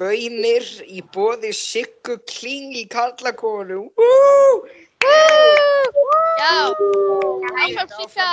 Bönir 0.00 0.66
í 0.92 1.00
bóði 1.14 1.54
Siggu 1.56 2.18
Kling 2.28 2.74
í 2.76 2.84
Karlakonu. 2.92 3.78
Woo! 3.96 4.58
Já, 5.06 6.52
áfram 7.64 7.88
Sigga. 7.96 8.30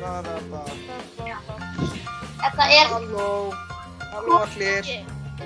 Baraba. 0.00 0.62
Þetta 2.38 2.66
er, 2.70 2.86
Halló, 2.92 3.28
halló 4.12 4.38
allir. 4.44 4.88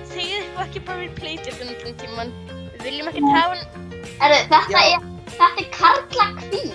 Segðu 0.09 0.41
þú 0.53 0.62
ekki 0.64 0.83
bara 0.86 1.03
við 1.03 1.12
Playstation 1.19 1.72
allan 1.72 1.97
tíman. 2.00 2.33
Við 2.77 2.86
viljum 2.86 3.11
ekki 3.12 3.25
hafa 3.28 3.56
hann. 3.56 3.62
er, 4.33 4.47
þetta 4.53 4.81
er, 4.81 5.06
þetta 5.33 5.50
er 5.64 5.69
Karlakvín. 5.77 6.72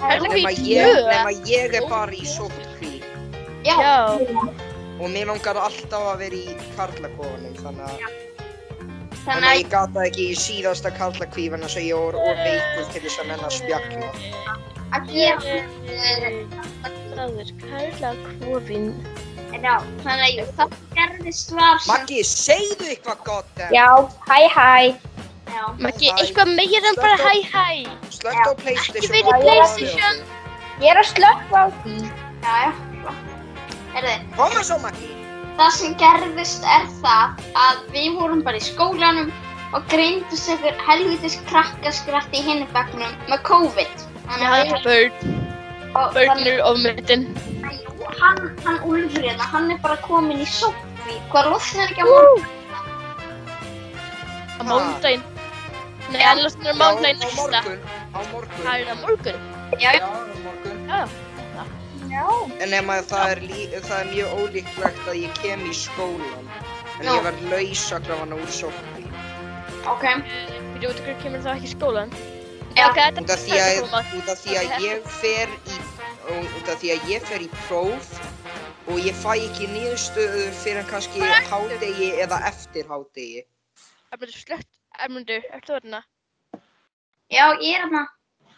Karlakvín 0.00 0.42
Nema 0.42 0.52
tvö. 0.52 0.66
ég, 0.68 1.00
nema 1.10 1.34
ég 1.48 1.78
er 1.80 1.88
bara 1.92 2.12
í 2.16 2.24
sótkví. 2.28 2.92
Já. 3.64 3.76
Já. 3.80 3.96
Og 5.00 5.08
mér 5.10 5.26
langar 5.32 5.58
alltaf 5.58 6.10
að 6.12 6.20
vera 6.24 6.36
í 6.38 6.58
Karlakofunum, 6.76 7.56
þannig 7.62 7.84
að 7.88 8.23
Þannig 9.24 9.48
að 9.48 9.58
ég 9.58 9.68
gata 9.72 10.02
ekki 10.04 10.24
í 10.30 10.34
síðasta 10.36 10.90
karlakvífan 10.98 11.62
þess 11.64 11.78
að 11.80 11.86
ég 11.88 11.96
voru 11.96 12.18
of 12.20 12.40
veikur 12.44 12.90
til 12.92 13.02
þess 13.06 13.20
að 13.22 13.28
menna 13.30 13.46
að 13.48 13.54
spjalla. 13.56 14.10
að 14.94 15.06
gera, 15.10 15.38
uh, 15.38 16.64
Það 17.14 17.38
er 17.40 17.50
Karla 17.62 18.10
Kvofin. 18.40 18.86
já, 19.54 19.74
þannig 20.02 20.24
að 20.26 20.34
jú, 20.36 20.44
það 20.58 20.72
gerðist 20.98 21.50
var 21.54 21.78
sem, 21.78 21.90
Maggi, 21.94 22.20
segðu 22.26 22.88
eitthvað 22.90 23.20
gott 23.24 23.60
en 23.64 23.72
Já, 23.74 23.88
hæ 24.28 24.38
hæ. 24.56 24.94
já, 25.54 25.62
Maggi, 25.78 26.10
eitthvað 26.10 26.50
meira 26.58 26.88
en 26.90 26.96
bara 26.98 27.16
hæ 27.16 27.34
hæ. 27.54 27.66
slögt 28.10 28.42
á 28.44 28.50
Ekki 28.50 28.62
Playstation. 28.62 29.12
verið 29.14 29.30
í 29.30 29.34
og- 29.34 29.42
Playstation. 29.46 30.16
Ég 30.82 30.90
er 30.90 30.98
að 30.98 31.08
slökka 31.14 31.54
á 31.54 31.66
því. 31.82 31.96
já, 32.42 32.54
já, 32.64 32.72
er 33.94 34.20
Koma 34.36 34.62
svo 34.62 34.78
Maggi. 34.82 35.23
Það 35.58 35.70
sem 35.78 35.94
gerðist 36.00 36.64
er 36.76 36.86
það 37.02 37.42
að 37.64 37.82
við 37.94 38.16
vorum 38.18 38.42
bara 38.46 38.60
í 38.60 38.64
skólanum 38.66 39.32
og 39.74 39.86
greindust 39.90 40.48
einhver 40.52 40.76
helvitis 40.86 41.36
krakkaskrætt 41.50 42.34
í 42.38 42.42
hinni 42.46 42.66
bekknum 42.74 43.14
með 43.30 43.42
COVID. 43.48 44.04
Þannig 44.24 44.44
Já, 44.44 44.50
að 44.50 44.60
þetta 44.60 44.76
er 44.76 44.84
börn. 44.88 45.36
og 45.94 46.14
Börn 46.14 46.28
þannig 46.30 46.50
eru 46.52 46.62
ofmyndin. 46.70 47.24
að 47.64 48.18
hann, 48.20 48.40
hann 48.64 48.78
Úlfur 48.88 49.22
hérna, 49.26 49.46
hann 49.54 49.70
er 49.74 49.78
bara 49.82 49.96
kominn 50.06 50.40
í 50.42 50.48
sótkví. 50.48 51.18
Hvað 51.32 51.50
losnar 51.52 51.90
ekki 51.90 52.02
á 52.02 52.06
morgun? 52.06 52.46
Á 54.54 54.62
mánudaginn. 54.62 55.22
Nei, 56.12 56.20
Já. 56.20 56.30
er 56.30 56.38
Já, 56.38 56.74
mánudaginn 56.78 57.20
á 57.20 57.26
næsta. 57.26 57.62
morgun. 57.62 57.78
Á 58.14 58.18
morgun. 58.32 58.64
Það 58.64 58.74
er 58.80 58.86
á 58.86 58.96
morgun. 59.02 59.38
Já, 59.80 59.90
Já, 59.92 60.02
á 60.02 60.36
morgun. 60.44 60.78
Já. 60.88 61.00
Já. 62.14 62.26
En 62.62 62.70
nema 62.72 63.00
það 63.06 63.32
er, 63.34 63.40
lí, 63.48 63.64
það 63.74 63.96
er 63.98 64.10
mjög 64.12 64.36
ólíklegt 64.40 65.08
að 65.10 65.18
ég 65.20 65.40
kem 65.40 65.64
í 65.68 65.74
skólan. 65.76 66.46
En 67.00 67.08
Já. 67.08 67.14
ég 67.16 67.24
verð 67.26 67.48
laus 67.50 67.84
að 67.96 68.06
grafa 68.08 68.38
úr 68.38 68.52
sótkví. 68.58 69.08
Ok. 69.90 70.04
Við 70.04 70.86
veitum 70.86 71.04
hvernig 71.06 71.22
kemur 71.24 71.42
það 71.44 71.56
ekki 71.56 71.68
í 71.70 71.74
skólan. 71.74 72.14
Já. 72.74 72.86
Ok, 72.88 73.00
þetta 73.00 73.24
Út 73.24 73.34
af 73.34 73.42
því 73.44 73.58
að, 73.64 73.82
út 74.18 74.30
af 74.32 74.44
því 74.44 74.56
að 74.60 74.72
ég 74.84 75.10
fer 75.18 75.52
í, 75.54 75.76
út 76.34 76.70
af 76.72 76.80
því 76.80 76.94
að 76.94 77.10
ég 77.12 77.28
fer 77.30 77.44
í 77.44 77.50
próf 77.66 78.14
og 78.90 78.98
ég 79.00 79.16
fæ 79.16 79.30
ekki 79.34 79.68
niðurstöðu 79.72 80.46
fyrir 80.62 80.88
kannski 80.90 81.22
hádegi 81.50 82.10
eða 82.24 82.40
eftir 82.50 82.88
hádegi. 82.90 83.44
Ermundur, 84.14 84.38
slögt. 84.38 84.70
Ermundur, 85.04 85.46
ertu 85.50 85.74
þarna? 85.74 86.04
Já, 87.32 87.46
ég 87.58 87.74
er 87.74 87.86
hérna. 87.86 88.04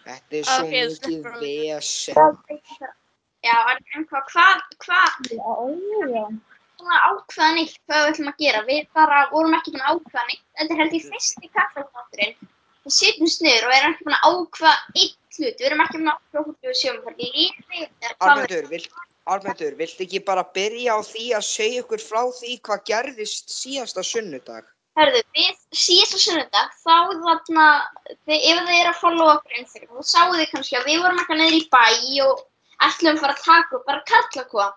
Þetta 0.07 0.39
er 0.39 0.47
svo 0.47 0.65
Ok, 0.65 0.73
þú 0.73 1.11
mikið 1.11 1.41
vesen. 1.43 2.97
Já, 3.47 3.57
en 3.95 4.07
hvað, 4.11 4.29
hvað, 4.35 4.63
hvað, 4.83 6.37
svona 6.77 6.99
ákveða 7.09 7.55
neitt 7.57 7.79
hvað 7.87 8.03
við 8.03 8.13
ætlum 8.13 8.31
að 8.31 8.43
gera. 8.45 8.63
Við 8.67 8.85
bara 8.97 9.23
vorum 9.33 9.57
ekki 9.57 9.73
búin 9.75 9.87
að 9.87 9.97
ákveða 9.97 10.27
neitt. 10.31 10.45
Þetta 10.59 10.75
er 10.75 10.83
held 10.83 10.97
ég 10.97 11.09
fyrsti 11.11 11.51
kaffeþátturinn. 11.57 12.53
Við 12.87 12.97
sitjum 12.97 13.33
sniður 13.33 13.67
og 13.69 13.77
erum 13.77 13.95
ekki 13.95 14.07
búin 14.07 14.19
að 14.19 14.29
ákveða 14.31 14.77
eitt 15.03 15.39
hlut. 15.39 15.59
Við 15.61 15.67
erum 15.71 15.85
ekki 15.87 15.99
búin 15.99 16.13
að 16.13 16.17
ákveða 16.21 16.47
hvort 16.47 16.71
við 16.71 16.79
séum 16.83 17.03
fyrir 17.07 17.37
lífi 17.41 17.85
eða 17.87 18.17
hvað 18.21 18.73
við... 18.75 18.89
Armendur, 19.27 19.75
vilt, 19.75 19.99
ekki 20.05 20.21
bara 20.23 20.45
byrja 20.55 20.95
á 20.95 20.99
því 21.03 21.25
að 21.35 21.43
segja 21.43 21.83
ykkur 21.83 21.99
frá 21.99 22.21
því 22.37 22.53
hvað 22.63 22.83
gerðist 22.87 23.49
síðasta 23.51 24.05
sunnudag? 24.07 24.69
Herðu, 24.95 25.23
við 25.35 25.57
síðasta 25.75 26.21
sunnudag, 26.23 26.77
þá 26.85 26.95
þarna, 27.25 27.65
ef 28.07 28.29
þið 28.29 28.71
eru 28.77 28.93
að 28.93 29.01
followa 29.01 29.33
okkur 29.41 29.59
Instagram, 29.59 29.99
þá 29.99 30.13
sáu 30.13 30.37
þið 30.37 30.53
kannski 30.53 30.79
að 30.79 30.87
við 30.93 31.03
vorum 31.03 31.19
eitthvað 31.19 31.41
niður 31.43 31.59
í 31.59 31.65
bæ 31.75 31.89
og 32.29 32.45
ætlum 32.87 33.15
að 33.15 33.23
fara 33.23 33.37
að 33.37 33.45
taka 33.45 33.79
upp 33.79 33.87
bara 33.91 34.05
karlakoa. 34.11 34.69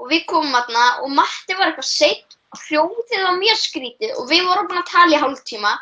Og 0.00 0.10
við 0.12 0.24
komum 0.30 0.56
þarna 0.56 0.84
og 1.04 1.12
Matti 1.16 1.56
var 1.58 1.70
eitthvað 1.70 1.90
seitt 1.90 2.38
og 2.50 2.62
hljóðið 2.66 3.26
var 3.26 3.36
mjög 3.38 3.60
skrítið 3.60 4.14
og 4.16 4.30
við 4.30 4.46
vorum 4.48 4.70
búin 4.70 4.80
að 4.80 4.92
tala 4.92 5.16
í 5.16 5.20
hálftíma 5.20 5.74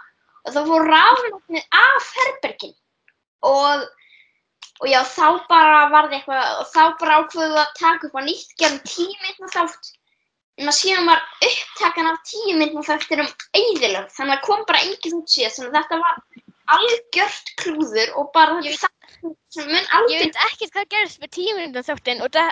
og 0.44 0.50
þá 0.54 0.58
fór 0.70 0.90
rafnöfnið 0.92 1.78
af 1.82 2.10
herbergin. 2.18 2.74
Og, 3.48 3.86
og 4.82 4.90
já, 4.90 4.98
þá 5.06 5.26
bara 5.50 5.84
var 5.92 6.08
það 6.10 6.18
eitthvað, 6.18 6.50
og 6.58 6.72
þá 6.74 6.82
bara 7.02 7.20
ákveðum 7.22 7.54
við 7.54 7.62
að 7.62 7.78
taka 7.78 8.10
upp 8.10 8.18
á 8.18 8.22
nýtt, 8.26 8.58
gerum 8.58 8.82
tíminn 8.88 9.54
þátt 9.54 9.94
en 10.58 10.70
að 10.70 10.74
síðan 10.74 11.06
var 11.06 11.22
upptakan 11.46 12.10
af 12.10 12.22
tíu 12.26 12.56
myndum 12.58 12.86
þættir 12.86 13.22
um 13.22 13.30
eyðilög 13.54 14.08
þannig 14.14 14.34
að 14.34 14.46
kom 14.46 14.64
bara 14.66 14.82
enginn 14.82 15.20
út 15.20 15.30
síðan 15.30 15.54
þannig 15.54 15.68
að 15.70 15.76
þetta 15.78 15.98
var 16.02 16.16
algjört 16.76 17.52
klúður 17.62 18.12
og 18.20 18.30
bara 18.36 18.58
Ég 18.66 18.78
það 18.78 19.66
mun 19.66 19.74
Ég 19.74 19.92
aldrei 19.98 20.18
veit 20.22 20.40
ekkert 20.46 20.74
hvað 20.76 20.90
gerðist 20.94 21.22
með 21.22 21.32
tímundum 21.38 21.86
þáttinn 21.88 22.22
og 22.22 22.30
það, 22.36 22.50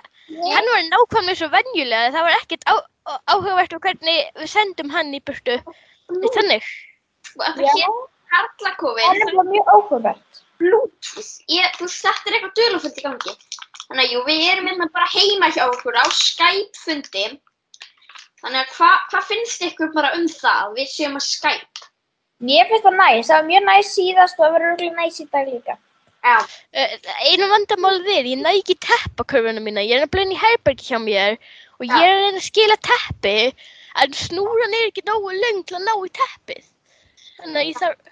hann 0.55 0.71
var 0.73 0.87
nákvæmlega 0.91 1.39
svo 1.41 1.49
venjulega. 1.53 2.13
Það 2.17 2.27
var 2.27 2.39
ekkert 2.41 2.65
á, 2.67 2.75
á- 3.07 3.23
áhugavert 3.35 3.77
um 3.77 3.83
hvernig 3.85 4.23
við 4.41 4.51
sendum 4.51 4.91
hann 4.95 5.15
í 5.15 5.21
burtu. 5.23 5.59
Þetta 6.09 6.27
er 6.31 6.37
þannig. 6.41 6.71
að 7.47 7.63
Já. 7.67 7.73
hér 7.77 7.93
Það 8.33 9.21
er 9.21 9.37
bara 9.37 9.47
mjög 9.53 9.71
áhugavert. 9.77 10.43
Bluetooth 10.57 11.33
ég, 11.53 11.69
þú 11.77 11.87
þetta 11.93 12.31
er 12.31 12.37
eitthvað 12.39 12.57
dölufullt 12.59 12.99
í 13.01 13.05
gangi 13.05 13.33
þannig 13.87 14.03
að 14.07 14.13
jú, 14.15 14.21
við 14.27 14.45
erum 14.51 14.69
hérna 14.71 14.87
bara 14.95 15.09
heima 15.13 15.51
hjá 15.53 15.67
okkur 15.69 15.99
á 16.01 16.05
Skype 16.17 16.81
fundi 16.81 17.25
þannig 18.41 18.61
að 18.63 18.73
hvað 18.79 18.97
hva 19.13 19.21
finnst 19.29 19.67
ykkur 19.69 19.93
bara 19.95 20.15
um 20.17 20.25
það 20.33 20.73
við 20.79 20.89
séum 20.95 21.19
að 21.21 21.27
Skype 21.29 21.76
Mér 22.45 22.69
finnst 22.69 22.85
það 22.85 22.97
næst. 23.01 23.29
Það 23.31 23.37
var 23.37 23.51
mjög 23.51 23.67
næst 23.71 23.95
síðast 23.97 24.39
og 24.39 24.45
það 24.45 24.55
verður 24.57 24.73
örugglega 24.73 24.97
næst 25.01 25.23
í 25.23 25.29
dag 25.33 25.53
líka. 25.53 25.77
Já, 26.27 26.39
Uh, 26.77 26.97
einu 27.31 27.47
vandamál 27.49 28.01
við, 28.05 28.27
ég 28.33 28.41
næ 28.43 28.51
ekki 28.59 28.75
teppakörfuna 28.83 29.63
mína. 29.63 29.85
Ég 29.87 30.01
er 30.01 30.05
að 30.05 30.13
blöna 30.13 30.35
í 30.35 30.41
herbergi 30.41 30.89
hjá 30.91 30.99
mér 31.01 31.37
og 31.79 31.87
ég 31.87 32.03
er 32.03 32.11
að 32.11 32.23
reyna 32.25 32.41
að 32.41 32.49
skila 32.49 32.77
teppi 32.85 33.35
en 34.03 34.17
snúran 34.19 34.75
er 34.77 34.91
ekki 34.91 35.05
nógu 35.07 35.33
löng 35.33 35.63
til 35.65 35.79
að 35.79 35.87
ná 35.87 35.93
í 35.95 36.11
teppið. 36.19 36.67
Þannig 37.39 37.61
að 37.61 37.69
ég 37.71 37.79
þarf, 37.81 38.11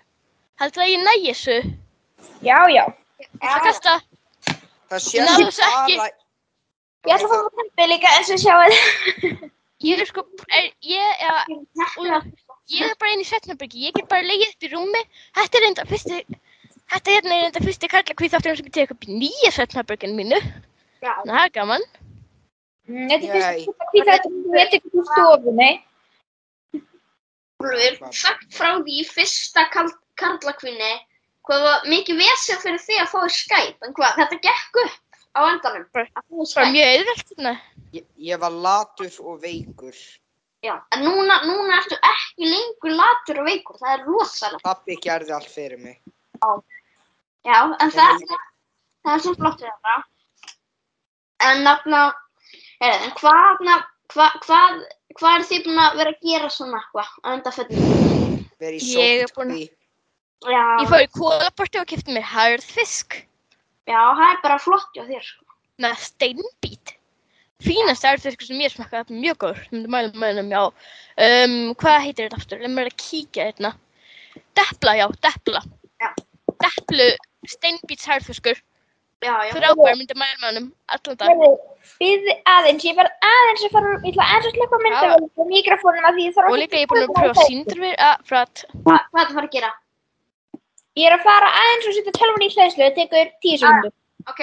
heldur 0.63 0.85
að 0.85 0.93
ég 0.95 1.03
næ 1.03 1.13
þessu. 1.27 1.59
Já, 2.47 2.59
já. 2.73 2.85
Það 3.43 3.67
kasta. 3.67 3.97
Það 4.55 4.95
Ég 4.95 5.05
sést 5.11 5.43
þessu 5.43 5.67
ekki. 5.69 5.99
Ég 7.05 7.19
ætla 7.19 7.29
að 7.29 7.35
fá 7.35 7.61
tempið 7.61 7.93
líka 7.93 8.15
eins 8.17 8.33
og 8.33 8.43
sjáu. 8.47 9.51
Ég 9.85 10.01
er 10.01 10.09
sko, 10.09 10.23
er, 10.49 10.71
ég, 10.81 11.19
ja, 11.21 11.35
Úlfur, 12.01 12.31
ég 12.73 12.83
er 12.89 12.95
bara 13.01 13.13
inn 13.13 13.21
í 13.25 13.29
setnabyrgi, 13.29 13.85
ég 13.89 13.95
get 13.95 14.09
bara 14.09 14.23
legið 14.27 14.53
upp 14.55 14.63
í 14.67 14.71
rúmi. 14.73 15.03
Þetta 15.37 15.59
er 15.61 15.67
enda 15.69 15.85
fyrsti, 15.91 16.21
þetta 16.95 17.11
hérna 17.17 17.35
er 17.41 17.49
enda 17.51 17.61
fyrsti 17.65 17.89
karla 17.93 18.15
hvítátturinn 18.21 18.57
sem 18.61 18.67
ég 18.71 18.73
tek 18.79 18.95
upp 18.95 19.05
í 19.09 19.19
nýja 19.21 19.51
setnabyrginu 19.59 20.15
mínu. 20.21 20.41
já, 21.05 21.13
það 21.27 21.41
er 21.45 21.51
gaman. 21.59 21.83
Mm, 22.89 23.09
Þetta 23.09 23.27
er 23.27 23.41
Nei. 23.41 23.65
fyrst 23.65 23.81
að 23.81 23.91
hvita 23.93 24.11
þetta 24.13 24.31
sem 24.31 24.57
ég 24.61 24.71
tek 24.71 24.85
upp 24.85 24.95
úr 24.95 25.07
stofunni. 25.13 25.71
Úlfur, 27.65 28.13
sagt 28.13 28.51
frá 28.53 28.71
því 28.83 28.97
í 29.01 29.05
fyrsta 29.09 29.63
kal- 29.73 29.95
karlakvinni 30.21 30.93
hvað 31.47 31.63
var 31.65 31.87
mikið 31.89 32.19
vesið 32.21 32.61
fyrir 32.65 32.83
því 32.83 32.99
að 33.01 33.09
fá 33.13 33.19
þér 33.23 33.35
Skype 33.37 33.87
en 33.89 33.95
hvað, 33.97 34.19
þetta 34.19 34.39
gekk 34.49 34.81
upp 34.85 34.99
á 35.35 35.41
endanum. 35.53 35.87
Bara- 35.93 36.71
mjög 36.73 36.91
auðvelt 36.91 37.29
hérna. 37.31 37.55
Ég, 37.95 38.05
ég 38.19 38.41
var 38.41 38.51
latur 38.51 39.13
og 39.23 39.41
veikur. 39.43 39.95
Já, 40.65 40.75
en 40.97 41.03
núna, 41.05 41.37
núna 41.45 41.77
ertu 41.83 41.97
ekki 42.09 42.49
lengur 42.49 42.95
latur 42.97 43.41
og 43.43 43.49
veikur. 43.51 43.77
Það 43.83 43.93
er 43.99 44.05
rosalega. 44.09 44.63
Pappi 44.65 44.97
gerði 45.05 45.35
allt 45.37 45.51
fyrir 45.53 45.81
mig. 45.83 45.99
Já, 47.45 47.59
en 47.85 47.93
það, 47.93 48.23
það 49.05 49.15
er 49.19 49.25
svo 49.27 49.35
flott 49.37 49.61
við 49.61 49.69
þetta. 49.69 49.97
En 51.45 51.61
nafna, 51.67 52.01
er, 52.81 52.95
en 53.05 53.13
hvað, 53.19 53.61
hvað, 54.15 54.39
hvað, 54.47 54.81
hvað 55.21 55.37
er 55.39 55.47
þið 55.51 55.65
búin 55.69 55.83
að 55.85 55.99
vera 56.01 56.15
að 56.15 56.25
gera 56.31 56.51
svona 56.55 56.81
eitthvað 56.81 57.11
á 57.21 57.29
undanföllum? 57.35 58.43
Verið 58.65 58.81
í 58.89 58.93
Ég 58.97 59.25
er 59.27 59.35
búin- 59.37 59.53
sótkví. 59.53 59.67
Já, 60.45 60.65
Ég 60.81 60.89
fór 60.91 61.03
í 61.05 61.09
kólaporti 61.13 61.81
og 61.81 61.87
kipti 61.89 62.13
mér 62.13 62.25
harðfisk 62.29 63.15
já, 63.89 64.01
það 64.17 64.27
er 64.31 64.41
bara 64.43 64.59
flott 64.61 64.91
hjá 64.97 65.05
þér. 65.09 65.23
sko. 65.25 65.45
með 65.81 65.95
steinbít. 66.09 66.84
Fínast 67.65 68.05
harðfiskur 68.05 68.49
sem 68.49 68.61
ég 68.61 68.73
smakkaði, 68.75 69.17
mjög 69.23 69.41
góður. 69.45 69.65
Myndi 69.73 69.93
mæla 69.93 70.13
með 70.13 70.31
hennum, 70.33 70.53
já. 70.53 70.63
Um, 71.27 71.57
hvað 71.81 72.03
heitir 72.05 72.27
þetta 72.29 72.41
aftur? 72.41 72.63
Leð 72.65 72.75
mér 72.75 72.91
að 72.91 72.99
kíkja 73.01 73.49
hérna. 73.49 73.73
Depla, 74.59 74.97
já, 75.01 75.07
depla. 75.25 75.63
Já. 76.03 76.11
Deplu 76.65 77.09
steinbíts 77.49 78.09
harðfiskur. 78.11 78.61
Já, 79.25 79.35
já. 79.49 79.55
Frábær, 79.55 79.97
myndi 79.97 80.17
mæla 80.19 80.37
með 80.43 80.51
hennum 80.51 80.67
allan 80.93 81.21
dag. 81.23 81.47
Býð 82.01 82.29
aðeins, 82.51 82.85
ég 82.85 82.99
verð 82.99 83.29
aðeins 83.29 83.65
að 83.65 83.73
fara, 83.77 83.95
ég 83.95 84.11
ætla 84.13 84.27
aðeins 84.27 84.49
að 84.51 84.59
slökka 84.59 84.81
myndavél 84.83 85.25
og 85.25 85.49
mikrofónum 85.51 86.09
að 86.09 86.19
því 86.19 86.27
ég 86.27 86.37
þarf 86.37 86.51
Og 86.51 86.61
líka 86.61 86.79
ég 86.81 86.85
er 86.85 86.91
búin 86.93 87.05
að 87.05 87.17
pröfa 87.19 87.47
síndarver 87.49 87.99
að 88.09 88.23
frá 88.29 88.39
að 88.41 88.63
Hva, 88.75 88.97
hvað 88.97 89.19
það 89.19 89.25
að 89.25 89.35
fara 89.39 89.49
að 89.49 89.57
gera? 89.57 89.71
Ég 91.01 91.09
er 91.09 91.17
að 91.17 91.27
fara 91.27 91.51
aðeins 91.61 91.89
og 91.91 91.97
setja 91.97 92.15
tölvun 92.19 92.45
í 92.45 92.51
hlæðslu, 92.55 92.85
það 92.85 92.99
tekur 93.01 93.33
tíu 93.45 93.61
sekundur. 93.61 93.95
Ok, 94.33 94.43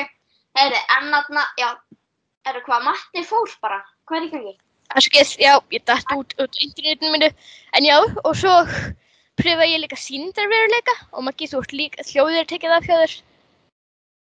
heyri, 0.59 0.81
en 0.97 1.13
þarna, 1.15 1.45
já, 1.61 1.69
eru 2.49 2.61
hvað, 2.65 2.83
Matti 2.87 3.23
fór 3.27 3.51
bara, 3.61 3.79
hvað 4.09 4.17
er 4.21 4.27
í 4.27 4.31
gangi? 4.35 4.53
Afskið, 4.91 5.33
já, 5.39 5.53
ég 5.71 5.83
dætt 5.87 6.13
út 6.15 6.33
út 6.41 6.57
á 6.57 6.61
internetinu 6.65 7.11
mínu. 7.13 7.29
En 7.77 7.85
já, 7.87 7.97
og 8.27 8.33
svo 8.35 8.55
pröfa 9.39 9.67
ég 9.67 9.79
líka 9.83 9.95
síndarveruleika 9.99 10.95
og 11.15 11.23
Maggi, 11.27 11.47
þú 11.47 11.61
ert 11.63 11.75
líka 11.77 12.03
hljóðir 12.09 12.49
tekið 12.49 12.75
af 12.77 12.87
hljóður. 12.89 13.13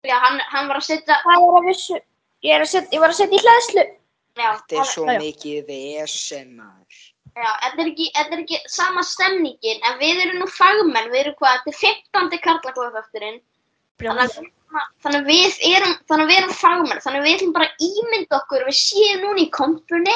Já, 0.06 0.15
hann, 0.21 0.39
hann 0.53 0.67
var 0.69 0.79
að 0.81 0.88
setja, 0.89 1.19
Það 1.25 1.45
er 1.50 1.59
að 1.59 1.67
vissu, 1.69 2.00
ég 2.45 2.56
er 2.56 2.63
að 2.65 2.71
setja, 2.71 2.94
ég 2.95 3.03
var 3.03 3.13
að 3.13 3.19
setja 3.19 3.38
í 3.38 3.44
hlæðslu. 3.45 3.85
já, 4.35 4.50
Þetta 4.56 4.79
er 4.81 4.89
svo 4.94 5.06
Já, 5.06 5.19
mikið 5.21 5.69
vesen 5.69 6.50
maður. 6.57 7.00
já, 7.35 7.50
þetta 7.62 7.81
er 7.83 7.89
ekki, 7.91 8.09
þetta 8.17 8.35
er 8.35 8.44
ekki 8.44 8.59
sama 8.71 9.03
stemningin, 9.03 9.79
en 9.85 9.97
við 10.01 10.21
erum 10.25 10.39
nú 10.44 10.47
fagmenn, 10.50 11.09
við 11.13 11.21
erum 11.25 11.38
hvað, 11.39 11.62
þetta 11.65 11.73
er 11.73 11.79
15. 12.13 12.39
karlakóðaföfturinn, 12.47 13.39
þannig 14.01 14.23
að, 14.25 14.50
þannig 15.04 15.19
að 15.19 15.30
við 15.30 15.57
erum, 15.72 15.98
þannig 16.10 16.25
að 16.25 16.31
við 16.31 16.39
erum 16.39 16.56
fagmenn, 16.60 17.01
þannig 17.04 17.19
að 17.19 17.27
við 17.27 17.36
ætlum 17.38 17.54
bara 17.56 17.68
að 17.69 17.86
ímynda 17.89 18.39
okkur, 18.39 18.66
við 18.69 18.77
séum 18.80 19.25
núna 19.25 19.44
í 19.44 19.50
kompunni, 19.56 20.16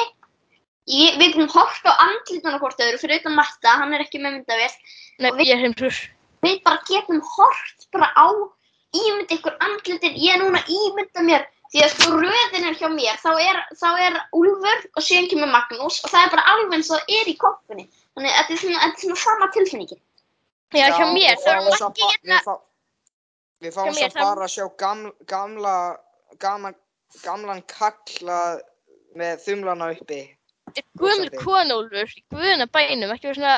við 0.90 1.26
erum 1.28 1.52
hort 1.54 1.86
á 1.86 1.92
andlítana 2.06 2.60
hvort 2.62 2.82
öðru, 2.82 3.00
fyrir 3.02 3.20
utan 3.22 3.36
Matta, 3.38 3.76
hann 3.82 3.94
er 3.94 4.04
ekki 4.04 4.22
með 4.22 4.38
myndavél, 4.38 4.72
Nei, 5.20 5.30
ég 5.44 5.54
er 5.54 5.62
heimtrúr. 5.64 6.00
við 6.44 6.60
bara 6.64 6.82
getum 6.88 7.20
hort 7.36 7.88
bara 7.92 8.10
á 8.16 8.28
ímynda 8.96 9.36
ykkur 9.36 9.56
andlitin, 9.60 10.16
ég 10.18 10.34
er 10.34 10.42
núna 10.42 10.62
að 10.62 10.72
ímynda 10.74 11.24
mér 11.26 11.48
því 11.70 11.82
að 11.84 11.92
sko 11.94 12.16
röðin 12.18 12.66
er 12.66 12.78
hjá 12.78 12.88
mér 12.90 13.18
þá 13.22 13.30
er, 13.38 13.58
þá 13.78 13.88
er 14.02 14.16
Úlfur 14.34 14.80
og 14.96 15.04
síðan 15.06 15.28
kemur 15.30 15.52
Magnús 15.52 16.00
og 16.02 16.10
það 16.10 16.24
er 16.24 16.32
bara 16.34 16.46
alveg 16.54 16.78
eins 16.78 16.90
og 16.90 16.98
það 16.98 17.14
er 17.20 17.30
í 17.30 17.36
koppunni 17.38 17.84
þannig 17.86 18.32
að 18.32 18.40
þetta 18.40 18.56
er 18.56 18.62
svona, 18.62 18.80
þetta 18.80 18.98
er 18.98 19.04
svona 19.04 19.20
sama 19.22 19.50
tilfinningin. 19.54 20.00
Já, 20.74 20.86
hjá 20.96 21.06
mér, 21.14 21.38
við 21.38 21.44
þá 21.44 21.52
er 21.52 21.62
Maggi 21.68 22.08
hérna. 22.08 22.56
Við, 23.60 23.74
fá, 23.74 23.82
við 23.86 23.98
fáum 23.98 24.12
þá- 24.14 24.20
bara 24.24 24.46
að 24.46 24.52
sjá 24.54 24.64
gamla, 24.80 25.12
gamla, 25.28 25.74
gamla, 26.40 26.72
gamlan 27.24 27.62
kalla 27.68 28.38
með 29.18 29.42
þumlana 29.44 29.90
uppi. 29.96 30.20
Þetta 30.70 30.80
er 30.80 31.02
Rósandi. 31.02 31.40
konólfur 31.42 32.14
í 32.14 32.24
guðuna 32.30 32.66
bænum, 32.70 33.12
ekki 33.14 33.28
verið 33.28 33.40
svona... 33.40 33.54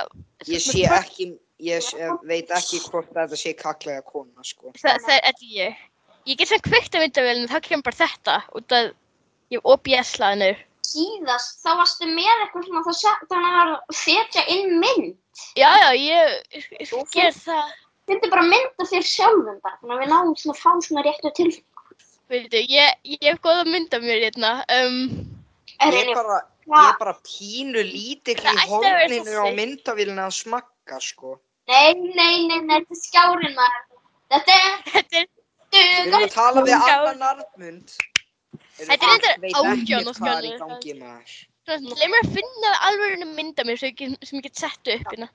Ég 0.49 0.65
sé 0.65 0.85
ekki, 0.89 1.27
ég 1.61 1.85
sé, 1.85 2.09
veit 2.27 2.51
ekki 2.57 2.81
hvort 2.89 3.13
þetta 3.13 3.39
sé 3.39 3.53
kalla 3.59 3.99
eða 3.99 4.07
kona, 4.09 4.47
sko. 4.49 4.73
Það, 4.81 4.99
það 5.07 5.17
er 5.19 5.25
þetta 5.29 5.51
ég. 5.59 5.81
Ég 6.27 6.39
get 6.39 6.49
sem 6.49 6.63
kveikt 6.65 6.95
af 6.97 7.03
myndavélinu, 7.05 7.51
þá 7.51 7.59
kemur 7.67 7.87
bara 7.91 8.01
þetta 8.01 8.37
út 8.59 8.77
af 8.79 8.93
ég 9.53 9.59
hef 9.61 9.73
OBS-laðinu. 9.75 10.53
síðast 10.93 11.61
þá 11.63 11.71
varstu 11.79 12.09
með 12.11 12.41
eitthvað 12.43 12.65
svona 12.69 13.13
þannig 13.31 13.59
að 13.61 13.75
setja 13.97 14.43
inn 14.53 14.79
mynd 14.83 15.15
Já, 15.57 15.71
já, 15.81 15.89
ég, 15.97 16.43
ég, 16.53 16.67
ég 16.81 17.13
ger 17.15 17.33
það. 17.33 17.71
Þetta 18.13 18.29
er 18.29 18.33
bara 18.37 18.47
mynd 18.53 18.85
af 18.85 18.89
þér 18.93 19.05
sjálfum 19.11 19.59
bara 19.65 19.77
þannig 19.81 19.97
að 19.97 20.03
við 20.05 20.11
náum 20.13 20.33
svona 20.39 20.55
að 20.57 20.63
fá 20.63 20.71
svona 20.87 21.05
réttu 21.09 21.33
tilfinning 21.41 21.69
Veitu, 22.33 22.61
ég, 22.73 22.95
ég 23.05 23.27
hef 23.29 23.41
góða 23.45 23.65
mynd 23.69 23.93
af 23.93 24.01
mér 24.07 24.23
hérna. 24.23 24.51
Um, 24.73 25.01
Ég 25.83 25.97
er 25.99 26.15
bara, 26.17 26.37
ég 26.65 26.87
er 26.89 26.95
bara 27.01 27.13
pínu 27.27 27.83
lítill 27.85 28.39
í 28.39 28.47
að 28.49 28.63
horninu 28.71 29.35
á 29.37 29.45
þessi. 29.45 29.57
myndavélina 29.59 30.25
að 30.31 30.37
smakka, 30.39 31.01
sko. 31.03 31.35
nei, 31.69 31.93
nei, 31.93 32.47
nei, 32.49 32.61
nei, 32.63 32.79
þetta 32.79 32.95
er 32.97 33.01
skjárin 33.03 33.55
maður 33.59 33.85
þetta 34.33 34.57
er 34.57 34.79
þetta 34.95 35.21
er, 35.21 35.29
Við 35.73 35.91
erum 36.07 36.17
að 36.23 36.33
tala 36.35 36.63
við. 36.63 36.73
Anna 36.79 37.13
Narmund. 37.21 37.93
Þetta 38.79 38.93
er 38.93 38.97
átján 38.97 39.83
ekkert 39.83 40.09
og 40.09 40.17
hvað 40.23 40.33
er 40.33 40.47
í 40.49 40.53
skjálfur. 40.53 40.59
gangi 40.63 40.95
maður. 41.03 41.37
svona, 41.69 41.97
leið 42.01 42.11
mér 42.15 42.25
að 42.25 42.33
finna 42.39 42.73
alveg 42.89 43.27
mynd 43.37 43.61
af 43.61 43.67
mér 43.69 43.79
sem 43.83 43.93
ég, 43.93 43.97
get- 44.01 44.27
sem 44.29 44.39
ég 44.39 44.43
get 44.49 44.57
sett 44.65 44.93
upp 44.97 45.13
hérna. 45.13 45.29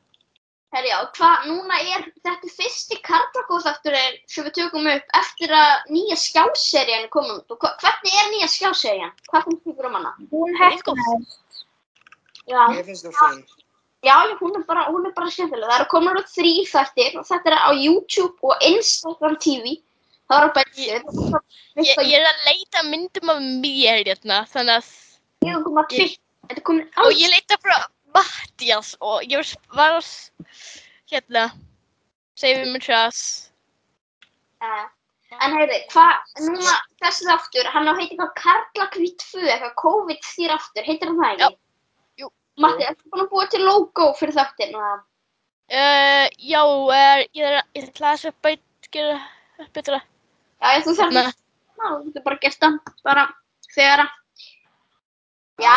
Herjá, 0.75 0.98
hvað, 1.16 1.46
núna 1.48 1.78
er 1.80 2.02
þetta 2.25 2.50
fyrsti 2.52 2.98
karlakóðþátturinn 3.08 4.18
sem 4.28 4.44
við 4.48 4.56
tökum 4.58 4.90
upp 4.92 5.14
eftir 5.16 5.54
að 5.56 5.86
nýja 5.96 6.18
skjáserían 6.19 7.06
er 7.06 7.12
komin 7.14 7.38
út 7.40 7.54
og 7.56 7.62
hva, 7.64 7.72
hvernig 7.80 8.18
er 8.19 8.28
nýja 8.34 8.50
skjáserían? 8.52 9.14
Hvað 9.31 9.46
finnst 9.48 9.69
ykkur 9.72 9.88
um 9.88 9.96
hana? 9.96 10.12
Hún 10.34 10.52
Ég 10.52 10.60
hefnaðist. 10.60 11.64
Já, 12.52 12.60
Ég 12.75 12.84
finnst 12.90 13.08
það 13.08 13.16
fín. 13.22 13.40
já, 14.04 14.18
hún 14.44 14.60
er 14.60 14.68
bara, 14.68 14.84
hún 14.92 15.08
er 15.08 15.16
bara 15.16 15.31
skemmtileg. 15.31 15.72
Það 15.72 15.80
eru 15.80 15.90
komin 15.96 16.19
út 16.19 16.30
þrý 16.36 16.54
þættir 16.74 17.18
og 17.22 17.28
þetta 17.31 17.54
er 17.54 17.58
á 17.64 17.72
YouTube 17.72 18.36
og 18.44 18.68
Instagram 18.74 19.40
TV. 19.48 19.78
Það 20.28 20.38
er 20.38 20.48
á 20.48 20.56
bættir. 20.60 21.04
Ég, 21.80 21.96
ég 21.96 22.16
er 22.19 22.28
að 22.28 22.46
leita 22.52 22.84
myndum 22.92 23.31
af 23.31 23.40
mér 23.64 24.04
hérna, 24.04 24.44
þannig 24.52 24.81
að, 24.81 24.92
Ég 25.48 25.56
er 25.56 25.64
komin 25.64 25.84
að 25.86 25.94
tvitt. 25.96 26.19
Þetta 26.48 26.60
er 26.60 26.66
komin 26.68 26.88
og 26.92 27.06
alls. 27.08 27.22
ég 27.24 27.31
leita 27.31 27.58
frá 27.64 27.78
Mattias 28.18 28.94
og 29.06 29.25
ég 29.30 29.54
var, 29.78 29.98
að, 30.00 30.54
hérna, 31.12 31.48
segja 32.38 32.66
mér 32.66 32.86
hras. 32.88 33.19
Uh, 34.64 34.86
en 35.38 35.56
heyrði, 35.58 35.80
hvað, 35.92 36.34
núna 36.48 36.75
þessi 37.04 37.28
þáttur, 37.28 37.69
hann 37.75 37.90
á 37.90 37.94
heiti 37.94 38.16
eitthvað 38.16 38.34
Karlakvít 38.42 39.25
2, 39.34 39.44
eitthvað 39.46 39.76
COVID 39.83 40.30
þýr 40.31 40.56
aftur, 40.56 40.88
heitir 40.88 41.12
hann 41.12 41.21
það 41.21 41.33
ekki? 41.36 41.47
Já. 41.47 42.24
Jú. 42.24 42.31
Matti, 42.64 42.88
ertu 42.90 43.12
búin 43.14 43.26
að 43.26 43.31
búa 43.36 43.47
til 43.54 43.64
logo 43.66 44.12
fyrir 44.18 44.38
þáttin? 44.40 44.78
eða? 44.78 44.94
Uh, 45.68 46.26
já, 46.40 46.62
er, 46.95 47.26
ég 47.36 47.44
er 47.44 47.59
að, 47.59 47.74
ég 47.76 47.90
ætla 47.92 48.14
að 48.16 48.30
að 48.31 48.94
gera 48.95 49.18
betra. 49.76 50.02
Já, 50.57 50.69
ég, 50.74 50.86
þú 50.88 50.95
þarf 50.97 51.18
Hérna, 51.19 51.36
Já, 51.78 51.90
þú 51.92 52.06
getur 52.07 52.24
bara 52.26 52.40
gert 52.42 52.64
það, 52.64 52.78
bara 53.06 53.26
þegar 53.76 54.06
að, 54.07 54.16
Já, 55.57 55.74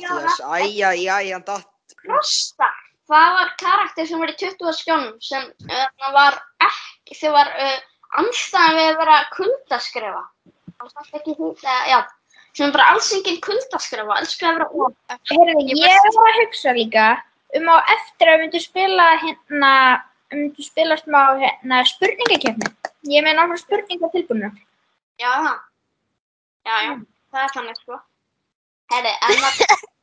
já, 0.00 0.12
æja, 0.52 0.88
æja, 0.92 1.34
hann 1.34 1.44
datt. 1.44 1.73
Rosta, 2.08 2.68
það 3.10 3.36
var 3.38 3.52
karakter 3.60 4.08
sem 4.08 4.20
var 4.20 4.32
í 4.32 4.36
20 4.40 4.76
skjónum 4.78 5.14
sem 5.24 5.46
uh, 5.70 6.08
var 6.14 6.38
ekki, 6.66 7.16
þau 7.20 7.32
var 7.36 7.52
uh, 7.52 7.78
anstæðan 8.20 8.78
við 8.78 8.88
að 8.90 8.98
vera 9.02 9.18
kuldaskrefa. 9.34 10.24
Það 10.74 10.90
var 10.90 11.20
ekki 11.20 11.36
þetta, 11.38 11.76
já, 11.90 11.98
sem 12.58 12.74
bara 12.74 12.88
alls 12.92 13.12
enginn 13.16 13.40
kuldaskrefa, 13.44 14.18
elskar 14.22 14.50
að 14.50 14.58
vera 14.58 14.68
of. 14.86 15.20
Heyrðu, 15.32 15.64
Ég 15.80 16.10
var 16.18 16.32
að 16.32 16.40
hugsa 16.42 16.74
líka 16.76 17.06
um 17.54 17.70
á 17.70 17.76
eftir 17.96 18.30
að 18.30 18.36
við 18.36 18.44
myndum 18.44 18.64
spila 18.64 19.08
hérna, 19.22 19.72
við 20.32 20.42
myndum 20.42 20.68
spila 20.68 20.98
smá 21.00 21.20
hérna 21.40 21.82
spurningakefni. 21.88 22.72
Ég 23.10 23.20
er 23.20 23.26
með 23.26 23.38
náttúrulega 23.38 23.62
spurningar 23.64 24.12
tilbúinu. 24.14 24.52
Já, 25.20 25.30
það. 25.30 25.58
Já, 26.64 26.76
já, 26.84 26.94
það 27.30 27.42
er 27.46 27.56
þannig, 27.58 27.82
sko. 27.82 27.98
Herri, 28.92 29.12
en 29.28 29.42
það, 29.42 29.84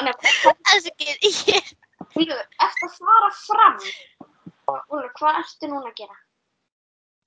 ekki, 0.00 1.08
ég, 1.52 1.72
Úlfur, 2.12 2.46
eftir 2.66 2.88
að 2.88 2.96
fara 2.98 3.30
fram, 3.40 3.76
Úlfur, 4.72 5.10
hvað 5.18 5.40
ertu 5.42 5.70
núna 5.70 5.90
að 5.92 5.98
gera? 6.00 6.16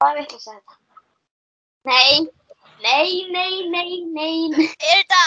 Hvað 0.02 0.12
er 0.12 0.20
vitlega 0.22 0.40
að 0.40 0.46
segja 0.46 0.62
þetta? 0.62 0.76
Nei, 1.86 2.16
nei, 2.82 3.10
nei, 3.32 3.54
nei, 3.70 3.92
nei, 4.16 4.66
er 4.76 5.04
þetta, 5.04 5.24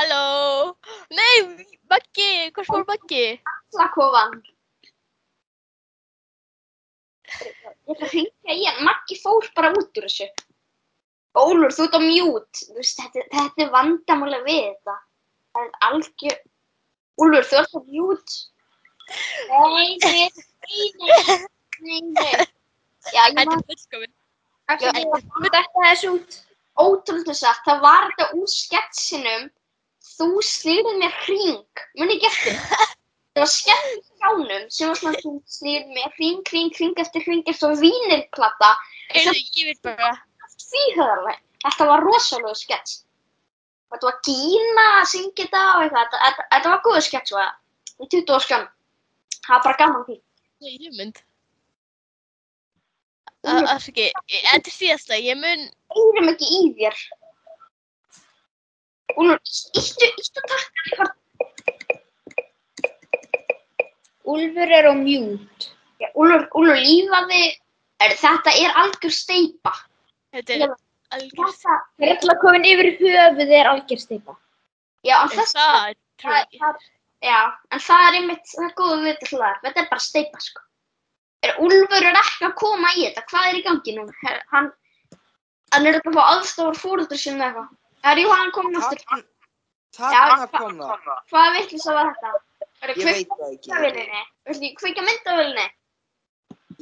halló, 0.00 0.76
nei, 1.16 1.66
Maggi, 1.90 2.50
hvort 2.52 2.68
fór 2.68 2.84
Maggi? 2.88 3.24
Slakofan. 3.74 4.40
Ég 7.36 7.94
ætla 7.94 8.06
að 8.06 8.12
hringja 8.12 8.54
í 8.56 8.64
hann. 8.66 8.84
Maggi 8.86 9.18
fór 9.20 9.46
bara 9.54 9.70
út 9.76 10.00
úr 10.00 10.06
þessu. 10.08 10.26
Ólur, 11.36 11.74
þú 11.74 11.86
ert 11.86 11.98
á 11.98 12.00
mjút. 12.02 12.62
Þetta, 12.74 13.26
þetta 13.34 13.64
er 13.66 13.72
vandamáli 13.74 14.40
við 14.46 14.62
þetta. 14.64 14.96
Það 15.56 15.64
er 15.64 15.88
algjör... 15.88 16.38
Úlfur, 17.16 17.46
þú 17.48 17.58
ert 17.62 17.76
á 17.76 17.80
mjút. 17.88 18.34
Nei, 19.48 19.96
nei, 20.04 20.26
nei, 20.68 21.36
nei, 21.80 22.00
nei. 22.12 22.46
Já, 23.08 23.22
ég 23.24 23.38
Þetta 23.38 23.44
man, 23.46 23.62
er 23.62 23.68
fullkomin. 23.70 24.12
Axel, 24.66 24.90
Já, 24.90 25.00
ég 25.00 25.46
þetta 25.46 25.62
þessu 25.78 26.10
út. 26.16 26.36
ótrúlega 26.76 27.34
satt, 27.38 27.62
það 27.64 27.80
var 27.86 28.08
þetta 28.10 28.26
úr 28.36 28.50
sketsinum 28.52 29.46
þú 30.16 30.28
slýrið 30.44 30.98
mér 31.00 31.14
hring 31.22 31.82
muni 32.00 32.16
ekki 32.16 32.28
eftir 32.28 32.58
það 32.66 33.42
var 33.42 33.50
skett 33.52 33.88
í 33.92 34.02
skjánum 34.10 34.66
sem 34.76 34.90
var 34.90 35.00
svona 35.00 35.22
þú 35.22 35.32
slýrið 35.56 35.94
mér 35.96 36.12
hring, 36.18 36.42
hring, 36.50 36.70
hring 36.76 37.00
eftir 37.04 37.24
hring 37.24 37.42
eftir 37.46 37.58
svo 37.62 37.72
vínirplata 37.80 38.74
Heyrðu, 39.14 39.40
ég 39.56 39.70
veit 39.70 39.82
bara. 39.86 40.12
því 40.66 40.84
höfðarlega, 40.98 41.40
þetta 41.64 41.88
var 41.92 42.06
rosalega 42.06 42.60
skets 42.60 42.98
þetta 43.92 44.08
var 44.10 44.20
Gína 44.26 44.86
að 45.00 45.10
syngja 45.12 45.44
þetta 45.44 45.64
og 45.72 45.84
eitthvað 45.84 46.04
þetta, 46.04 46.22
þetta, 46.26 46.48
þetta 46.54 46.74
var 46.74 46.84
góðu 46.86 47.02
skets 47.06 47.34
og 47.34 47.42
það 47.42 47.52
í 47.96 48.10
20 48.16 48.32
ára 48.36 48.46
skján 48.46 48.66
það 49.46 49.52
var 49.56 49.66
bara 49.68 49.80
gaman 49.82 50.06
því 50.08 50.20
Nei, 50.64 50.78
ég 50.80 50.94
mynd. 50.96 51.18
Afsaki, 53.46 54.08
þetta 54.32 54.56
er 54.56 54.74
síðasta. 54.74 55.18
Ég 55.20 55.36
mun, 55.38 55.66
eirum 56.00 56.30
ekki 56.32 56.48
í 56.48 56.62
þér 56.78 56.96
Úlfur, 59.16 59.38
íttu, 59.78 60.08
íttu 60.08 60.42
takkan 60.50 60.88
eitthvað 60.88 61.12
Úlfur 64.26 64.72
er 64.78 64.88
á 64.90 64.94
mute. 64.98 65.70
Já, 66.02 66.08
Úlfur, 66.18 66.72
lífaði, 66.82 67.44
er, 68.02 68.16
þetta 68.18 68.56
er 68.64 68.80
algjör 68.82 69.14
steipa. 69.14 69.72
þetta 70.34 70.56
er. 70.56 70.74
Þetta, 71.12 71.76
Perla 72.02 72.34
komin 72.42 72.66
yfir 72.66 72.88
höfuð 73.00 73.52
er 73.60 73.70
algjör 73.70 74.00
steipa. 74.02 74.36
já, 75.06 75.16
en 75.22 75.28
þess, 75.34 75.52
það, 75.54 75.94
trú 76.18 76.30
það, 76.32 76.40
ekki. 76.42 76.58
það, 76.62 76.86
já, 77.28 77.40
en 77.70 77.84
það 77.86 78.06
er 78.08 78.18
einmitt, 78.20 78.48
það 78.54 78.64
er 78.66 78.74
góð 78.80 78.96
við 78.96 79.06
þetta 79.12 79.30
hlaðar, 79.30 79.60
þetta 79.62 79.82
er 79.82 79.88
bara 79.92 80.06
steipa, 80.06 80.42
sko. 80.42 80.64
Er, 81.46 81.54
Úlfur 81.62 82.08
er 82.10 82.18
ekki 82.18 82.48
að 82.48 82.54
koma 82.58 82.90
í 82.96 83.06
þetta, 83.06 83.24
hvað 83.30 83.48
er 83.52 83.58
í 83.60 83.62
gangi 83.68 83.96
nú? 83.96 84.06
Her, 84.24 84.42
hann, 84.50 84.68
hann 85.74 85.86
er 85.86 85.98
eitthvað 85.98 86.16
að 86.16 86.18
fá 86.18 86.34
aðstofur 86.34 86.80
fóröldur 86.82 87.20
sinni 87.22 87.44
eða 87.44 87.62
eitthvað. 87.62 87.80
Er 88.10 88.20
jú 88.22 88.34
hann 88.34 88.52
komin 88.54 88.78
aftur? 88.80 89.24
Takk, 89.96 90.12
Já, 90.12 90.20
takk 90.28 90.42
að 90.42 90.60
koma. 90.60 91.16
Hvað 91.30 91.54
vitlis 91.56 91.86
að 91.88 91.96
var 91.96 92.10
þetta? 92.10 92.32
Er 92.82 92.90
Ég 92.92 93.06
veit 93.06 93.30
það 93.30 93.46
ekki. 93.46 93.70
myndavélinni? 93.70 94.22
Viltu 94.46 94.66
ekki 94.66 94.76
kveikja 94.82 95.04
myndavélinni? 95.06 95.66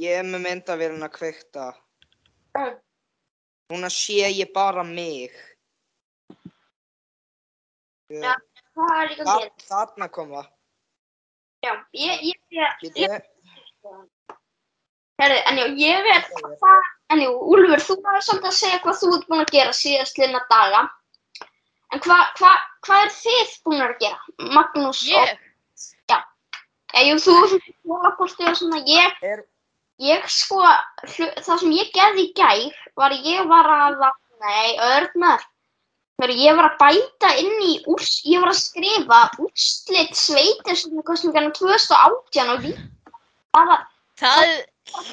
Ég 0.02 0.18
er 0.18 0.26
með 0.26 0.42
myndavélina 0.48 1.08
kveikta. 1.14 1.68
Núna 3.74 3.88
sé 3.90 4.28
ég 4.30 4.52
bara 4.54 4.84
mig. 4.86 5.30
Já. 8.10 8.34
Hvað 8.74 9.00
er 9.02 9.14
gangi? 9.18 9.48
Þa- 9.48 9.64
Þarna 9.68 10.08
koma. 10.14 10.42
Já, 11.64 11.72
ég, 11.92 12.20
ég, 12.22 12.38
ég, 12.54 12.68
Býtu. 12.82 13.08
herri, 15.18 15.38
en 15.50 15.56
já, 15.58 15.66
ég 15.80 16.06
er, 16.14 16.28
en 17.10 17.22
jú, 17.24 17.32
Úlfur, 17.54 17.80
þú 17.88 17.96
var 18.04 18.20
samt 18.22 18.44
að 18.46 18.54
segja 18.58 18.78
hvað 18.84 18.98
þú 19.00 19.10
ert 19.16 19.26
búin 19.30 19.42
að 19.44 19.52
gera 19.56 19.72
síðast 19.72 20.18
liðna 20.18 20.42
daga. 20.50 20.84
En 21.94 22.00
hvað 22.04 22.30
hva, 22.38 22.52
hva 22.86 23.00
er 23.06 23.10
þið 23.16 23.56
búin 23.64 23.82
að 23.88 23.96
gera? 24.04 24.20
Magnús 24.54 25.02
og, 25.02 25.08
Ég, 25.08 25.38
já, 26.12 26.20
jú, 27.08 27.16
þú, 27.26 27.36
jólaposti 27.90 28.46
og 28.52 28.56
svona, 28.60 28.82
ég, 28.86 29.18
Er, 29.22 29.44
ég 30.02 30.26
sko, 30.30 30.60
það 31.06 31.58
sem 31.60 31.72
ég 31.76 31.90
gerði 31.94 32.28
í 32.28 32.32
gær 32.36 32.78
var 32.98 33.14
ég 33.14 33.46
var 33.50 33.68
að, 33.70 34.04
nei, 34.42 34.76
örnar, 34.96 35.42
ég 36.24 36.56
var 36.56 36.70
að 36.70 36.78
bæta 36.82 37.32
inn 37.42 37.56
í, 37.62 37.74
úrs, 37.90 38.20
ég 38.26 38.42
var 38.42 38.50
að 38.52 38.60
skrifa 38.62 39.20
úrslit 39.42 40.14
sveitir 40.18 40.78
sem 40.78 41.02
kostningarna 41.06 41.54
2018 41.54 42.54
og 42.54 42.62
við, 42.64 42.78
það 43.54 43.74
það 44.20 44.54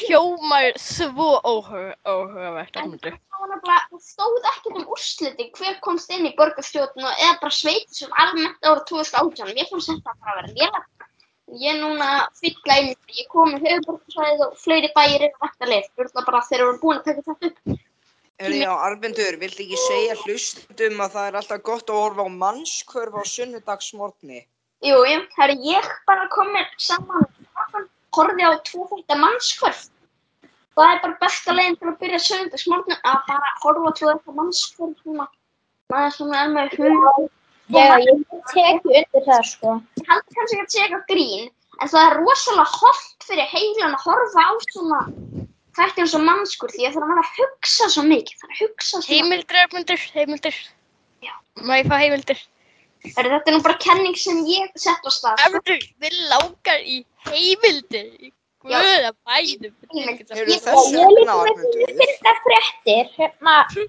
hljómar 0.02 0.78
svo 0.78 1.40
óhuga- 1.42 1.96
óhugavert, 2.06 2.74
það 2.74 2.92
var 3.40 3.50
nefnilega, 3.50 3.86
það 3.90 4.02
stóð 4.06 4.50
ekkert 4.52 4.78
um 4.82 4.90
úrslitin 4.94 5.54
hver 5.58 5.80
komst 5.82 6.12
inn 6.14 6.28
í 6.30 6.36
borgarstjórn 6.38 7.06
og 7.06 7.14
eða 7.26 7.40
bara 7.42 7.56
sveitir 7.56 8.02
sem 8.04 8.12
almennt 8.24 8.62
ára 8.68 8.84
2018 8.90 9.58
ég 9.58 9.72
fannst 9.72 9.90
þetta 9.90 10.18
bara 10.22 10.36
að 10.36 10.42
vera 10.42 10.54
lélega 10.60 11.10
ég 11.60 11.74
er 11.74 11.80
núna 11.82 12.10
að 12.18 12.44
inn 12.48 12.92
í 12.92 12.96
þetta. 12.96 13.16
ég 13.20 13.30
kom 13.32 13.52
með 13.52 13.68
höfuborgarsvæðið 13.68 14.44
og 14.48 14.58
fleiri 14.64 14.92
bæir 14.96 15.26
er 15.28 15.72
leið, 15.72 15.88
það 15.98 16.26
bara 16.26 16.44
þeir 16.50 16.60
eru 16.60 16.78
búin 16.82 17.00
að 17.00 17.08
taka 17.10 17.26
þetta 17.28 17.52
upp. 17.52 17.80
Er 18.42 18.56
já, 18.58 18.72
Arbendur, 18.74 19.38
viltu 19.38 19.64
ekki 19.66 19.78
segja 19.78 20.16
hlustundum 20.24 21.04
að 21.06 21.16
það 21.16 21.28
er 21.28 21.40
alltaf 21.42 21.64
gott 21.68 21.90
að 21.90 22.00
horfa 22.02 22.26
á 22.26 22.30
mannskörf 22.44 23.18
á 23.18 23.24
sunnudagsmorgni? 23.36 24.46
jú, 24.82 24.98
jú, 25.06 25.18
það 25.36 25.46
er 25.46 25.56
ég 25.68 25.90
bara 26.10 26.30
komin 26.34 26.70
saman. 26.78 27.28
Horfið 28.12 28.44
á 28.44 28.52
tvo 28.68 28.88
þetta 28.92 29.16
mannskvörf 29.22 29.86
það 30.76 30.94
er 30.94 31.02
bara 31.04 31.20
besta 31.22 31.56
leiðin 31.56 31.78
til 31.80 31.90
að 31.92 32.00
byrja 32.02 32.20
söndagsmorgun 32.26 32.98
að 33.12 33.22
bara 33.28 33.54
horfa 33.64 33.92
á 33.92 33.92
tvo 34.00 34.10
þetta 34.12 34.36
mannskvörf 34.40 35.06
svona 35.06 35.28
sem 36.16 36.34
er 36.40 36.52
með 36.56 36.76
hug 36.80 37.30
Já, 37.72 37.98
ég 38.04 38.22
tek 38.52 38.86
undir 38.86 39.26
það 39.28 39.44
sko. 39.52 39.74
ég 40.02 40.12
held 40.12 40.36
kannski 40.36 40.60
að 40.62 40.70
segja 40.74 40.86
eitthvað 40.88 41.06
grín 41.12 41.50
en 41.82 41.92
það 41.94 42.06
er 42.08 42.18
rosalega 42.22 42.68
holdt 42.82 43.26
fyrir 43.28 43.50
heilan 43.54 43.96
að 43.98 44.06
horfa 44.06 44.46
á 44.46 44.54
svona 44.68 45.02
þetta 45.78 46.04
eins 46.04 46.16
og 46.18 46.26
mannskur 46.28 46.74
því 46.76 46.88
að 46.88 46.98
það 46.98 47.14
er 47.16 47.22
að 47.24 47.34
hugsa 47.40 47.90
svo 47.96 48.04
mikið 48.10 48.42
það 48.42 48.50
er 48.50 48.56
að 48.56 48.64
hugsa 48.66 48.96
svo 48.96 49.02
mikið 49.08 49.22
Heimildir, 49.22 49.62
Armundur, 49.64 50.08
heimildir. 50.16 50.58
Já. 51.24 51.34
Má 51.64 51.74
ég 51.80 51.88
fá 51.88 51.96
heimildir? 52.02 52.42
þetta 53.02 53.40
er 53.50 53.56
nú 53.56 53.62
bara 53.66 53.80
kenning 53.82 54.18
sem 54.20 54.44
ég 54.46 54.70
sett 54.76 55.02
á 55.02 55.10
stað 55.10 55.40
sko. 55.40 55.48
Armundur, 55.48 55.88
við 56.04 56.20
langar 56.30 56.84
í 56.84 57.02
Já. 58.62 58.78
Guða 58.78 59.12
bænum. 59.26 59.74
Heimildir. 59.90 60.38
Eru 60.38 60.52
Ég- 60.52 60.68
er 60.68 61.16
líka 61.16 61.34
með 61.34 61.34
Arbendur? 61.34 61.94
fyrsta 62.02 62.34
fréttir. 62.46 63.08
Hérna, 63.18 63.56
hérna 63.74 63.88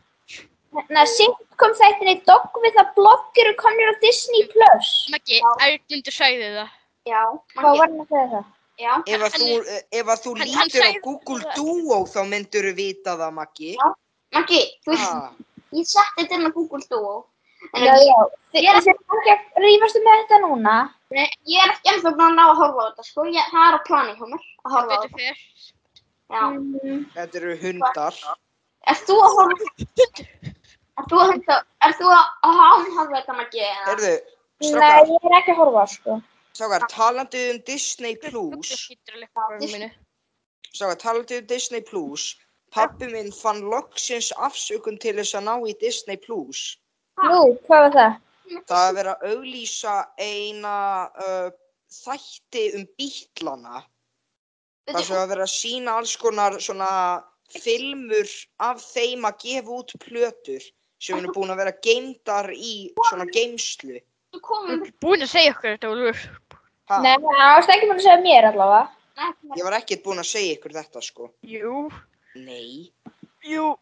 sitcom 0.72 1.72
þættinni 1.78 2.14
Dog 2.26 2.50
with 2.62 2.76
a 2.80 2.84
Blog 2.96 3.20
eru 3.38 3.54
komnir 3.56 3.92
á 3.92 3.94
Disney+. 4.00 4.46
Plus. 4.52 5.08
Maggi, 5.12 5.40
Já. 5.40 5.50
Armundur 5.66 6.12
sagði 6.16 6.48
það. 6.56 6.68
já, 7.06 7.22
Hvað 7.56 7.78
var 7.78 7.88
hann 7.88 8.00
að 8.00 8.08
segja 8.08 8.28
það? 8.32 8.44
já, 8.78 8.92
Ef 9.06 9.20
að 9.22 9.32
þú, 9.36 9.48
ef 9.92 10.06
að 10.06 10.22
þú 10.24 10.30
Hann- 10.38 10.48
hann 10.54 10.68
lítur 10.68 10.80
á 10.80 10.84
sagði- 10.86 11.02
Google 11.02 11.42
Duo 11.56 12.04
þá 12.06 12.20
myndur 12.28 12.64
þú 12.70 12.74
vita 12.76 13.16
það, 13.16 13.32
Maggi. 13.32 13.76
Já. 13.76 13.94
Maggi, 14.32 14.62
þú 14.86 14.90
veist, 14.92 15.12
Ah, 15.12 15.30
ég 15.72 15.86
setti 15.86 16.22
þetta 16.22 16.34
inn 16.34 16.46
á 16.46 16.52
Google 16.54 16.84
Duo 16.90 17.26
en 17.74 17.82
Já, 17.82 17.92
ég, 17.94 18.06
já. 18.06 18.20
Þið 18.52 18.62
Ég 18.62 18.74
er- 18.74 18.82
þið 18.82 18.88
er 18.88 18.96
ekki 19.18 19.32
að 19.32 19.62
rífast 19.62 19.96
um 19.96 20.02
þetta 20.08 20.38
núna. 20.42 20.90
nei, 21.10 21.28
ég 21.46 21.58
er 21.64 21.70
ekki 21.72 21.88
ennþá 21.92 22.10
búin 22.16 22.32
að 22.32 22.36
ná 22.36 22.44
að 22.48 22.56
horfa 22.56 22.80
á 22.80 22.88
þetta 22.90 23.04
sko, 23.04 23.20
ég, 23.24 23.44
það 23.52 23.68
er 23.68 23.74
á 23.76 23.80
plani 23.86 24.12
hjá 24.16 24.26
mér 24.26 24.42
að 24.64 24.72
horfa 24.72 24.92
á 24.92 25.02
þetta. 25.02 25.36
Mm. 26.32 27.04
Þetta 27.14 27.34
eru 27.36 27.56
hundar. 27.60 28.14
Er 28.88 28.94
þú 28.94 29.14
að 29.20 29.32
horfa 29.36 29.64
Er 31.00 31.06
þú 31.08 31.18
að 31.18 31.30
horfa 31.32 31.56
Er 31.86 31.94
þú 31.98 32.08
að 32.12 32.24
að 32.46 32.58
horfa 32.62 33.04
þetta 33.16 33.36
Maggi 33.38 33.62
eða? 33.64 33.92
Erðu, 33.94 34.12
Nei, 34.62 34.68
strákar, 34.68 35.08
ég 35.10 35.26
er 35.28 35.36
ekki 35.38 35.52
að 35.54 35.60
horfa, 35.62 35.84
sko. 35.92 36.16
strákar, 36.52 36.84
talandi 36.92 37.44
um 37.52 37.60
Disney 37.68 38.18
Plus, 38.22 38.72
að 38.76 39.86
strákar, 40.72 40.98
talandi 41.00 41.38
um 41.40 41.46
Disney 41.50 41.84
Plus, 41.88 42.26
pappi 42.76 43.08
minn 43.10 43.32
fann 43.34 43.64
loksins 43.72 44.28
afsökun 44.36 45.00
til 45.00 45.16
þess 45.18 45.38
að 45.40 45.48
ná 45.48 45.54
í 45.70 45.74
Disney 45.80 46.20
Plus. 46.20 46.76
Nú, 47.24 47.40
hvað 47.66 47.86
var 47.86 47.96
það? 47.96 48.20
Það 48.68 48.84
er 48.84 48.94
verið 48.98 49.12
að 49.12 49.26
auglýsa 49.32 49.96
eina 50.20 50.76
uh, 51.24 51.48
þætti 52.02 52.66
um 52.76 52.86
bítlana. 53.00 53.82
Það 54.92 55.04
sem 55.08 55.18
að 55.18 55.28
vera 55.32 55.48
að 55.48 55.54
sína 55.56 55.96
alls 55.98 56.14
konar 56.20 56.60
svona 56.60 56.92
filmur 57.52 58.30
af 58.64 58.80
þeim 58.84 59.26
að 59.28 59.44
gefa 59.44 59.76
út 59.80 59.92
plötur 60.02 60.70
sem 61.02 61.18
eru 61.18 61.32
búin 61.34 61.50
að 61.52 61.60
vera 61.64 61.74
geimdar 61.84 62.48
í 62.54 62.72
svona 63.08 63.26
geimslu. 63.34 63.98
Þú 64.32 64.40
komum 64.46 64.84
Búin 65.02 65.24
að 65.26 65.32
segja 65.34 65.52
okkur 65.56 65.74
þetta, 65.74 65.90
Úlfur. 65.92 66.20
Ha, 66.90 66.98
Nei, 67.04 67.16
það 67.20 67.50
varst 67.56 67.72
ekki 67.74 67.88
búin 67.90 67.98
að 67.98 68.04
segja 68.06 68.20
mér 68.22 68.46
allavega. 68.48 68.84
ég 69.58 69.64
var 69.66 69.76
ekkert 69.80 70.04
búin 70.06 70.22
að 70.22 70.28
segja 70.30 70.54
ykkur 70.56 70.76
þetta 70.78 71.02
sko. 71.04 71.28
Jú, 71.44 71.82
Nei, 72.34 72.92
jú. 73.44 73.74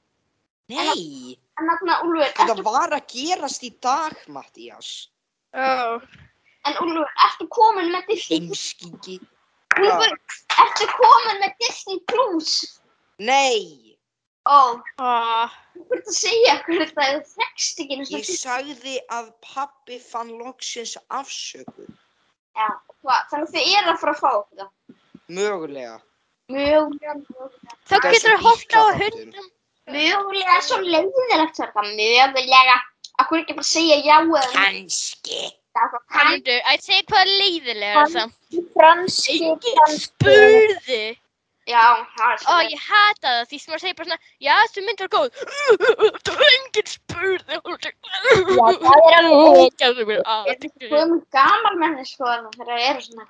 nei, 0.72 1.36
En 1.60 1.68
þarna, 1.68 2.00
Úlfur, 2.06 2.24
þetta 2.32 2.54
ertu, 2.56 2.64
var 2.66 2.94
að 2.96 3.06
gerast 3.12 3.62
í 3.68 3.70
dag, 3.84 4.16
Mattías. 4.32 4.90
Ó, 5.54 6.00
en 6.66 6.80
Úlfur, 6.82 7.06
ertu 7.28 7.46
komin 7.52 7.92
með 7.94 8.08
Disney 8.10 8.40
Heimskiki. 8.48 9.18
Úlfur, 9.78 10.16
ertu 10.64 10.88
komin 10.96 11.40
með 11.44 11.54
Disney 11.62 12.00
Plus? 12.10 12.56
Nei, 13.20 13.89
Ó, 14.50 14.60
ó. 14.98 15.48
þú 15.76 15.94
ert 15.96 16.08
að 16.10 16.16
segja 16.18 16.54
okkur 16.58 16.80
þetta 16.82 17.04
eða 17.06 17.20
þú 17.22 17.34
þekkst 17.40 17.82
ekki 17.84 17.96
eins 17.98 18.10
og 18.10 18.16
ég 18.18 18.30
sagði 18.40 18.94
að 19.18 19.28
pappi 19.46 19.98
fann 20.02 20.32
loksins 20.40 20.96
afsökun. 21.20 21.92
Já, 22.58 22.66
hvað, 23.04 23.20
þannig 23.30 23.46
að 23.46 23.54
þið 23.54 23.76
eru 23.80 23.92
að 23.94 24.00
fara 24.02 24.14
að 24.16 24.22
fá 24.24 24.30
okkur 24.40 24.62
það. 24.64 24.72
Mögulega. 25.38 25.94
Mögulega, 26.50 27.14
mögulega. 27.20 27.78
Þá 27.86 27.94
Þetta 27.94 28.08
er 28.10 28.16
getur 28.16 28.30
svo 28.30 28.36
þú 28.36 28.48
hótt 28.48 28.74
á 28.74 28.82
bílaþáttur. 28.82 29.20
hundum. 29.20 29.48
Mögulega 29.94 30.56
er 30.58 30.66
svo 30.66 30.80
leiðilegt 30.82 31.60
þetta, 31.62 31.86
mögulega. 31.94 32.76
Akkur 33.22 33.40
ekki 33.44 33.54
bara 33.60 33.68
segja 33.70 33.96
já 34.02 34.16
eða 34.18 34.42
nei. 34.42 34.52
Kanski. 34.58 35.40
Það 35.70 35.92
er 35.94 36.20
Armundur, 36.20 36.60
að 36.66 36.84
segja 36.88 37.02
hvað 37.12 37.28
leiðilega 37.38 37.94
Hann- 38.00 38.14
samt. 38.16 38.34
Franski, 38.74 39.36
Enginn 39.46 39.98
spurði. 40.02 41.02
Já, 41.70 41.82
það 42.16 42.30
er 42.30 42.38
Ó, 42.38 42.42
svo. 42.42 42.54
ég 42.66 42.80
hata 42.90 43.28
það 43.34 43.44
því 43.50 43.58
sem 43.62 43.70
maður 43.72 43.82
segir 43.84 43.96
bara 43.98 44.08
svona, 44.08 44.20
já, 44.46 44.54
þessu 44.64 44.80
mynd 44.86 45.00
var 45.04 45.10
góð. 45.14 45.28
Það 46.26 46.34
var 46.40 46.50
enginn 46.56 46.90
spurði. 46.90 47.54
Já, 47.54 48.66
það 48.80 48.98
er 49.10 49.14
alveg- 49.20 49.76
Gæðu 49.84 50.02
mér 50.10 50.20
að. 50.24 50.42
Ég 50.50 50.54
er 50.56 50.90
komið 50.94 51.22
gaman 51.36 51.96
þessu 52.00 52.14
sko 52.16 52.24
þarna 52.30 52.50
þegar 52.56 52.70
það 52.72 52.86
eru 52.90 53.02
svona. 53.06 53.26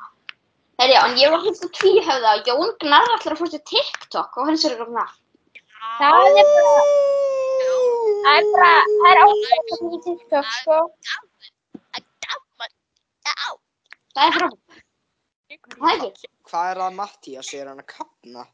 Þegar 0.80 0.94
já, 0.94 1.00
en 1.10 1.18
ég 1.20 1.28
var 1.34 1.40
hlut 1.44 1.64
að 1.66 1.72
tvíhöfða 1.80 2.30
og 2.38 2.46
Jón 2.48 2.70
Gnarr 2.84 3.10
allir 3.16 3.34
að 3.34 3.40
fórstu 3.42 3.60
TikTok 3.68 4.30
og 4.40 4.48
hans 4.48 4.64
er 4.64 4.72
eitthvað 4.72 4.88
svona. 4.88 5.06
Það 6.00 6.12
er 6.30 6.48
bara, 6.54 6.84
það 8.24 8.34
er 8.38 8.44
bara, 8.54 8.72
það 8.88 9.10
er 9.10 9.18
ákveðið 9.26 9.96
í 9.98 10.00
TikTok, 10.06 10.46
sko. 10.60 10.76
Það 14.16 14.24
er 14.26 14.34
frábært. 14.36 14.80
Það 15.76 15.90
er 15.90 16.04
ekki. 16.08 16.26
Hvað 16.50 16.70
er 16.72 16.80
það 16.82 16.94
Mattías, 16.98 17.50
er 17.54 17.68
hann 17.70 17.80
að 17.82 17.86
kapna? 17.92 18.44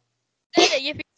Nei, 0.56 0.66
nei, 0.68 0.80
ég 0.90 0.98
fikk 1.00 1.12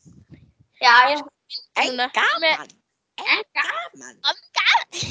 Já, 0.79 0.95
já. 1.11 1.17
núna. 1.19 2.07
Með, 2.43 2.75
En 3.19 3.43
gaman. 3.59 4.21
gaman. 4.55 5.09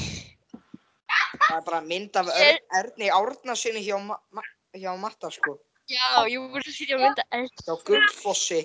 Það 1.38 1.56
er 1.56 1.64
bara 1.66 1.80
mynd 1.84 2.16
af 2.16 2.26
Ég- 2.26 2.46
er, 2.48 2.58
Erni 2.80 3.10
Árnasinni 3.12 3.82
hjá, 3.84 3.98
ma 4.00 4.42
hjá 4.74 4.94
Matta, 5.00 5.30
sko. 5.30 5.58
já, 5.88 6.24
ég 6.28 6.40
voru 6.52 6.62
að 6.64 6.72
sitja 6.76 6.96
að 6.96 7.02
mynda 7.04 7.22
eld. 7.32 7.52
Hjá 7.64 7.76
Guldfossi. 7.84 8.60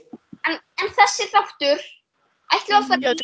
En, 0.48 0.60
en 0.82 0.90
þessi 0.96 1.28
þáttur, 1.32 1.80
ætlum 2.56 2.80
að 2.80 2.88
fara 2.88 3.02
Já, 3.02 3.12
í, 3.12 3.16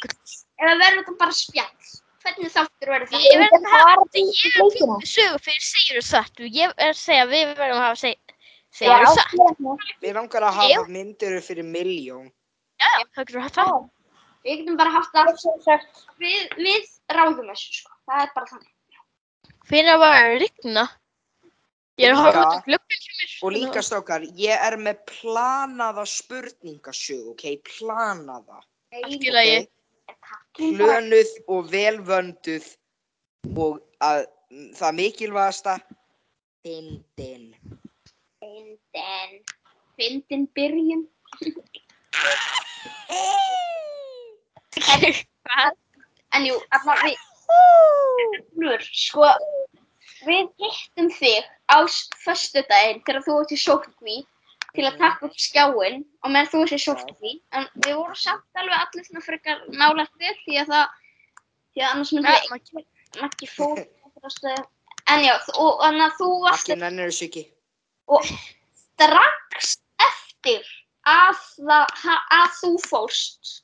eða 0.59 0.75
verður 0.83 0.99
þetta 1.03 1.17
bara 1.19 1.31
spjall? 1.31 1.89
Hvernig 2.19 2.51
þáttur 2.51 2.91
verður 2.93 3.15
Ég 3.15 3.31
þetta? 3.31 3.39
verð 3.39 3.63
að 3.63 3.71
hafa 3.79 4.05
ég 4.11 4.19
í 4.19 4.51
leikina. 4.59 4.95
er 4.99 5.07
sögu 5.15 5.39
fyrir 5.47 5.63
segjur 5.69 5.97
og 5.97 6.03
satt. 6.03 6.35
Ég 6.39 6.73
er 6.77 6.89
að 6.93 6.99
segja 6.99 7.23
að 7.23 7.31
við 7.35 7.55
verðum 7.55 7.79
að 7.79 7.85
hafa 7.87 7.99
seg, 8.03 8.28
Já, 8.69 8.97
segjur 9.05 9.07
og 9.09 9.15
satt. 9.17 9.87
Við 10.03 10.13
langar 10.15 10.45
að 10.45 10.57
hafa 10.59 10.83
myndir 10.87 11.39
fyrir 11.41 11.65
miljón. 11.65 12.29
Já, 12.79 12.89
það 13.15 13.25
getur 13.25 13.41
haft 13.41 13.55
það. 13.59 13.89
Við 14.45 14.61
getum 14.61 14.77
bara 14.79 14.93
haft 14.93 15.15
það, 15.15 15.87
við, 16.21 16.43
við 16.57 16.85
ráðum 17.11 17.49
þessu 17.51 17.81
sko. 17.81 17.91
Það 18.07 18.21
er 18.23 18.31
bara 18.35 18.51
þannig. 18.53 18.73
Fyrir 19.69 19.91
að 19.93 19.99
vera 20.05 20.19
að 20.27 20.37
rigna. 20.45 20.85
Ég 21.99 22.07
er 22.07 22.15
að 22.15 22.29
Líka- 22.29 22.39
út 22.39 22.53
um 22.55 22.63
glöggum 22.69 23.01
sem 23.03 23.23
er. 23.25 23.33
Og 23.43 23.51
líka 23.51 23.81
strákar, 23.83 24.21
ég 24.39 24.63
er 24.69 24.77
með 24.79 25.01
planaða 25.09 26.05
spurningasög, 26.07 27.25
ok? 27.33 27.43
Planaða. 27.67 28.61
Allt 28.93 29.25
í 29.27 29.33
lagi. 29.35 29.67
Plönuð 30.59 31.33
og 31.47 31.67
velvönduð 31.73 32.69
og 33.57 33.81
að, 34.01 34.25
það 34.79 34.95
mikilvægasta, 35.01 35.75
dindin. 36.65 37.51
Fyndin. 38.99 39.43
Fyndin 39.99 40.47
byrjun. 40.55 41.03
Hvað? 44.79 45.77
En 46.35 46.45
jú, 46.45 46.57
allar 46.77 46.99
við, 47.03 47.21
Úlfur, 48.59 48.83
sko, 48.85 49.29
við 50.27 50.49
hittum 50.61 51.09
þig 51.15 51.47
á 51.71 51.77
föstudaginn 52.23 53.01
þegar 53.07 53.25
þú 53.25 53.37
ert 53.41 53.55
í 53.55 53.59
sótkví 53.59 54.17
til 54.75 54.85
að 54.85 54.99
taka 55.01 55.29
upp 55.29 55.39
skjáinn 55.41 56.03
og 56.21 56.33
meðan 56.33 56.51
þú 56.51 56.63
ert 56.65 56.75
í 56.77 56.81
sótkví. 56.83 57.33
En 57.57 57.65
við 57.81 57.97
vorum 57.97 58.19
samt 58.19 58.61
alveg 58.61 58.77
allir 58.77 59.07
svona 59.07 59.25
frekar 59.25 59.63
nálægt 59.73 60.13
þér 60.21 60.37
því 60.43 60.59
að 60.61 60.73
það, 60.75 60.85
því 61.73 61.85
að 61.85 61.89
annars 61.89 62.13
myndi 62.13 62.35
Nei, 62.35 62.85
við 63.17 63.25
ekki 63.29 63.51
fór. 63.55 63.83
En 65.09 65.25
já, 65.25 65.33
og 65.57 65.81
þannig 65.81 66.05
að 66.05 66.17
þú 66.19 66.29
varst 66.45 66.69
Allir 66.69 66.81
nennir 66.83 67.09
þessu 67.09 67.29
ekki. 67.29 67.45
Strax 68.99 69.71
eftir 70.03 70.67
að, 71.07 71.39
það, 71.63 72.19
að 72.35 72.51
þú 72.59 72.75
fórst. 72.89 73.55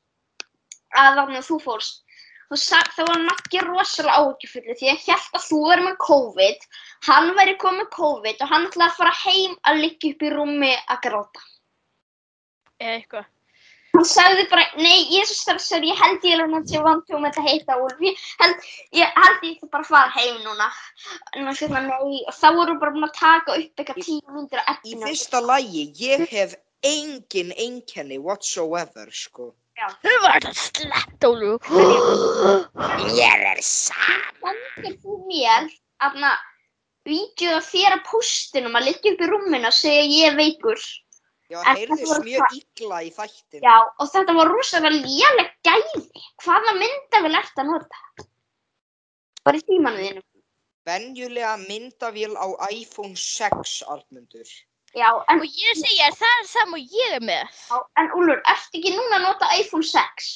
Að 0.96 1.20
þannig 1.20 1.42
að 1.42 1.48
þú 1.50 1.60
fórst 1.65 2.06
það 2.54 3.08
var 3.08 3.22
Maggi 3.25 3.60
rosalega 3.65 4.18
áhyggjufullu 4.22 4.75
því 4.77 4.89
að 4.92 5.06
held 5.08 5.38
að 5.38 5.46
þú 5.50 5.60
verið 5.70 5.86
með 5.86 5.98
COVID. 6.06 6.68
Hann 7.07 7.31
væri 7.36 7.55
komið 7.57 7.79
með 7.79 7.90
COVID 7.96 8.42
og 8.42 8.51
hann 8.51 8.68
ætlaði 8.68 8.92
að 8.92 8.98
fara 9.00 9.14
heim 9.24 9.55
að 9.64 9.81
liggja 9.81 10.12
upp 10.14 10.22
í 10.22 10.29
rúmi 10.29 10.74
að 10.88 11.01
gráta. 11.01 11.42
Eða 12.79 12.94
eitthvað. 13.00 13.25
Hann 13.96 14.08
sagði 14.10 14.46
bara, 14.51 14.66
nei, 14.77 15.00
ég 15.14 15.24
er 15.24 15.29
svo 15.29 15.38
stressar 15.40 15.88
ég 15.88 16.00
held 16.01 16.27
ég 16.27 16.38
alveg 16.38 16.60
að 16.60 16.70
sé 16.74 16.84
vant 16.86 17.16
um 17.18 17.27
þetta 17.27 17.46
heita 17.48 17.79
Úlf 17.81 18.05
ég 18.05 18.22
held 18.44 18.70
ég, 19.00 19.10
held 19.18 19.48
ég 19.48 19.55
ætla 19.55 19.72
bara 19.72 19.88
að 19.88 19.92
fara 19.92 20.14
heim 20.20 20.40
núna 20.46 20.70
en 21.34 21.50
hann 21.50 21.58
sagði, 21.58 21.84
nei, 21.90 22.22
og 22.27 22.38
þá 22.38 22.48
voru 22.60 22.77
bara 22.84 22.96
búin 22.96 23.10
að 23.10 23.18
taka 23.20 23.58
upp 23.60 23.84
eitthvað 23.84 24.01
tíu 24.03 24.38
myndir 24.38 24.64
af 24.64 24.79
Í 24.84 24.94
efninu 24.94 25.12
fyrsta 25.12 25.44
lagi, 25.44 25.86
ég 26.05 26.25
hef 26.31 26.58
engin 26.86 27.53
einkenni 27.58 28.20
whatsoever, 28.22 29.10
sko. 29.12 29.53
Þú 29.75 30.12
var 30.24 30.44
það 30.46 30.60
slett, 30.62 31.25
Ólu. 31.27 31.55
Ég 33.18 33.42
er 33.50 33.60
saman. 33.66 34.62
sendir 34.86 35.00
þú 35.01 35.18
mér 35.27 35.68
aðna 36.05 36.31
vídeo 37.08 37.58
af 37.58 37.68
þér 37.72 37.98
að 37.98 38.05
postinum 38.10 38.77
að 38.77 38.88
liggja 38.90 39.14
upp 39.14 39.24
í 39.25 39.29
rúminu 39.29 39.70
og 39.70 39.75
segja 39.75 40.05
ég 40.05 40.31
er 40.31 40.38
veikur. 40.40 40.79
Já, 41.51 41.60
En 41.62 41.77
heyrðist 41.77 42.24
mjög 42.25 42.53
illa 42.58 43.00
í 43.05 43.10
þættinu. 43.14 43.62
Já, 43.62 43.75
og 44.01 44.08
þetta 44.10 44.34
var 44.34 44.48
rosalega 44.50 44.96
léleg 44.98 45.51
gæði. 45.68 46.01
Hvaða 46.42 46.72
myndavél 46.79 47.38
ert 47.38 47.60
að 47.62 47.68
nota? 47.70 48.00
Bara 49.46 49.60
í 49.62 49.66
tímanu 49.68 50.00
þínu. 50.01 50.24
Venjulega 50.90 51.51
myndavél 51.62 52.34
á 52.38 52.48
iPhone 52.74 53.14
6, 53.16 53.75
Arnmundur. 53.94 54.50
Já, 54.96 55.10
en, 55.29 55.42
Og 55.42 55.46
ég 55.46 55.77
segi 55.77 56.01
að 56.08 56.18
það 56.22 56.36
er 56.42 56.50
sama 56.50 56.77
og 56.79 56.98
ég 56.98 57.14
er 57.20 57.24
með. 57.29 57.48
já, 57.70 57.77
en 58.01 58.12
Úlfur, 58.18 58.42
ertu 58.53 58.79
ekki 58.79 58.92
núna 58.96 59.18
að 59.20 59.25
nota 59.27 59.50
iPhone 59.60 59.84
6? 59.84 60.29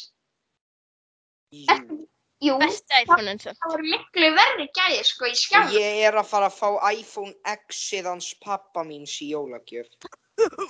Jú. 1.53 1.65
Ertu, 1.73 1.97
jú, 2.45 2.57
Besta 2.61 3.01
iPhone 3.01 3.31
eins 3.33 3.47
og. 3.49 3.55
það 3.63 3.71
voru 3.73 3.87
miklu 3.93 4.31
verri 4.37 4.67
gæði 4.77 5.03
sko 5.09 5.25
í 5.25 5.33
Og 5.33 5.39
skjánu. 5.41 5.73
ég 5.79 6.01
er 6.09 6.13
að 6.21 6.27
fara 6.29 6.49
að 6.51 6.57
fá 6.59 6.91
iPhone 6.93 7.33
X-ið 7.55 8.05
hans 8.11 8.33
pappa 8.43 8.83
míns 8.83 9.15
í 9.25 9.31
jólagjöf. 9.33 9.87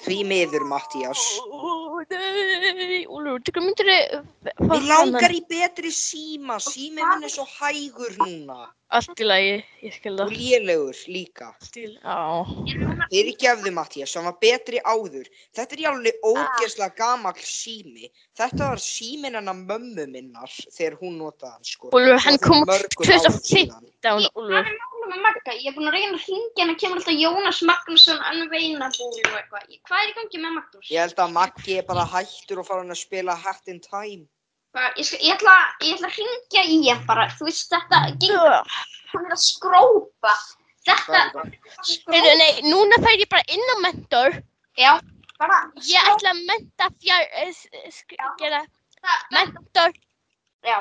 Því 0.05 0.17
miður, 0.29 0.63
Mattías. 0.69 1.21
Nei, 2.09 3.05
Ólu, 3.11 3.35
þú 3.45 3.61
myndir 3.63 3.89
að... 3.93 4.19
Mér 4.69 4.85
langar 4.87 5.33
í 5.35 5.41
betri 5.49 5.91
síma. 5.93 6.57
Sími 6.63 7.01
minn 7.03 7.25
er 7.27 7.33
svo 7.33 7.45
hægur 7.57 8.15
núna. 8.21 8.69
Allt 8.89 9.19
í 9.21 9.25
lagi, 9.27 9.51
ég 9.85 9.93
skil 9.93 10.15
Og 10.15 10.21
það. 10.23 10.31
lélegur 10.33 11.01
líka. 11.13 11.51
Allt 11.53 11.75
í 11.77 11.83
lagi, 11.91 11.99
já. 12.01 13.03
Fyrirgefðu, 13.11 13.73
Mattías, 13.75 14.15
hann 14.17 14.25
var 14.25 14.37
betri 14.41 14.81
áður. 14.81 15.27
Þetta 15.53 15.75
er 15.77 15.83
í 15.83 15.87
alveg 15.91 16.25
ógeðslega 16.25 16.95
gamall 16.97 17.43
sími. 17.45 18.09
Þetta 18.39 18.71
var 18.71 18.81
símin 18.81 19.37
hennar 19.37 19.59
mömmu 19.59 20.07
minnar 20.09 20.55
þegar 20.73 20.97
hún 21.03 21.19
notaði 21.21 21.53
hann, 21.53 21.67
sko. 21.69 21.91
Úlfur, 21.93 22.17
hann 22.25 22.41
kom 22.41 22.65
mörgum 22.65 23.05
árum 23.05 23.29
2015, 23.29 23.45
síðan. 23.51 23.85
Með 25.09 25.21
Magga? 25.25 25.53
Ég 25.57 25.69
er 25.71 25.75
búin 25.77 25.89
að 25.89 25.95
reyna 25.97 26.17
að 26.17 26.23
hringja 26.27 26.63
hann 26.63 26.73
að 26.73 26.79
kemur 26.83 26.99
alltaf 26.99 27.15
Jónas 27.17 27.59
Magnússon 27.69 28.19
alveg 28.29 28.51
veinabúin 28.53 29.29
og 29.29 29.37
eitthvað. 29.39 29.71
Hvað 29.89 30.03
er 30.03 30.11
í 30.11 30.15
gangi 30.17 30.41
með 30.43 30.53
Magnús? 30.57 30.89
Ég 30.93 31.01
held 31.05 31.21
að 31.23 31.33
Maggi 31.37 31.77
er 31.81 31.87
bara 31.89 32.05
hættur 32.13 32.61
og 32.61 32.67
fara 32.69 32.83
hann 32.83 32.93
að 32.95 32.99
spila 33.01 33.35
Hat 33.43 33.71
in 33.73 33.79
Time. 33.85 34.23
Hvað, 34.75 34.99
Ég, 35.01 35.07
skal, 35.09 35.19
ég, 35.25 35.33
ætla, 35.39 35.55
ég 35.81 35.95
ætla 35.97 36.09
að 36.11 36.17
hringja 36.19 36.63
í 36.69 36.79
hann 36.91 37.05
bara. 37.09 37.25
Þú 37.39 37.47
veist 37.49 37.73
þetta, 37.73 38.01
gengur, 38.21 38.57
hann 39.13 39.25
er 39.25 39.33
að 39.37 39.41
skrópa. 39.47 40.33
Þetta, 40.89 41.23
skrópa. 41.89 42.35
Nei, 42.43 42.51
núna 42.69 42.99
fær 43.01 43.17
ég 43.17 43.31
bara 43.33 43.47
inn 43.55 43.73
á 43.73 43.77
mentor. 43.87 44.37
Já, 44.77 44.91
bara 45.41 45.57
Ég 45.89 46.11
ætla 46.13 46.35
að 46.35 46.43
menta 46.51 46.91
fjár... 47.01 47.25
eh, 47.41 47.49
Gera 48.43 48.61
skrópa. 48.61 49.17
mentor 49.33 49.97
Já, 50.67 50.77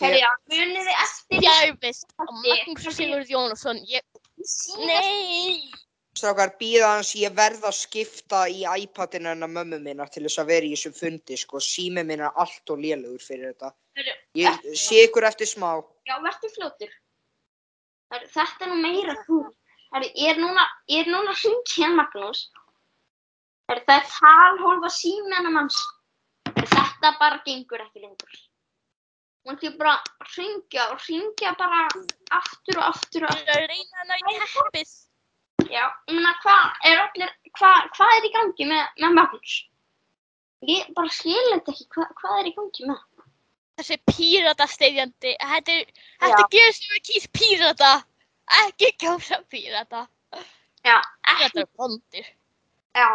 herri, 0.00 0.18
já, 0.22 0.30
munið 0.52 0.88
þið 0.88 1.00
eftir 1.04 1.44
fjárvist 1.44 2.12
á 2.16 2.24
Magnús 2.24 2.96
Sigurð 2.96 3.32
Jónasson. 3.32 3.80
Ég... 3.90 4.04
Nei! 4.86 5.70
Strákar, 6.12 6.50
býða 6.60 6.90
hans, 6.96 7.14
ég 7.16 7.32
verð 7.32 7.62
að 7.64 7.78
skipta 7.78 8.42
í 8.52 8.66
iPadinu 8.68 9.30
hennar 9.30 9.48
mömmu 9.48 9.78
minnar 9.80 10.10
til 10.12 10.26
þess 10.26 10.42
að 10.42 10.50
vera 10.52 10.68
í 10.68 10.74
þessum 10.74 10.96
fundi, 10.98 11.38
sko. 11.40 11.60
Sími 11.64 12.04
minn 12.04 12.20
er 12.20 12.36
allt 12.36 12.72
og 12.74 12.82
lélugur 12.84 13.22
fyrir 13.24 13.54
þetta. 13.54 13.72
Heyrðu, 13.96 14.16
Ég 14.42 14.66
sé 14.82 15.06
ykkur 15.06 15.28
eftir 15.28 15.48
smá. 15.48 15.70
Já, 16.08 16.18
verður 16.20 16.52
fljótur. 16.56 16.92
Herri, 18.12 18.28
Þetta 18.34 18.66
er 18.66 18.72
nú 18.74 18.78
meira 18.82 19.16
þú. 19.24 19.40
Herri, 19.94 20.12
Ég 20.20 20.34
er 20.34 20.42
núna, 20.42 20.68
ég 20.92 21.06
er 21.06 21.12
núna 21.14 21.32
að 21.32 21.40
hringja 21.46 21.86
hann 21.86 21.96
Magnús. 21.96 22.44
Herri, 23.72 23.84
Það 23.88 23.96
er 23.96 24.08
talhólfa 24.12 24.92
símennan 25.00 25.60
hans. 25.62 25.80
Herri, 26.50 26.68
Þetta 26.76 27.16
bara 27.24 27.40
gengur 27.46 27.86
ekki 27.88 28.04
lengur. 28.04 28.40
Hún 29.42 29.56
ætti 29.58 29.70
bara 29.78 29.92
að 30.22 30.28
hringja 30.36 30.84
og 30.92 31.00
hringja 31.02 31.52
bara 31.58 31.80
aftur 32.38 32.78
og 32.78 32.84
aftur 32.92 33.24
og 33.26 33.32
Ég 33.32 33.40
aftur. 33.40 33.56
er 33.56 33.64
að 33.64 33.72
reyna 33.72 34.02
að 34.02 34.10
ná 34.10 34.14
í 34.18 34.36
teppið. 34.42 34.92
Já, 35.72 35.84
ég 36.08 36.14
meina, 36.14 36.32
hvað 36.42 36.88
er 36.90 37.00
allir, 37.02 37.32
hvað, 37.58 37.88
hvað 37.96 38.14
er 38.18 38.26
í 38.28 38.32
gangi 38.36 38.68
með, 38.70 38.84
með 39.02 39.16
Magnús? 39.18 39.54
Ég 40.70 40.92
bara 40.94 41.10
skil 41.10 41.42
þetta 41.50 41.72
ekki, 41.74 41.86
hvað, 41.96 42.14
hvað 42.20 42.38
er 42.42 42.50
í 42.50 42.54
gangi 42.60 42.86
með? 42.90 43.00
hann? 43.02 43.26
Þessi 43.80 43.98
pírata 44.12 44.66
steyðjandi. 44.70 45.34
Þetta 45.42 45.74
er... 45.80 45.92
Þetta 46.22 46.46
gerist 46.54 46.84
sem 46.86 46.94
við 46.94 47.04
kýs 47.10 47.28
pírata. 47.38 47.92
Ekki 48.62 48.90
kjósa 49.02 49.40
pírata. 49.50 50.04
Já, 50.86 50.96
Þetta 51.40 51.62
er 51.64 51.68
vondir. 51.78 52.26
já. 52.94 53.08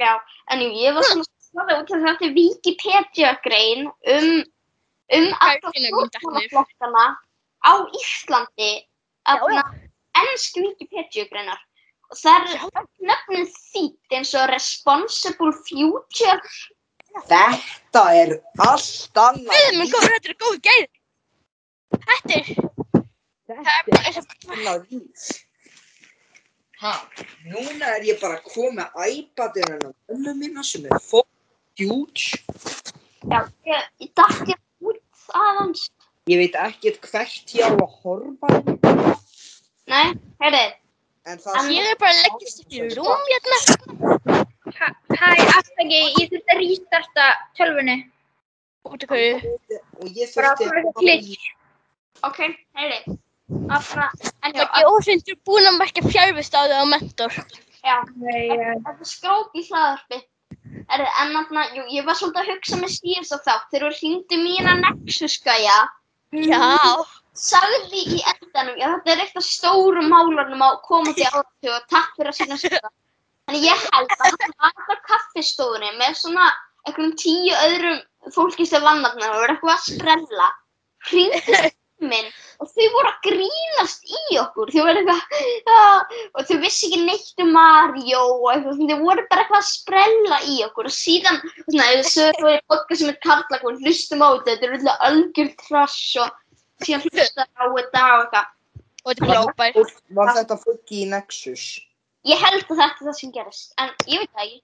Já, 0.00 0.12
en 0.52 0.60
ég 0.64 0.94
var 0.96 1.04
svona 1.04 1.24
skoða 1.50 1.78
út 1.82 1.90
af 1.94 2.04
þetta 2.06 2.26
er 2.26 2.34
Wikipedia-grein 2.36 3.88
um, 4.14 4.30
um 5.16 5.26
ekki? 5.50 5.82
stjórnmálaflokkana 5.90 7.06
á 7.66 7.72
Íslandi 8.00 8.70
að 9.30 9.58
ennsk 10.22 10.60
Wikipedia-greinar. 10.62 11.60
Og 12.10 12.18
það 12.18 12.54
er 12.54 12.62
nöfnum 13.10 13.48
þýtt 13.54 14.16
eins 14.18 14.32
og 14.38 14.48
Responsible 14.50 15.52
Future. 15.66 16.38
Þetta 17.26 18.06
er 18.14 18.34
allt 18.62 19.18
annað. 19.18 19.52
Við 19.52 19.68
erum 19.68 19.92
góður, 19.92 20.16
þetta 20.16 20.32
er 20.32 20.40
góð 20.46 20.58
gæð. 20.66 20.88
Þetta 22.00 22.40
er, 22.40 22.50
það 23.50 23.70
er 24.00 24.18
og 24.22 24.50
annað 24.54 24.90
líf. 24.90 25.30
Ha, 26.80 26.94
núna 27.44 27.90
er 27.98 28.06
ég 28.08 28.20
bara 28.22 28.38
að 28.38 28.46
koma 28.54 28.86
með 28.96 29.10
iPadinu 29.18 29.74
hennar 29.74 30.14
önnu 30.14 30.32
mína 30.38 30.62
sem 30.64 30.86
er 30.88 31.02
fuck 31.80 31.88
huge. 31.88 32.44
Já, 33.30 33.40
ég, 33.64 33.88
ég 34.00 34.10
dætti 34.16 34.54
út 34.80 35.00
aðeins. 35.28 35.90
Ég 36.28 36.38
veit 36.40 36.54
ekkert 36.54 37.00
hvert 37.10 37.54
ég 37.54 37.64
á 37.64 37.72
að 37.72 37.94
horfa. 38.02 38.48
Nei, 39.90 40.12
heyrðið, 40.40 40.76
En 41.30 41.38
Ég 41.70 41.84
er 41.84 41.96
bara 42.00 42.10
að 42.14 42.22
leggjast 42.24 42.62
upp 42.62 42.72
í 42.72 42.80
rúm 42.96 43.24
hérna. 43.28 43.58
Hæ, 44.72 45.28
afsaki, 45.58 46.00
ég 46.16 46.30
þurfti 46.30 46.54
að 46.54 46.60
rístarta 46.62 47.26
tölvunni. 47.58 47.96
Út 48.88 49.04
af 49.04 49.10
hverju. 49.12 49.56
og 50.00 50.06
ég 50.16 50.32
Bara 50.34 50.54
þurfti 50.56 50.80
eitthvað 50.80 51.02
glitch. 51.02 51.48
ok, 52.24 52.38
já, 52.40 53.02
Það 54.56 54.80
er 54.80 54.88
ósyndur 54.88 55.36
búin 55.44 55.68
að 55.68 55.78
merkja 55.78 56.02
fjárvist 56.08 56.54
á 56.56 56.64
það 56.64 56.80
á 56.80 56.86
mentor. 56.88 57.32
já, 57.84 57.96
Nei, 58.16 58.48
þetta 58.48 58.96
er 58.96 59.10
skróp 59.12 59.52
í 59.54 59.66
hlaðarpi. 59.68 60.22
Er, 60.90 61.02
en 61.22 61.32
þarna, 61.36 61.64
jú, 61.76 61.86
ég 61.94 62.06
var 62.06 62.18
svolítið 62.18 62.42
að 62.42 62.52
hugsa 62.52 62.78
með 62.80 62.92
síðast 62.96 63.34
á 63.34 63.38
þátt 63.46 63.72
þegar 63.72 63.88
við 63.88 63.98
hringdum 64.00 64.46
í 64.46 64.54
hérna 64.58 64.74
Nexus-gæja. 64.80 65.78
Já. 66.46 66.62
Sagði 67.40 68.02
í 68.18 68.22
endanum, 68.26 68.76
já 68.78 68.86
þetta 68.92 69.12
er 69.14 69.22
eitt 69.24 69.38
af 69.38 69.46
stóru 69.46 70.02
málunum 70.06 70.62
á 70.66 70.70
komandi 70.86 71.24
áratu 71.26 71.70
og 71.72 71.86
takk 71.90 72.16
fyrir 72.16 72.32
að 72.32 72.38
sína 72.40 72.58
sér 72.60 72.80
Þannig 73.50 73.64
ég 73.66 73.84
held 73.94 74.12
að 74.14 74.34
hann 74.44 74.52
var 74.62 74.98
á 74.98 75.06
kaffistofunni 75.08 75.88
með 75.98 76.18
svona 76.20 76.44
einhverjum 76.86 77.16
tíu 77.18 77.54
öðrum 77.64 77.96
fólki 78.34 78.66
sem 78.68 78.84
vann 78.84 79.02
þarna 79.02 79.30
og 79.30 79.40
voru 79.40 79.54
eitthvað 79.56 79.72
að 79.74 79.86
sprella. 79.88 80.48
Hringdi 81.08 81.70
minn 82.04 82.28
og 82.60 82.68
þau 82.70 82.86
voru 82.94 83.10
að 83.10 83.18
grínast 83.26 84.04
í 84.10 84.38
okkur. 84.40 84.70
Þau 84.74 84.84
voru 84.86 85.00
eitthvað, 85.00 85.20
já, 85.70 85.80
og 86.34 86.46
þau 86.50 86.58
vissi 86.64 86.88
ekki 86.90 87.00
neitt 87.06 87.42
um 87.44 87.52
Mario 87.56 88.20
og 88.36 88.46
eitthvað, 88.54 88.82
þau 88.90 89.00
voru 89.04 89.24
bara 89.30 89.44
eitthvað 89.44 89.60
að 89.62 89.68
sprella 89.70 90.38
í 90.50 90.56
okkur 90.66 90.90
og 90.90 90.96
síðan, 90.96 91.40
svona, 91.66 91.88
þau 91.90 92.10
sögðu 92.14 92.54
í 92.54 92.62
podcast 92.72 93.00
sem 93.04 93.12
er 93.14 93.20
karlakon, 93.26 93.80
hlustum 93.84 94.24
á 94.24 94.28
þetta, 94.36 94.50
þetta 94.54 94.66
er 94.70 94.78
alltaf 94.78 95.04
algjör 95.10 95.52
trash 95.64 96.16
og 96.24 96.32
síðan 96.86 97.04
hlusta 97.08 97.46
á 97.46 97.64
þetta 97.64 97.68
og 97.70 98.24
eitthvað. 98.24 98.50
Og 99.00 99.14
þetta 99.14 99.24
er 99.24 99.30
frábær. 99.30 99.76
Fólk- 99.78 100.02
Var 100.20 100.34
þetta 100.36 100.56
fólki 100.60 100.98
í 101.04 101.06
Nexus? 101.08 101.68
Ég 102.28 102.36
held 102.36 102.64
að 102.66 102.76
þetta 102.82 103.00
er 103.00 103.06
það 103.08 103.14
sem 103.20 103.30
gerist, 103.32 103.70
en 103.80 103.94
ég 104.12 104.20
veit 104.20 104.34
það 104.36 104.42
ekki. 104.44 104.58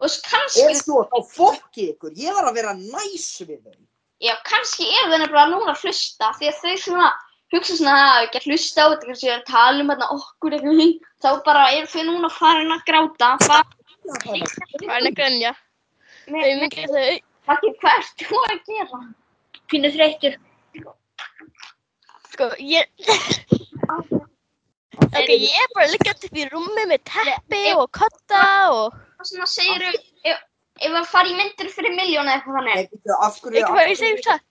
Og 0.00 0.08
s- 0.10 0.16
Ef 0.18 0.30
kannski, 0.32 0.74
svo, 0.80 1.02
þá 1.12 1.18
fokki 1.30 1.84
ykkur. 1.92 2.14
Ég 2.16 2.32
var 2.34 2.48
að 2.48 2.54
vera 2.56 2.72
næs 2.74 3.26
við 3.44 3.60
þau. 3.60 3.76
Já, 4.24 4.34
kannski 4.48 4.88
er 4.88 5.10
það 5.10 5.20
nefnilega 5.22 5.46
núna 5.52 5.74
að 5.74 5.84
hlusta, 5.84 6.30
því 6.38 6.50
að 6.50 6.60
þau 6.62 6.76
svona 6.84 7.10
hugsa 7.54 7.76
svona 7.78 7.96
að 8.10 8.22
ekki 8.26 8.40
að 8.40 8.46
hlusta 8.50 8.84
á 8.84 8.86
þetta, 8.92 9.08
kannski 9.10 9.32
að 9.34 9.44
tala 9.50 9.82
um 9.82 9.92
þarna 9.92 10.08
okkur 10.18 10.56
eitthvað, 10.58 10.94
þá 11.22 11.28
bara 11.46 11.66
eru 11.74 11.90
þau 11.92 12.06
núna 12.08 12.30
farin 12.32 12.74
að 12.74 12.86
gráta, 12.88 13.34
er 14.94 15.04
nekkur 15.04 15.28
ennja. 15.28 15.52
Þau 16.24 16.32
með, 16.38 16.56
mikið 16.64 16.96
þau. 16.96 17.12
hvað 17.82 18.00
ert 18.00 18.24
þú 18.24 18.40
að 18.48 18.58
gera? 18.70 19.04
pínu 19.70 19.90
þreytur. 19.94 20.38
Sko, 22.32 22.50
ég... 22.58 22.90
Ok, 24.94 25.30
ég 25.30 25.54
er 25.58 25.70
bara 25.74 25.90
liggjandi 25.90 26.28
upp 26.28 26.38
í 26.38 26.44
rúmi 26.50 26.84
með 26.90 27.04
teppi 27.10 27.62
og 27.74 27.88
kotta 27.94 28.42
og... 28.74 28.98
Og 29.18 29.28
svona 29.28 29.46
segir 29.50 29.86
þau, 30.26 30.34
ef, 30.84 30.98
að 31.00 31.12
fara 31.12 31.30
í 31.30 31.38
myndir 31.38 31.70
fyrir 31.72 31.94
miljón 31.96 32.28
eða 32.28 32.38
eitthvað 32.38 32.58
þannig. 32.60 32.74
Nei, 32.80 32.90
bíddu, 32.92 33.16
af 33.26 33.40
hverju... 33.42 33.62
Ekki 33.62 33.72
hvað 33.76 33.90
ég 33.92 34.02
segir 34.02 34.26
það. 34.28 34.44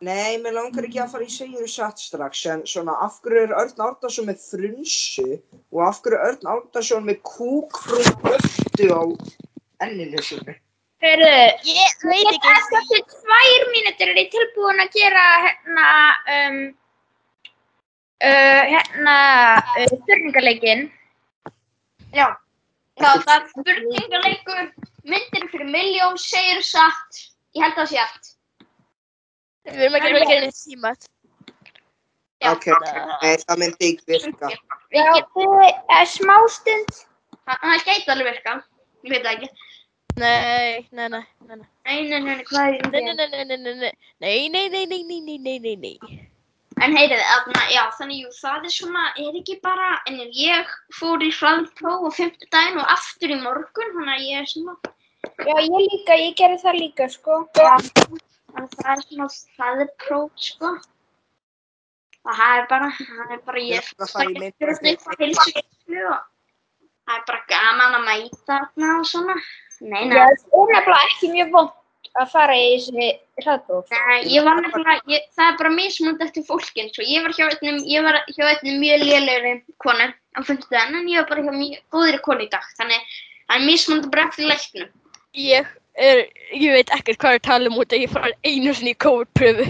Nei, 0.00 0.38
mér 0.40 0.54
langar 0.56 0.86
ekki 0.88 1.02
að 1.02 1.10
fara 1.12 1.26
í 1.26 1.32
segjur 1.34 1.68
satt 1.68 2.00
strax, 2.00 2.46
en 2.48 2.62
svona 2.64 2.94
af 3.04 3.18
hverju 3.20 3.42
er 3.44 3.50
Örn 3.52 3.82
Árnason 3.84 4.30
með 4.30 4.40
frunsu 4.46 5.26
og 5.36 5.82
af 5.84 6.00
hverju 6.00 6.16
er 6.16 6.30
Örn 6.30 6.50
Árnason 6.54 7.04
með 7.04 7.18
kúkfrún 7.28 8.32
öftu 8.32 8.86
á 8.96 9.02
enninu 9.84 10.22
sinni? 10.24 10.54
Heyrðu, 11.04 11.34
Ég 11.64 12.02
veit 12.04 12.30
ekki. 12.32 12.48
ætla 12.54 12.80
til 12.88 13.02
tvær 13.12 13.62
mínútur 13.74 14.10
er 14.12 14.18
ég 14.20 14.32
tilbúin 14.32 14.82
að 14.82 14.96
gera 14.96 15.26
hérna, 15.44 15.86
um, 16.36 16.58
uh, 18.24 18.62
hérna, 18.72 19.14
uh, 19.76 19.86
spurningaleikin. 19.94 20.86
Já, 22.16 22.26
já 23.00 23.08
það 23.20 23.36
er 23.36 23.46
spurningaleikur, 23.52 24.64
myndir 25.12 25.46
fyrir 25.52 25.70
miljón, 25.70 26.18
segir 26.20 26.62
satt, 26.66 27.24
ég 27.56 27.64
held 27.64 27.74
að 27.74 27.80
það 27.82 27.90
sé 27.92 28.02
allt. 28.04 28.30
Við 29.70 29.82
erum 29.86 29.98
ekki 29.98 30.10
að 30.10 30.28
gera 30.30 30.44
neitt 30.46 30.58
símat. 30.58 31.08
Já. 32.40 32.52
Ok, 32.54 32.66
nei, 33.20 33.34
það 33.44 33.58
myndi 33.60 33.88
ekki 33.90 34.14
virka. 34.14 34.52
Já, 34.96 35.08
þið 35.36 35.56
er 35.98 36.06
smástund. 36.08 37.02
Það 37.44 37.66
það 37.66 37.84
gæti 37.90 38.14
alveg 38.14 38.30
virka, 38.30 38.54
ég 39.04 39.12
veit 39.12 39.26
það 39.26 39.34
ekki. 39.34 39.50
Nei, 40.20 40.88
nei, 40.92 41.06
nei, 41.08 41.20
nei, 41.46 41.56
nei. 41.56 41.66
Nei, 41.86 42.00
nei, 42.08 42.18
nei, 42.20 42.34
nei, 42.40 42.44
hvað 42.48 42.74
er 42.78 42.90
Nei, 42.90 43.02
nei, 43.04 43.12
það? 43.12 43.20
nei, 43.20 43.28
nei, 43.30 43.44
nei, 43.44 43.58
nei, 43.60 43.74
nei, 43.76 43.92
nei, 44.20 44.48
nei, 44.48 44.66
nei, 44.74 44.86
nei, 44.88 45.20
nei, 45.20 45.38
nei, 45.38 45.58
nei, 45.66 45.76
nei. 45.84 46.20
En 46.80 46.94
heyrið, 46.96 47.20
þarna, 47.28 47.62
já, 47.74 47.82
þannig, 47.98 48.22
jú, 48.24 48.30
það 48.40 48.66
er 48.68 48.72
svona, 48.72 49.02
er 49.20 49.34
ekki 49.36 49.58
bara, 49.60 49.90
en 50.08 50.20
ég 50.32 50.70
fór 50.96 51.20
í 51.20 51.28
hraðpróf 51.36 52.06
á 52.08 52.10
fimmtudaginn 52.16 52.80
og 52.80 52.92
aftur 52.94 53.34
í 53.34 53.36
morgun, 53.42 53.92
þannig 53.98 54.14
að 54.14 54.28
ég 54.30 54.40
er 54.40 54.48
svona, 54.48 54.76
Já, 55.20 55.54
ég 55.60 55.90
líka, 55.90 56.16
ég 56.16 56.36
gerði 56.36 56.58
það 56.62 56.78
líka, 56.80 57.08
sko. 57.12 57.42
þannig 57.56 58.20
að 58.60 58.74
það 58.76 58.90
er 58.92 59.02
svona 59.04 59.26
hraðpróf, 59.56 60.30
sko. 60.36 60.70
Og 62.20 62.36
það 62.36 62.58
er 62.58 62.66
bara, 62.68 62.88
það 63.00 63.34
er 63.36 63.42
bara, 63.48 63.64
ég 63.64 63.90
fara 63.96 64.28
í 64.28 64.36
mynd 64.36 64.56
fyrir 64.60 64.76
svona 64.76 64.92
eitthvað 64.92 65.24
heilsugæslu 65.24 66.06
og 66.10 66.18
það 67.08 67.16
er 67.16 67.26
bara 67.30 67.42
gaman 67.52 67.98
að 67.98 68.06
mæta 68.08 68.40
þarna 68.50 68.94
og 68.98 69.06
svona. 69.08 69.36
Nei, 69.80 70.02
nei. 70.10 70.16
Já, 70.16 70.26
það 70.52 70.60
er 70.60 70.72
nefnilega 70.74 71.06
ekki 71.08 71.30
mjög 71.32 71.52
vond 71.56 71.76
að 72.20 72.30
fara 72.34 72.56
í 72.58 72.68
þessi 72.74 73.08
hraðbróf. 73.40 73.92
Nei, 73.94 74.20
ég 74.34 74.46
var 74.46 74.60
nefnilega, 74.60 74.96
ég, 75.14 75.26
það 75.36 75.50
er 75.52 75.58
bara 75.62 75.74
mismunandi 75.76 76.26
eftir 76.28 76.46
fólkin, 76.48 76.92
svo 76.92 77.08
ég 77.08 77.24
var 77.24 77.36
hjá 77.36 77.46
einnum, 77.48 77.82
ég 77.88 78.04
var 78.04 78.20
hjá 78.28 78.46
einnum 78.50 78.80
mjög 78.84 79.04
lélegri 79.06 79.52
konu 79.80 80.08
á 80.10 80.40
fimmtudaginn, 80.44 81.00
en 81.00 81.12
ég 81.12 81.22
var 81.22 81.28
bara 81.32 81.44
hjá 81.46 81.56
mjög 81.56 81.84
góðri 81.96 82.24
konu 82.24 82.44
í 82.44 82.50
dag, 82.52 82.66
þannig 82.80 83.12
það 83.46 83.56
er 83.56 83.68
mismunandi 83.68 84.12
bara 84.12 84.26
eftir 84.28 84.50
leiknum. 84.50 84.90
Ég 85.36 85.66
er, 85.94 86.24
ég 86.56 86.72
veit 86.74 86.90
ekkert 86.96 87.20
hvað 87.20 87.36
er 87.36 87.40
að 87.40 87.46
tala 87.46 87.70
um 87.70 87.78
út 87.80 87.92
að 87.94 88.04
ég 88.04 88.12
fara 88.12 88.32
einu 88.46 88.74
sinni 88.74 88.94
í 88.94 89.00
COVID-pröfu. 89.04 89.66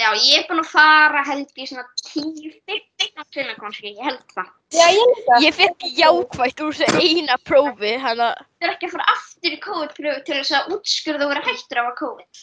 Já, 0.00 0.08
ég 0.16 0.38
er 0.40 0.44
búin 0.48 0.62
að 0.62 0.70
fara 0.72 1.20
held 1.26 1.50
í 1.60 1.66
svona 1.68 1.84
10-15 2.00 3.26
sinna 3.34 3.56
kannski, 3.58 3.90
ég 3.92 4.06
held 4.06 4.22
það. 4.32 4.46
Já, 4.72 4.84
ég 4.88 5.10
líka. 5.10 5.40
Ég 5.44 5.56
fekk 5.58 5.84
jákvætt 5.98 6.62
úr 6.64 6.78
þessu 6.78 7.02
eina 7.02 7.36
prófi, 7.44 7.92
hann 8.00 8.22
að, 8.24 8.40
Þú 8.56 8.66
er 8.68 8.72
ekki 8.72 8.88
að 8.88 8.94
fara 8.94 9.08
aftur 9.12 9.56
í 9.56 9.58
COVID-pröfu 9.66 10.24
til 10.28 10.38
þess 10.38 10.54
að 10.58 10.72
útskurða 10.78 11.26
og 11.26 11.34
vera 11.34 11.44
hættur 11.50 11.82
af 11.82 11.90
að 11.90 11.98
COVID. 12.00 12.42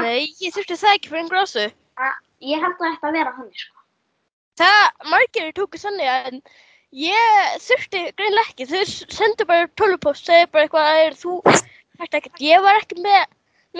nei, 0.00 0.24
ég 0.42 0.56
þurfti 0.56 0.80
það 0.82 0.96
ekki 0.96 1.12
fyrir 1.12 1.22
en 1.22 1.30
grásu. 1.30 1.68
Ég 2.50 2.64
held 2.64 2.80
að 2.80 2.88
þetta 2.88 3.08
að 3.12 3.16
vera 3.20 3.36
þannig, 3.38 3.62
sko. 3.62 3.80
Það, 4.60 4.84
margir 5.14 5.52
tóku 5.56 5.80
þannig 5.80 6.10
en 6.10 6.42
ég 7.06 7.58
þurfti 7.68 8.02
greinlega 8.18 8.50
ekki. 8.50 8.66
Þau 8.66 9.14
sendu 9.14 9.46
bara 9.48 9.70
tölvupost, 9.78 10.26
segja 10.26 10.50
bara 10.50 10.66
eitthvað, 10.66 11.04
er 11.06 11.16
þú, 11.22 11.38
ekkert. 12.08 12.40
Ég 12.40 12.62
var 12.64 12.78
ekki 12.80 12.96
með 13.04 13.24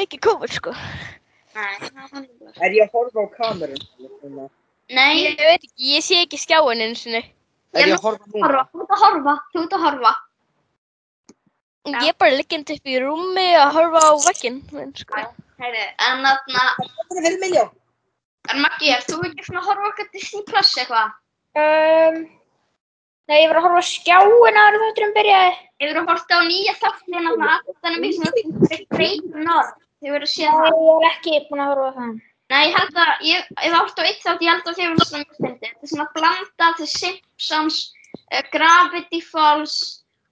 mikið 0.01 0.21
COVID, 0.27 0.53
sko. 0.53 0.73
Nei, 1.55 1.75
það 1.83 2.17
er. 2.21 2.27
Er 2.67 2.71
ég 2.77 2.87
að 2.87 2.93
horfa 2.95 3.25
á 3.25 3.29
kamerun? 3.37 4.49
Nei, 4.91 5.15
Ég 5.25 5.37
veit 5.39 5.63
ekki, 5.65 5.71
ég 5.95 6.03
sé 6.05 6.21
ekki 6.25 6.39
skjáin 6.39 6.83
einu 6.83 6.95
sinni. 6.99 7.23
Er 7.75 7.87
ég 7.89 7.95
að 7.97 8.03
horfa 8.03 8.25
horfa, 8.27 8.31
núna? 8.35 8.65
þú 8.73 8.83
ert 8.83 8.91
að 8.97 9.03
horfa, 9.05 9.35
þú 9.55 9.63
ert 9.65 9.77
að 9.79 9.85
horfa. 9.87 10.13
Ég 11.91 12.09
er 12.11 12.17
bara 12.21 12.37
liggjandi 12.37 12.77
upp 12.77 12.91
í 12.93 12.97
rúmi 13.01 13.47
að 13.57 13.71
horfa 13.79 14.01
á 14.05 14.13
vegginn, 14.27 14.59
minn, 14.75 14.91
sko. 14.99 15.23
Heyrðu, 15.61 15.85
en 16.09 16.25
þarna, 16.27 16.65
Það 16.81 17.17
er 17.21 17.25
vel 17.29 17.39
miljón. 17.41 17.71
en 18.51 18.61
Maggi, 18.65 18.91
er 18.95 19.03
þú 19.07 19.19
ekki 19.29 19.45
svona 19.47 19.61
að 19.63 19.69
horfa 19.71 19.89
okkar 19.93 20.09
Disney 20.13 20.43
Plus 20.49 20.71
eitthvað? 20.77 21.15
Um, 21.61 22.19
nei, 23.29 23.39
ég 23.43 23.49
var 23.51 23.61
að 23.61 23.67
horfa 23.69 23.83
á 23.85 23.91
skjáin 23.91 24.61
ára 24.63 24.81
þátturum 24.85 25.15
byrjaði. 25.19 25.53
Hefur 25.81 25.99
þú 26.01 26.03
hort 26.11 26.35
á 26.35 26.39
nýja 26.47 26.75
þáttin 26.81 27.29
af 27.31 27.45
aðstæðanum 27.51 28.09
í 28.09 28.11
svona 28.17 28.33
Great 28.97 29.31
North? 29.45 29.77
Hefur 30.01 30.25
þú 30.25 30.29
Nei, 30.29 30.35
séð 30.35 30.59
það? 30.59 30.81
ég 30.81 30.97
er 30.97 31.09
ekki 31.13 31.39
búin 31.51 31.63
að 31.65 31.71
horfa 31.71 31.89
á 31.91 31.97
það. 32.01 32.19
Nei, 32.51 32.65
ég 32.67 32.77
held 32.81 32.97
að, 32.99 33.11
ég 33.29 33.49
hef 33.63 33.75
hort 33.79 34.01
á 34.01 34.03
eitt 34.09 34.23
þátt, 34.27 34.43
ég 34.43 34.51
held 34.51 34.67
að 34.67 34.77
þið 34.77 34.85
hefur 34.89 35.07
svona 35.07 35.23
mjög 35.23 35.37
stundið. 35.39 35.71
Þetta 35.71 35.87
er 35.87 35.93
svona 35.93 36.07
blanda 36.17 36.71
til 36.81 36.89
Simpsons, 36.91 37.79
uh, 38.35 38.43
Gravity 38.51 39.21
Falls 39.23 39.77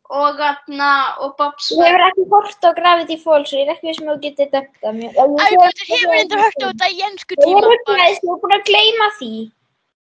og, 0.09 0.41
atna, 0.41 0.91
og 1.23 1.37
Bob 1.39 1.63
Ég 1.63 1.85
hefur 1.85 2.05
ekki 2.09 2.27
hort 2.33 2.67
á 2.67 2.71
Gravity 2.81 3.19
Falls 3.23 3.53
og 3.55 3.61
ég 3.61 3.69
er 3.69 3.75
ekki 3.77 3.91
við 3.91 3.99
sem 4.01 4.11
þú 4.11 4.19
getur 4.27 4.51
dömt 4.57 4.89
að 4.91 4.99
mér. 4.99 5.15
Ægmundur 5.15 5.87
hefur 5.93 6.15
reyndar 6.17 6.43
hört 6.43 6.59
á 6.59 6.67
þetta 6.73 6.91
í 6.91 7.03
ennsku 7.13 7.39
Ég 7.39 7.45
tíma. 7.47 7.63
er 7.63 8.03
ég 8.03 8.19
er 8.19 8.43
búin 8.43 8.57
að 8.59 8.67
gleyma 8.73 9.11
því. 9.21 9.33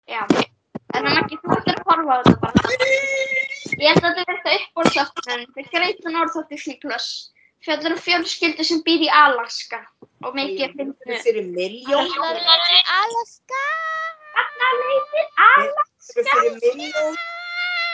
Já, 0.08 0.21
en 0.95 1.06
hann 1.08 1.17
ekki 1.23 1.38
þú 1.43 1.56
ættir 1.58 1.76
að 1.78 1.88
horfa 1.89 2.13
á 2.13 2.19
þetta 2.23 2.39
bara. 2.43 2.60
Ég 3.78 3.88
held 3.91 4.04
að 4.04 4.15
þetta 4.17 4.28
verður 4.28 4.43
þetta 4.43 4.58
uppbólsátturinn. 4.60 5.47
Þetta 5.56 5.65
er 5.65 5.71
Great 5.73 6.00
North 6.13 6.56
Cyclus. 6.63 7.08
Fjallar 7.65 7.95
um 7.95 8.00
fjölskyldu 8.06 8.63
sem 8.63 8.80
býr 8.86 9.02
í 9.08 9.10
Alaska 9.12 9.80
og 10.23 10.36
mikið 10.38 10.76
Myndir 10.78 10.93
fyndu. 10.93 11.21
fyrir 11.26 11.45
miljón. 11.50 12.06
Alaska. 13.02 13.63
Myndir 15.58 16.28
fyrir 16.32 16.76
miljón. 16.78 17.17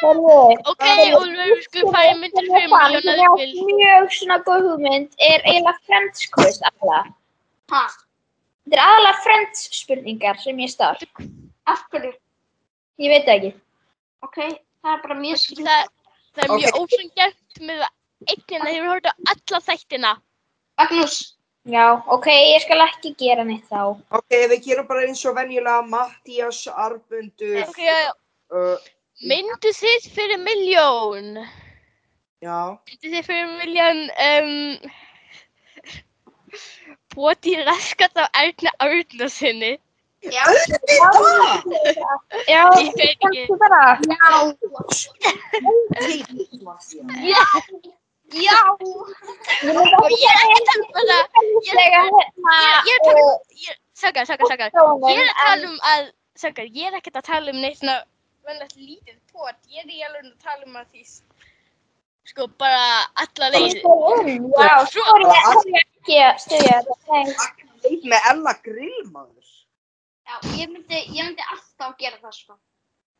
Herðu, 0.04 0.34
Ok, 0.68 0.84
Úlfur, 1.16 1.48
við 1.48 1.62
skulum 1.64 1.94
fara 1.96 2.10
í 2.12 2.16
myndir 2.20 2.48
fyrir 2.52 2.68
miljónar 2.74 3.04
sem 3.04 3.36
vil. 3.40 3.52
er 3.56 3.76
mjög 3.80 4.10
svona 4.18 4.38
góð 4.48 4.66
hugmynd 4.68 5.14
er 5.30 5.46
eiginlega 5.48 5.74
Friends 5.88 6.26
quiz 6.36 6.58
aðalega. 6.70 7.14
Ha, 7.72 7.84
Þetta 8.68 8.76
er 8.76 8.84
aðalega 8.84 9.22
Friends 9.24 9.64
spurningar 9.80 10.42
sem 10.44 10.60
ég 10.60 10.74
stað. 10.76 11.06
af 11.68 11.86
hverju? 11.90 12.12
Ég 13.02 13.10
veit 13.14 13.26
það 13.26 13.36
ekki. 13.40 13.52
Ok, 14.24 14.38
það 14.84 14.92
er 14.96 15.02
bara 15.06 15.16
mjög 15.20 15.40
skil. 15.42 15.64
Það, 15.66 15.88
það 16.36 16.44
er 16.44 16.52
mjög 16.58 16.74
Ok. 16.74 16.82
ósengjart 16.84 17.62
með 17.70 17.80
að 17.88 18.34
einnina 18.34 18.70
hefur 18.74 18.92
hort 18.94 19.08
á 19.10 19.14
alla 19.34 19.60
þættina. 19.70 20.12
Magnús, 20.82 21.18
Já, 21.64 21.86
ok, 22.12 22.26
ég 22.28 22.60
skal 22.66 22.82
ekki 22.84 23.14
gera 23.16 23.44
neitt 23.48 23.70
þá. 23.72 23.96
Ok, 24.12 24.34
við 24.52 24.58
gerum 24.66 24.88
bara 24.88 25.06
eins 25.08 25.22
og 25.26 25.36
venjulega 25.38 25.86
Mattías, 25.88 26.66
Arbundur. 26.68 27.62
Ok, 27.70 27.80
Uh, 28.54 28.78
myndu 29.26 29.72
þið 29.74 30.04
fyrir 30.14 30.38
miljón? 30.44 31.30
já. 32.44 32.78
Myndu 32.86 33.10
þið 33.14 33.24
fyrir 33.26 33.48
miljón 33.64 34.02
um, 34.28 34.92
bóti 37.16 37.56
raskat 37.66 38.14
á 38.20 38.28
Erna 38.44 38.72
Árnasinni? 38.84 39.80
Já, 40.32 40.44
Já, 42.48 42.62
Ég 42.80 42.94
veit 42.96 43.20
ekki. 43.28 43.42
já, 47.24 47.44
já. 48.34 48.60
Ég 50.14 50.32
er 50.32 50.50
ekki 50.54 50.74
að 50.74 50.82
tala 50.94 51.04
um 51.04 51.08
það. 51.08 51.28
Ég, 51.64 51.76
er 51.76 51.92
að 51.98 53.06
tala 53.06 53.22
um, 53.24 53.32
sakar, 53.94 54.26
sakar. 54.48 54.70
Sjónin, 54.74 55.10
Ég 55.10 55.18
er 55.20 55.28
að 55.30 55.38
tala 55.44 55.66
um 55.70 55.78
að, 55.92 56.02
sakar, 56.40 56.66
ég 56.74 56.86
er 56.90 56.98
ekkert 57.00 57.20
að 57.22 57.28
tala 57.30 57.48
um 57.54 57.60
neitt 57.62 57.80
svona 57.82 57.98
venlega 58.48 58.80
lítið 58.80 59.18
pot. 59.34 59.58
Ég 59.70 59.84
er 59.84 59.90
í 59.92 60.02
alveg 60.08 60.24
að 60.26 60.38
tala 60.44 60.64
um 60.68 60.76
að 60.82 60.88
því, 60.94 61.04
sko, 62.32 62.48
bara 62.58 62.86
alla 63.26 63.52
leiðir. 63.54 63.84
Já, 63.84 64.76
svo 64.90 65.04
er 65.14 65.28
ég 65.28 65.32
ekki 65.84 66.18
að 66.24 66.36
stuðja 66.48 66.78
þetta. 66.90 67.16
Leit 67.84 68.04
með 68.08 68.22
Ella 68.32 68.54
grillmaður. 68.64 69.43
Já, 70.24 70.36
ég 70.58 70.70
myndi, 70.72 71.00
ég 71.14 71.26
myndi 71.28 71.44
alltaf 71.52 71.96
gera 72.00 72.18
það 72.22 72.36
sko. 72.38 72.56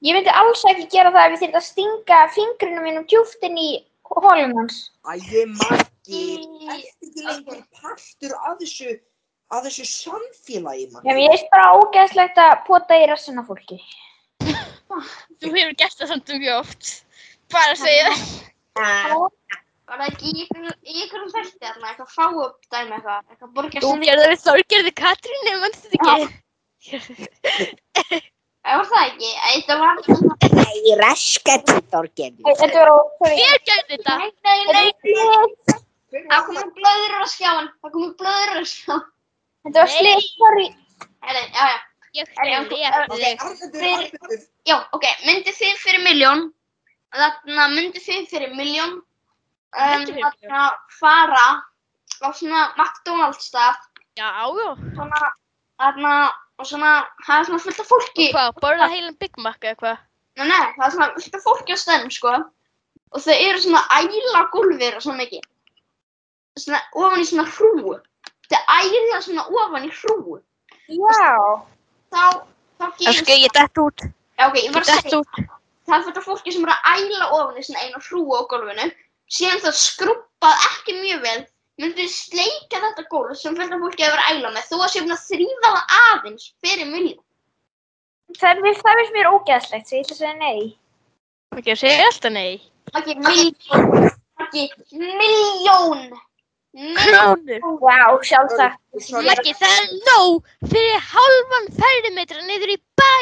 Ég 0.04 0.16
myndi 0.18 0.32
alls 0.42 0.64
ekki 0.72 0.86
gera 0.92 1.12
það 1.16 1.26
ef 1.26 1.34
ég 1.36 1.42
þyrfti 1.44 1.60
að 1.60 1.66
stinga 1.70 2.20
fingrunum 2.36 2.86
mínum 2.88 3.08
djúft 3.12 3.44
inn 3.48 3.60
í 3.60 3.70
hólum 4.12 4.56
hans. 4.60 4.80
Æ, 5.04 5.44
Maggi, 5.52 6.24
ertu 6.68 7.10
ekki 7.10 7.26
lengur 7.28 7.60
partur 7.80 8.36
af 8.40 8.58
þessu, 8.62 8.96
af 9.52 9.64
þessu 9.68 9.86
samfélagi, 9.90 10.88
Já, 10.88 10.92
Maggi? 10.96 11.14
ég 11.24 11.32
veist 11.36 11.52
bara 11.54 11.70
ógeðslegt 11.80 12.42
að 12.44 12.56
pota 12.68 13.00
í 13.00 13.08
rassina 13.12 13.46
fólki. 13.48 13.80
Þú 14.44 15.54
hefur 15.56 15.76
gert 15.80 16.00
það 16.00 16.12
samt 16.14 16.34
mjög 16.38 16.60
oft. 16.62 16.92
Bara 17.54 17.76
að 17.76 17.84
segja 17.84 18.12
það. 18.80 19.28
Bara 19.94 20.08
ekki 20.08 20.32
í 20.32 20.46
ykkurum 21.04 21.30
þætti 21.34 21.60
þarna, 21.60 21.90
eitthvað 21.92 22.14
fá 22.16 22.26
upp 22.32 22.72
dæmi 22.72 22.96
eitthvað, 22.96 23.26
eitthvað 23.30 23.52
borgar 23.58 23.84
Þú 23.84 23.90
sem 23.92 24.06
gerður 24.08 24.36
Þorgerði 24.44 24.94
Katrínu, 25.00 25.56
mannstu 25.62 25.92
þetta 25.92 26.14
ekki? 26.14 26.40
Það 26.84 28.76
var 28.80 28.88
það 28.90 29.06
ekki, 29.08 29.30
þetta 29.44 29.78
var 29.82 29.96
Nei, 30.58 30.96
raskati, 31.00 31.78
Þorgerður. 31.94 32.58
Þetta 32.60 32.84
var 32.84 32.92
sorry. 33.20 33.38
Hver 33.40 33.64
gerði 33.70 33.98
þetta? 33.98 34.18
Nei, 34.20 34.30
nei, 34.44 34.60
nei, 34.74 34.92
Þetta 36.14 36.30
það 36.30 36.44
komið 36.50 36.70
blöður 36.78 37.14
á 37.18 37.26
skjáin, 37.34 37.70
það 37.82 37.94
komið 37.96 38.12
blöður 38.22 38.52
á 38.54 38.64
skjáin. 38.70 39.06
var 39.78 39.90
slið, 39.94 40.28
sorry. 40.36 40.68
Herri, 41.24 41.44
já, 41.56 41.66
já, 41.72 41.80
Ég 42.14 42.28
Er 42.38 42.46
ég-. 42.46 42.58
Arbundur, 42.94 43.40
Arbundur. 43.98 44.42
já, 44.70 44.76
ok, 44.94 45.06
myndið 45.26 45.56
þið 45.58 45.80
fyrir 45.82 46.04
miljón, 46.06 46.44
þarna 47.16 47.64
myndið 47.74 48.04
þið 48.06 48.28
fyrir 48.30 48.52
miljón, 48.60 49.00
fyrir 49.74 50.20
þarna 50.22 50.60
fara 51.00 51.48
á 52.22 52.28
svona 52.38 52.68
McDonalds 52.78 53.48
stað, 53.50 53.80
Já, 54.20 54.30
já. 54.46 54.68
svona, 54.94 55.22
þarna, 55.82 56.14
og 56.62 56.68
svona, 56.70 56.92
það 57.26 57.40
er 57.40 57.48
svona 57.50 57.62
fullt 57.66 57.80
af 57.84 57.90
fólki, 57.90 58.28
Hvað, 58.34 58.58
borða 58.62 58.90
heilan 58.92 59.16
Big 59.22 59.38
Mac 59.42 59.58
eða 59.66 59.78
hvað? 59.82 59.98
nei, 60.38 60.48
nei, 60.50 60.66
það 60.78 60.86
er 60.88 60.94
svona 60.96 61.10
fullt 61.18 61.38
af 61.40 61.46
fólki 61.48 61.74
á 61.76 61.78
stæðum, 61.82 62.12
sko, 62.14 62.34
og 63.14 63.22
þau 63.26 63.34
eru 63.36 63.62
svona 63.64 63.82
æla 63.98 64.44
gólfir 64.54 64.98
og 64.98 65.06
svona 65.06 65.22
mikið, 65.24 65.46
svona 66.62 66.82
ofan 66.94 67.22
í 67.24 67.28
svona 67.30 67.46
hrúu, 67.50 67.96
þau 68.50 68.62
æla 68.80 69.22
svona 69.26 69.46
ofan 69.62 69.88
í 69.88 69.92
hrúu, 70.00 70.40
Já. 70.90 71.32
þá, 72.14 72.24
þá 72.80 72.86
gerist, 73.00 73.30
ég 73.34 73.54
dætt 73.58 73.78
út. 73.82 74.06
já, 74.38 74.48
ok, 74.50 74.58
ég 74.62 74.74
var 74.76 74.84
að 74.86 74.92
segja, 75.02 75.22
út. 75.24 75.42
það 75.88 75.98
er 75.98 76.06
fullt 76.08 76.18
af 76.22 76.28
fólki 76.30 76.54
sem 76.54 76.66
eru 76.68 76.74
að 76.76 76.92
æla 76.98 77.32
ofan 77.40 77.58
í 77.62 77.66
svona 77.66 77.86
einu 77.88 78.02
hrúu 78.10 78.38
á 78.38 78.42
gólfinu, 78.52 78.90
síðan 79.34 79.62
það 79.66 79.78
skrubbað 79.82 80.66
ekki 80.70 80.98
mjög 81.02 81.22
vel, 81.26 81.42
myndu 81.82 82.08
sleika 82.12 82.82
þetta 82.86 83.06
gólf 83.12 83.40
sem 83.40 83.56
fullt 83.58 83.76
af 83.76 83.84
fólki 83.84 84.06
hefur 84.06 84.26
æla 84.30 84.52
með, 84.54 84.68
þú 84.70 84.82
að 84.82 84.92
sé 84.94 85.04
búin 85.04 85.16
að 85.16 85.24
þrýfa 85.30 85.72
það 85.78 85.96
aðeins 86.02 86.50
fyrir 86.66 86.92
miljón. 86.92 87.24
Það 88.40 88.62
það 88.82 89.00
finnst 89.00 89.16
mér 89.18 89.32
ógeðslegt, 89.32 89.88
svo 89.88 89.98
ég 89.98 90.06
ætla 90.06 90.16
að 90.16 90.22
segja 90.22 90.36
nei. 90.42 90.62
Ok, 91.54 91.72
segja 91.78 92.06
alltaf 92.10 92.34
nei. 92.34 92.62
Ekki 92.94 93.18
miljón, 93.22 94.08
ekki 94.46 94.68
miljón. 95.02 96.06
Krónur. 96.74 97.60
Já, 97.86 98.22
sjálfsagt. 98.26 98.80
Sorry, 98.98 99.28
Maggi, 99.28 99.52
það 99.60 99.76
er 99.78 99.92
nóg 100.08 100.48
fyrir 100.72 101.04
hálfan 101.12 101.68
ferðimetra 101.78 102.42
niður 102.48 102.74
í 102.74 102.78
bæ. 102.98 103.14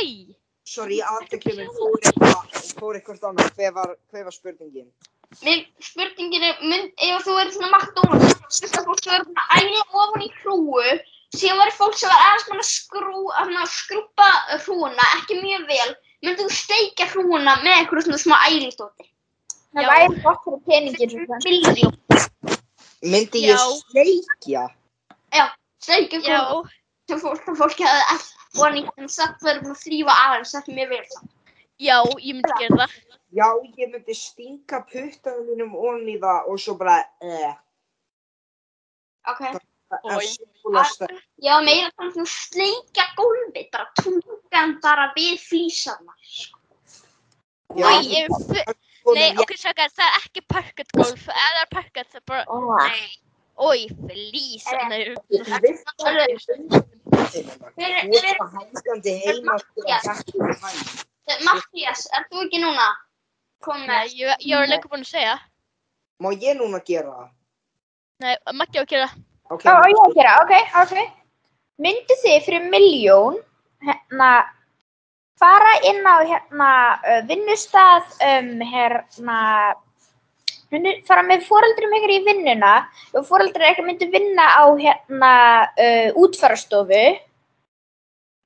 sorry, 0.71 1.01
aðteklifin 1.03 1.67
fór 1.75 1.97
eitthvað, 1.99 2.59
fór 2.79 2.99
eitthvað 2.99 3.25
annað. 3.31 3.49
Hver 3.57 3.73
var, 3.75 3.95
hver 4.11 4.27
var 4.27 4.35
spurningin? 4.35 4.87
Mér, 5.39 5.63
spurningin 5.79 6.43
er, 6.43 6.57
mynd, 6.59 6.91
ef 6.99 7.23
þú 7.23 7.35
verður 7.37 7.53
svona 7.55 7.77
McDonalds, 7.77 8.33
fullt 8.59 8.75
af 8.77 8.87
fólk 8.89 8.99
sem 9.03 9.13
verður 9.13 9.29
svona 9.29 9.45
að 9.47 9.61
æla 9.61 9.83
ofan 10.01 10.25
í 10.25 10.29
hrúu, 10.41 10.89
síðan 11.37 11.61
var 11.61 11.71
fólk 11.77 11.95
sem 11.97 12.11
var 12.11 12.25
aðeins 12.25 12.49
að 12.51 12.65
skrú, 12.67 13.21
að 13.39 13.53
skrúpa 13.71 14.27
hrúuna, 14.65 15.07
ekki 15.19 15.39
mjög 15.39 15.63
vel, 15.71 15.87
myndu 16.27 16.45
þú 16.49 16.57
steikja 16.57 17.07
hrúuna 17.13 17.55
með 17.63 17.77
einhverju 17.77 18.05
svona 18.09 18.19
smá 18.25 18.35
ælistóti. 18.49 19.07
Það 19.71 19.87
Já. 19.87 19.89
væri 19.93 20.21
gott 20.25 20.43
fyrir 20.43 20.61
peningin. 20.67 21.09
svona. 21.15 21.39
Myndi 23.01 23.45
ég 23.47 23.55
Já. 23.55 23.63
sleikja? 23.87 24.67
Steikja 25.81 26.21
Já. 26.27 26.41
hrúuna 26.43 26.69
sem 27.07 27.23
fólk, 27.23 27.47
fólk 27.57 27.79
hefði 27.79 28.03
allt 28.11 28.29
ofan 28.59 28.77
í, 28.77 28.83
en 28.99 29.09
satt 29.09 29.39
verður 29.43 29.73
að 29.73 29.81
þrýfa 29.85 30.19
aðeins, 30.27 30.53
ekki 30.59 30.75
mjög 30.75 30.93
vel 30.97 31.05
samt. 31.15 31.31
Já, 31.81 31.97
ég 32.19 32.35
myndi 32.37 32.59
gera 32.59 32.83
það. 32.83 32.99
Já, 33.31 33.47
ég 33.77 33.91
myndi 33.91 34.13
stinga 34.15 34.81
puttanum 34.89 35.45
mínum 35.47 35.75
onni 35.75 36.17
í 36.17 36.19
það 36.19 36.47
og 36.51 36.59
svo 36.59 36.73
bara, 36.79 36.97
eh, 37.23 37.53
Ok. 39.31 39.41
er 39.41 39.59
Já, 41.39 41.53
meira 41.63 41.91
þannig 41.99 42.21
að 42.23 42.31
sleikja 42.31 43.05
gólfið, 43.17 43.67
bara 43.71 43.87
tungan 44.01 44.79
bara 44.81 45.13
við 45.15 45.39
flísarna. 45.39 46.13
Já, 47.75 47.87
Oj, 47.87 48.03
ég, 48.07 48.27
f- 48.27 48.75
komin 49.03 49.19
nei, 49.19 49.35
ok, 49.39 49.51
sakar, 49.57 49.89
það 49.95 50.07
er 50.07 50.17
ekki 50.19 50.41
parkett 50.47 50.91
golf. 50.91 51.27
Ef 51.27 51.35
það 51.35 51.61
er 51.61 51.67
parkett, 51.71 52.07
það 52.11 52.15
er 52.15 52.25
bara, 52.25 52.43
flýs. 53.99 54.65
Nei, 54.89 55.15
vift. 55.61 55.85
Þú 56.01 56.07
ert 58.17 58.37
það 58.39 58.49
hægandi 58.57 59.13
heima 59.23 59.55
er 59.55 60.01
hæg. 60.63 60.75
Mattias, 61.45 62.07
er 62.11 62.25
þú 62.31 62.43
ekki 62.45 62.59
núna? 62.63 62.89
Kom 63.61 63.81
nei, 63.85 63.89
með. 63.89 64.15
ég, 64.17 64.45
ég 64.49 64.57
var 64.57 64.69
lengur 64.71 64.91
búin 64.91 65.05
að 65.05 65.11
segja. 65.11 65.35
Má 66.21 66.31
ég 66.33 66.57
núna 66.57 66.81
gera 66.85 67.11
það? 67.13 67.29
Nei, 68.21 68.33
Maggi 68.53 68.81
á 68.81 68.83
að 68.83 68.89
gera 68.93 69.09
það. 69.09 69.21
Ok, 69.51 69.63
Já, 69.67 69.73
ég 69.91 70.01
að 70.01 70.17
gera, 70.17 70.33
ok, 70.45 70.53
ok. 70.81 70.97
Myndu 71.81 72.17
þið 72.21 72.43
fyrir 72.45 72.67
miljón, 72.71 73.39
hérna, 73.83 74.31
fara 75.41 75.71
inn 75.89 76.05
á 76.05 76.15
hérna 76.21 76.69
uh, 77.01 77.21
vinnustað, 77.27 78.11
um, 78.27 78.51
hérna, 78.71 79.39
fara 81.09 81.25
með 81.27 81.43
foreldrum 81.49 81.97
ykkur 81.97 82.13
í 82.15 82.21
vinnuna 82.29 82.75
og 83.17 83.25
foreldrar 83.27 83.73
ekki 83.73 83.83
myndu 83.83 84.07
vinna 84.13 84.45
á 84.55 84.63
hérna 84.79 85.33
uh, 85.67 86.21
útfarastofu 86.21 87.03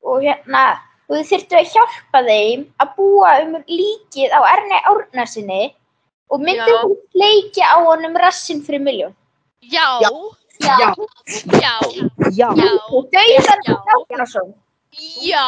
og 0.05 0.25
hérna, 0.25 0.63
og 1.05 1.15
þið 1.17 1.25
þyrftu 1.31 1.57
að 1.59 1.71
hjálpa 1.73 2.21
þeim 2.27 2.61
að 2.81 2.93
búa 2.97 3.31
um 3.45 3.57
líkið 3.69 4.33
á 4.33 4.39
Erni 4.55 4.79
Árnasinni 4.91 5.63
Og 6.33 6.41
myndið 6.41 6.71
Já. 6.73 6.81
þú 6.81 6.95
sleikja 7.13 7.65
á 7.69 7.77
honum 7.85 8.15
rassinn 8.17 8.61
fyrir 8.65 8.81
miljón? 8.81 9.13
Já, 9.61 9.99
Já. 10.01 10.09
já, 10.57 10.77
já, 10.81 10.89
Já. 11.53 11.73
já, 12.33 12.49
Já. 12.57 12.69
Bjarnason. 14.09 14.53
já, 15.21 15.45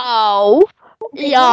já. 1.17 1.47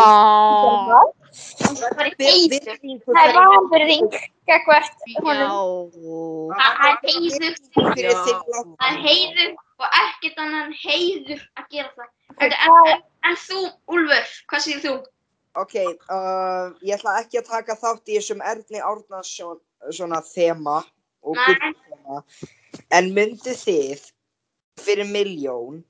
Það 1.35 3.21
er 3.21 3.33
vanverðing 3.35 4.13
gegvert 4.47 5.07
honum. 5.25 6.53
Það 6.55 6.85
er 6.87 6.99
heiður. 7.09 7.57
Það 7.75 8.85
er 8.89 9.01
heiður 9.03 9.51
og 9.83 9.89
ekkert 10.01 10.39
annan 10.45 10.71
heiður 10.79 11.43
að 11.59 11.67
gera 11.75 11.91
það. 11.97 12.11
En, 12.39 12.55
en, 12.55 13.03
en, 13.31 13.39
þú, 13.47 13.65
Úlfur, 13.91 14.33
hvað 14.51 14.65
segir 14.67 14.83
þú? 14.85 14.95
Ok, 15.59 15.75
uh, 16.11 16.75
ég 16.83 16.97
ætla 16.97 17.19
ekki 17.23 17.41
að 17.43 17.51
taka 17.51 17.77
þátt 17.79 18.11
í 18.11 18.19
þessum 18.19 18.43
Erni 18.43 18.83
Árnarsson 18.83 19.61
svona 19.95 20.21
þema 20.27 20.81
og 21.23 21.39
Nei. 21.39 21.45
gullþema. 21.47 22.23
En 22.95 23.11
myndu 23.15 23.55
þið 23.59 24.03
fyrir 24.83 25.11
miljón 25.11 25.83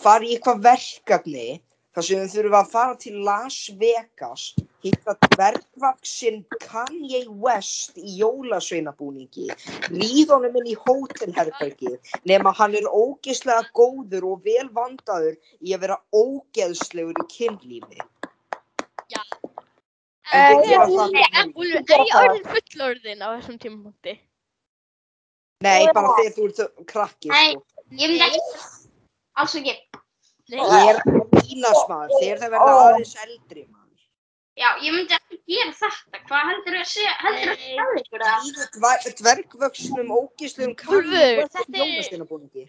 fara 0.00 0.24
í 0.24 0.36
eitthvað 0.36 0.62
verkefni 0.64 1.48
þar 1.98 2.06
sem 2.06 2.20
þið 2.22 2.34
þurfum 2.36 2.56
að 2.58 2.68
fara 2.70 2.96
til 3.02 3.12
Las 3.26 3.54
Vegas 3.78 4.42
hitta 4.86 5.14
dvergvaksin 5.24 6.36
Kanye 6.62 7.24
West 7.42 7.98
í 7.98 8.12
jólasveinabúningi 8.20 9.48
ríða 9.90 10.36
honum 10.36 10.60
inn 10.60 10.68
í 10.70 10.76
hótelherbergið 10.84 12.12
nema 12.30 12.52
hann 12.54 12.76
er 12.78 12.86
ógeðslega 12.86 13.66
góður 13.74 14.28
og 14.30 14.46
vel 14.46 14.68
vandaður 14.78 15.34
í 15.58 15.74
að 15.74 15.82
vera 15.88 15.98
ógeðslegur 16.14 17.18
í 17.18 17.26
kynlífi 17.34 17.98
það. 19.10 19.34
en 20.30 21.52
Úlfur, 21.58 21.82
er 21.82 22.06
ég 22.06 22.16
orðin 22.22 22.48
fullorðin 22.54 23.26
á 23.26 23.28
þessum 23.34 23.58
tímapunkti? 23.58 24.18
Nei, 25.66 25.88
bara 25.90 26.14
þegar 26.20 26.34
þú 26.36 26.50
ert 26.52 26.82
krakki 26.86 27.32
Nei. 27.32 27.56
sko. 27.56 27.86
Ég 27.98 28.12
myndi 28.12 28.26
ekki, 28.28 28.66
alls 29.42 29.58
ekki. 29.58 29.74
Nei. 30.48 30.60
Ég 30.64 30.88
er 30.94 31.02
mínast 31.04 31.90
maður, 31.90 32.14
þegar 32.22 32.38
það 32.42 32.52
verða 32.54 32.76
aðeins 32.84 33.14
eldri 33.24 33.64
maður. 33.68 34.04
Já, 34.58 34.68
ég 34.82 34.94
myndi 34.94 35.14
ekki 35.14 35.36
gera 35.52 35.74
þetta. 35.78 36.20
Hvað 36.28 36.46
heldur 36.50 36.74
þú 36.74 36.80
að 36.82 36.88
segja? 36.92 37.12
Heldur 37.22 37.48
þú 37.48 37.52
að 37.52 37.58
Nei. 37.58 37.66
segja 37.68 38.02
ykkur 38.02 38.24
það? 38.24 38.38
Líður 38.46 38.70
dver- 38.78 39.16
dvergvöxnum 39.20 40.14
ógíslum 40.18 40.72
þetta 40.78 41.76
er- 41.78 41.92
jólasveinabúningi. 41.92 42.64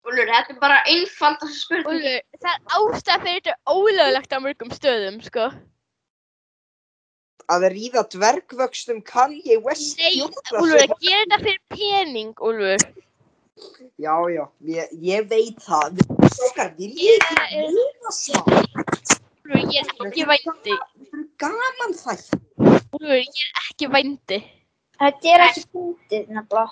Úlfur, 0.00 0.30
þetta 0.30 0.54
er 0.54 0.60
bara 0.62 0.78
einfald 0.88 1.42
að 1.44 1.50
spurning. 1.58 1.90
Úlfur, 1.90 2.22
það 2.40 2.54
er 2.54 2.60
ástæða 2.78 3.18
fyrir 3.26 3.42
þetta 3.42 3.52
er 3.52 3.74
ólöglegt 3.74 4.32
á 4.32 4.38
mörgum 4.46 4.72
stöðum, 4.78 5.18
sko. 5.26 5.50
Að 7.50 7.66
ríða 7.74 8.02
dvergvöxnum 8.14 9.02
Kanye 9.04 9.58
West 9.60 9.98
Nei, 9.98 10.14
jólasveinabanka. 10.22 10.62
Úlfur, 10.62 10.86
að 10.86 10.94
gera 11.04 11.24
þetta 11.26 11.38
fyrir 11.44 11.62
pening, 11.74 12.32
Úlfur. 12.38 12.78
Já, 14.00 14.14
já, 14.32 14.44
ég, 14.64 14.92
ég 15.04 15.28
veit 15.28 15.58
það. 15.64 16.00
Okkar 16.48 16.70
viljið 16.78 17.02
Ég 17.04 17.24
ekki 17.30 17.58
er- 17.58 17.72
meina 17.74 18.12
smá. 18.16 18.40
Úlfur, 19.50 19.60
ég 19.74 19.80
er 19.80 20.06
ekki 20.06 20.24
vændi. 20.30 20.76
Þetta 20.76 21.18
er 21.18 21.26
gaman 21.42 21.96
þætt. 22.00 22.30
Úlfur, 22.60 23.18
ég 23.18 23.42
er 23.44 23.60
ekki 23.64 23.90
vændi. 23.96 24.38
Þetta 25.00 25.34
er 25.34 25.44
ekki 25.48 25.64
fundið 25.72 26.32
nefnilega. 26.36 26.66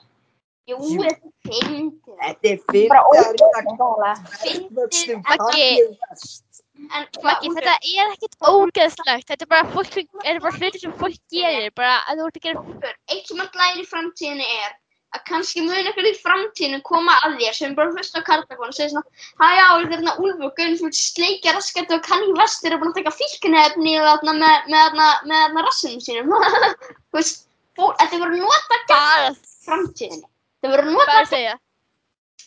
Jú, 0.69 0.77
þetta 1.01 1.09
er 1.09 1.69
fyndið. 1.69 2.17
Þetta 2.23 2.51
er 2.53 2.59
fyrir 2.71 2.91
Bara 2.93 3.03
að 3.09 3.31
ríða 3.39 3.61
Maggi. 3.69 5.15
Kanye 5.29 5.69
West. 5.89 6.45
En 6.79 7.07
Maggi, 7.25 7.53
þetta 7.57 7.77
er 7.79 8.13
ekkert 8.13 8.37
ógeðslegt. 8.53 9.29
Þetta 9.31 9.47
er 9.47 9.51
bara, 9.55 9.87
er 10.25 10.41
bara 10.45 10.59
hluti 10.59 10.83
sem 10.83 10.93
fólk 11.01 11.21
gerir. 11.33 11.73
Bara 11.75 11.95
að 12.09 12.21
þú 12.21 12.27
ert 12.29 12.37
að 12.37 12.45
gera... 12.49 12.61
Úlfur, 12.65 12.95
eitt 13.15 13.33
sem 13.33 13.41
læra 13.41 13.71
í 13.81 13.87
framtíðinni 13.89 14.51
er 14.65 14.77
að 15.17 15.23
kannski 15.29 15.63
mun 15.65 15.77
eitthvað 15.79 16.11
í 16.11 16.17
framtíðinu 16.21 16.81
koma 16.85 17.15
að 17.25 17.39
þér 17.41 17.57
sem 17.57 17.75
bara 17.77 17.93
hlusta 17.95 18.21
á 18.21 18.27
kartakon 18.27 18.69
og 18.69 18.77
segja 18.77 18.91
svona 18.93 19.07
Hæja, 19.41 19.67
er 19.79 19.91
þarna 19.93 20.15
Úlfur, 20.21 20.53
fyrir 20.59 20.97
sleikja 20.99 21.55
raskættu 21.57 21.97
og 21.97 22.05
kanni 22.05 22.35
vestur 22.37 22.75
er 22.75 22.83
búin 22.83 22.93
að 22.93 23.01
taka 23.01 23.15
fíknefni 23.17 23.95
með, 24.03 24.27
með, 24.69 24.99
þarna, 24.99 25.65
rassinum 25.65 26.03
sínum. 26.05 26.35
Þú 27.11 27.21
veist, 27.21 27.47
þetta 27.79 28.21
voru 28.25 28.43
nota 28.43 28.81
Bara, 28.91 29.33
framtíðinni. 29.65 30.29
Þetta 30.59 30.75
voru 30.75 30.93
nota 30.93 31.25
segja. 31.31 31.57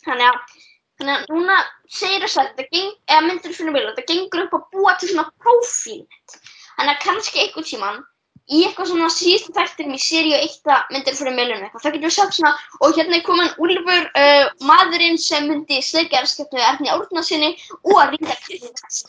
Þannig 0.06 0.28
að, 0.28 0.56
þannig 1.00 1.16
að 1.18 1.28
núna 1.34 1.58
segir 1.90 2.26
þess 2.28 2.42
að 2.42 2.52
þetta 2.52 2.78
geng, 2.78 2.96
eða 3.10 3.26
myndir 3.26 3.58
fyrir 3.58 3.78
vilja, 3.78 3.94
þetta 3.96 4.14
gengur 4.14 4.46
upp 4.46 4.58
að 4.58 4.70
búa 4.76 4.96
til 5.02 5.12
svona 5.12 5.28
prófílnett. 5.42 6.40
Þannig 6.78 6.94
að 6.94 7.04
kannski 7.08 7.42
einhvern 7.42 7.70
tíman 7.72 8.02
í 8.52 8.64
eitthvað 8.66 8.88
svona 8.90 9.08
síðustu 9.14 9.54
þættinum 9.56 9.96
í 9.96 10.00
seríu 10.02 10.38
1 10.38 10.72
myndir 10.96 11.16
fyrir 11.20 11.36
miljonu 11.38 11.68
eitthvað, 11.68 11.84
þá 11.84 11.90
getur 11.94 12.08
við 12.08 12.16
sagt 12.16 12.36
svona 12.38 12.52
og 12.82 12.96
hérna 12.98 13.18
er 13.20 13.24
komin 13.28 13.54
Úlfur, 13.62 14.08
uh, 14.18 14.46
maðurinn 14.68 15.20
sem 15.22 15.46
myndi 15.52 15.78
sleikja 15.86 16.24
erskjöpnu 16.24 16.60
Erni 16.66 16.92
Árnasinni 16.92 17.52
og 17.86 17.96
að 18.02 18.16
ringa 18.16 18.36
eitthvað 18.36 19.00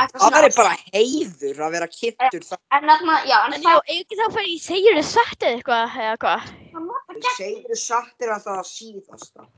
Það 0.00 0.16
svona. 0.16 0.42
er 0.46 0.54
bara 0.56 0.74
heiður 0.94 1.62
að 1.66 1.74
vera 1.76 1.88
kynntur 1.92 2.44
það. 2.46 2.58
En 2.78 2.88
þarna, 2.90 3.18
já, 3.28 3.38
en 3.46 3.54
En 3.58 3.62
já, 3.62 3.70
það 3.74 3.94
ekki 3.96 4.20
þá 4.20 4.26
fyrir 4.36 4.50
ég 4.54 4.62
segir 4.64 4.98
þið 5.00 5.08
satt 5.10 5.42
eða 5.42 5.54
eitthvað, 5.58 5.96
eða 6.06 6.16
hvað? 6.24 6.50
það 6.72 6.84
nota 6.86 7.14
En 7.16 7.20
gegn, 7.26 7.36
segir 7.36 7.80
satt 7.84 8.26
er 8.26 8.34
að 8.36 8.44
það 8.48 8.62
síðasta. 8.70 9.48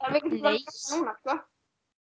það 0.00 0.14
við 0.14 0.22
getum 0.30 1.40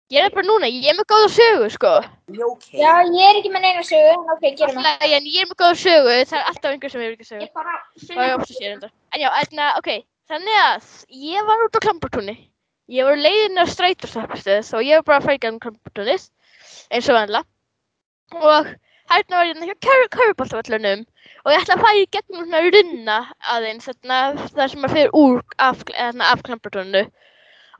gert 0.09 0.33
það 0.35 0.35
núna. 0.35 0.35
Ég 0.35 0.35
bara 0.35 0.45
núna, 0.45 0.67
ég 0.69 0.89
er 0.89 0.97
með 0.97 1.07
góða 1.09 1.29
sögu, 1.33 1.69
sko. 1.73 1.93
Já, 2.29 2.45
ok. 2.45 2.65
Já, 2.73 2.91
ég 3.09 3.29
er 3.29 3.39
ekki 3.39 3.51
með 3.53 3.63
neina 3.65 3.85
sögu, 3.85 4.11
en 4.13 4.33
ok, 4.33 4.43
gerum 4.59 4.75
það. 4.75 4.89
Alltaf, 4.91 5.13
en 5.17 5.29
ég 5.29 5.41
er 5.41 5.47
með 5.49 5.57
góða 5.61 5.77
sögu, 5.81 6.17
það 6.29 6.39
er 6.39 6.49
alltaf 6.51 6.71
einhver 6.71 6.91
sem 6.93 7.01
hefur 7.01 7.15
ekki 7.15 7.29
sögu. 7.29 7.41
Ég 7.41 7.53
bara 7.55 7.77
Það 8.05 8.25
er 8.25 8.35
ofta 8.35 8.53
sér 8.53 8.75
enda. 8.75 8.89
En 9.15 9.23
já, 9.23 9.29
en 9.41 9.63
ok, 9.79 9.89
þannig 10.29 10.59
að 10.61 10.89
ég 11.25 11.49
var 11.49 11.65
út 11.65 11.77
á 11.77 11.85
klampartúni. 11.85 12.35
Ég 12.85 13.07
var 13.07 13.17
leiðin 13.17 13.57
á 13.57 13.65
strætóstappistöð 13.65 14.73
og 14.77 14.85
ég 14.85 15.01
var 15.01 15.07
bara 15.09 15.17
að 15.17 15.25
fara 15.25 15.37
í 15.39 15.41
gangum 15.41 15.63
klampartúnist, 15.63 16.31
eins 16.93 17.09
og 17.09 17.17
vanlega. 17.17 17.45
Og 18.35 18.69
hérna 19.09 19.39
var 19.39 19.49
ég 19.49 19.55
hérna 19.55 19.71
hjá 19.71 20.05
körfuboltavöllunum 20.13 21.01
og 21.45 21.51
ég 21.53 21.63
ætla 21.63 21.77
að 21.79 21.81
fara 21.81 21.97
í 21.97 22.05
gegnum 22.13 22.45
svona 22.45 22.61
runna 22.75 23.17
aðeins, 23.55 23.89
þar 23.89 24.69
sem 24.69 24.81
maður 24.81 24.95
fyrir 24.99 25.17
úr 25.17 25.41
af, 25.57 25.81
þarna, 25.89 26.29
af 26.29 26.45
klampartúninu. 26.45 27.03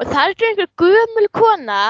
Og 0.02 0.10
það 0.10 0.34
er 0.34 0.50
einhver 0.50 0.70
gömul 0.82 1.30
kona 1.38 1.82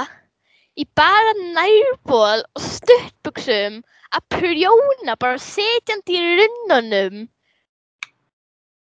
í 0.75 0.85
bara 0.99 1.33
nærból 1.39 2.43
og 2.43 2.63
stuttbuxum 2.63 3.79
að 4.15 4.25
prjóna 4.35 5.15
bara 5.19 5.39
setjandi 5.41 6.19
í 6.19 6.35
runnunum 6.41 7.25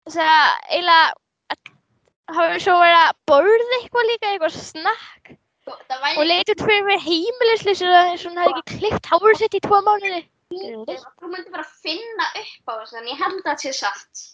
þess 0.04 0.20
að 0.24 0.50
eiginlega 0.68 1.14
að 1.54 1.72
hafa 2.36 2.60
svo 2.66 2.76
verið 2.82 3.00
að 3.00 3.16
borða 3.30 3.78
eitthvað 3.78 4.10
líka, 4.10 4.34
eitthvað 4.34 4.60
snakk 4.60 5.34
Það 5.64 6.18
og 6.20 6.26
leita 6.28 6.52
út 6.52 6.62
fyrir 6.68 6.82
mér 6.84 7.00
heimilisleysir 7.00 7.92
eins 7.96 8.24
og 8.26 8.34
hún 8.34 8.40
hefði 8.42 8.58
ekki 8.60 8.80
klipt 8.82 9.06
hárið 9.08 9.38
sitt 9.40 9.54
í 9.56 9.60
tvo 9.64 9.78
mánuði. 9.86 10.18
að 10.52 11.06
þú 11.22 11.30
myndir 11.30 11.54
bara 11.54 11.64
finna 11.80 12.26
upp 12.42 12.68
á 12.68 12.72
þessu, 12.82 12.98
en 13.00 13.08
ég 13.08 13.22
held 13.22 13.38
að 13.38 13.46
það 13.46 13.62
sé 13.62 13.72
satt. 13.78 14.24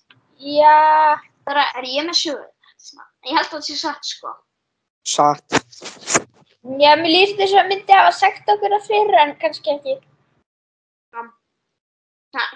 Já, 0.42 1.20
Það 1.46 1.58
er, 1.58 1.70
er 1.80 1.86
ég 1.90 2.06
með 2.06 2.18
sögur? 2.20 2.50
Ég 3.26 3.36
held 3.36 3.46
að 3.46 3.54
það 3.54 3.62
sé 3.66 3.76
satt, 3.80 4.10
sko. 4.10 4.34
Satt. 5.08 6.26
Já, 6.80 6.92
mér 7.00 7.10
líst 7.10 7.38
þess 7.40 7.54
að 7.60 7.68
myndi 7.72 7.96
hafa 7.96 8.12
sagt 8.16 8.48
okkur 8.54 8.74
það 8.76 8.88
fyrir, 8.88 9.18
en 9.24 9.36
kannski 9.40 9.72
ekki. 9.74 9.94
Hann, 11.16 11.30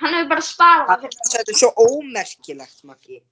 hann 0.01 0.15
hefur 0.15 0.29
bara 0.31 0.45
sparað 0.47 0.91
það 0.93 1.07
fyrir 1.07 1.31
Þetta 1.35 1.55
er 1.55 1.61
svo 1.61 1.71
ómerkilegt, 1.85 2.83
Maggi. 2.87 3.23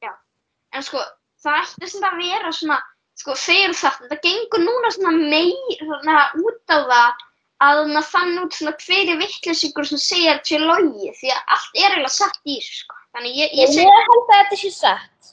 En 0.72 0.86
sko, 0.86 1.02
það 1.44 1.60
ætti 1.66 1.90
sem 1.92 2.06
að 2.08 2.16
vera 2.22 2.54
svona, 2.56 2.78
sko, 3.20 3.36
þegar 3.38 3.76
það, 3.78 3.98
þetta 4.06 4.18
gengur 4.24 4.64
núna 4.64 4.90
svona 4.96 5.12
meir, 5.20 5.76
svona 5.82 6.16
út 6.40 6.74
á 6.74 6.78
það 6.88 7.28
að 7.62 7.82
það 7.92 8.08
fann 8.10 8.38
út 8.42 8.56
svona 8.58 8.72
hver 8.82 9.12
er 9.12 9.20
vittlesingur 9.20 9.86
sem 9.86 10.00
segir 10.02 10.32
að 10.32 10.40
sé 10.50 10.58
logi, 10.58 11.12
því 11.20 11.30
að 11.30 11.54
allt 11.54 11.76
er 11.78 11.84
eiginlega 11.92 12.14
satt 12.16 12.40
í 12.42 12.56
þessu, 12.58 12.80
sko. 12.80 12.98
Þannig 13.12 13.36
ég, 13.38 13.52
ég, 13.52 13.68
Ég 13.68 13.76
seg, 13.76 13.92
held 13.92 14.16
að 14.24 14.32
þetta 14.32 14.58
sé 14.64 14.70
satt. 14.74 15.32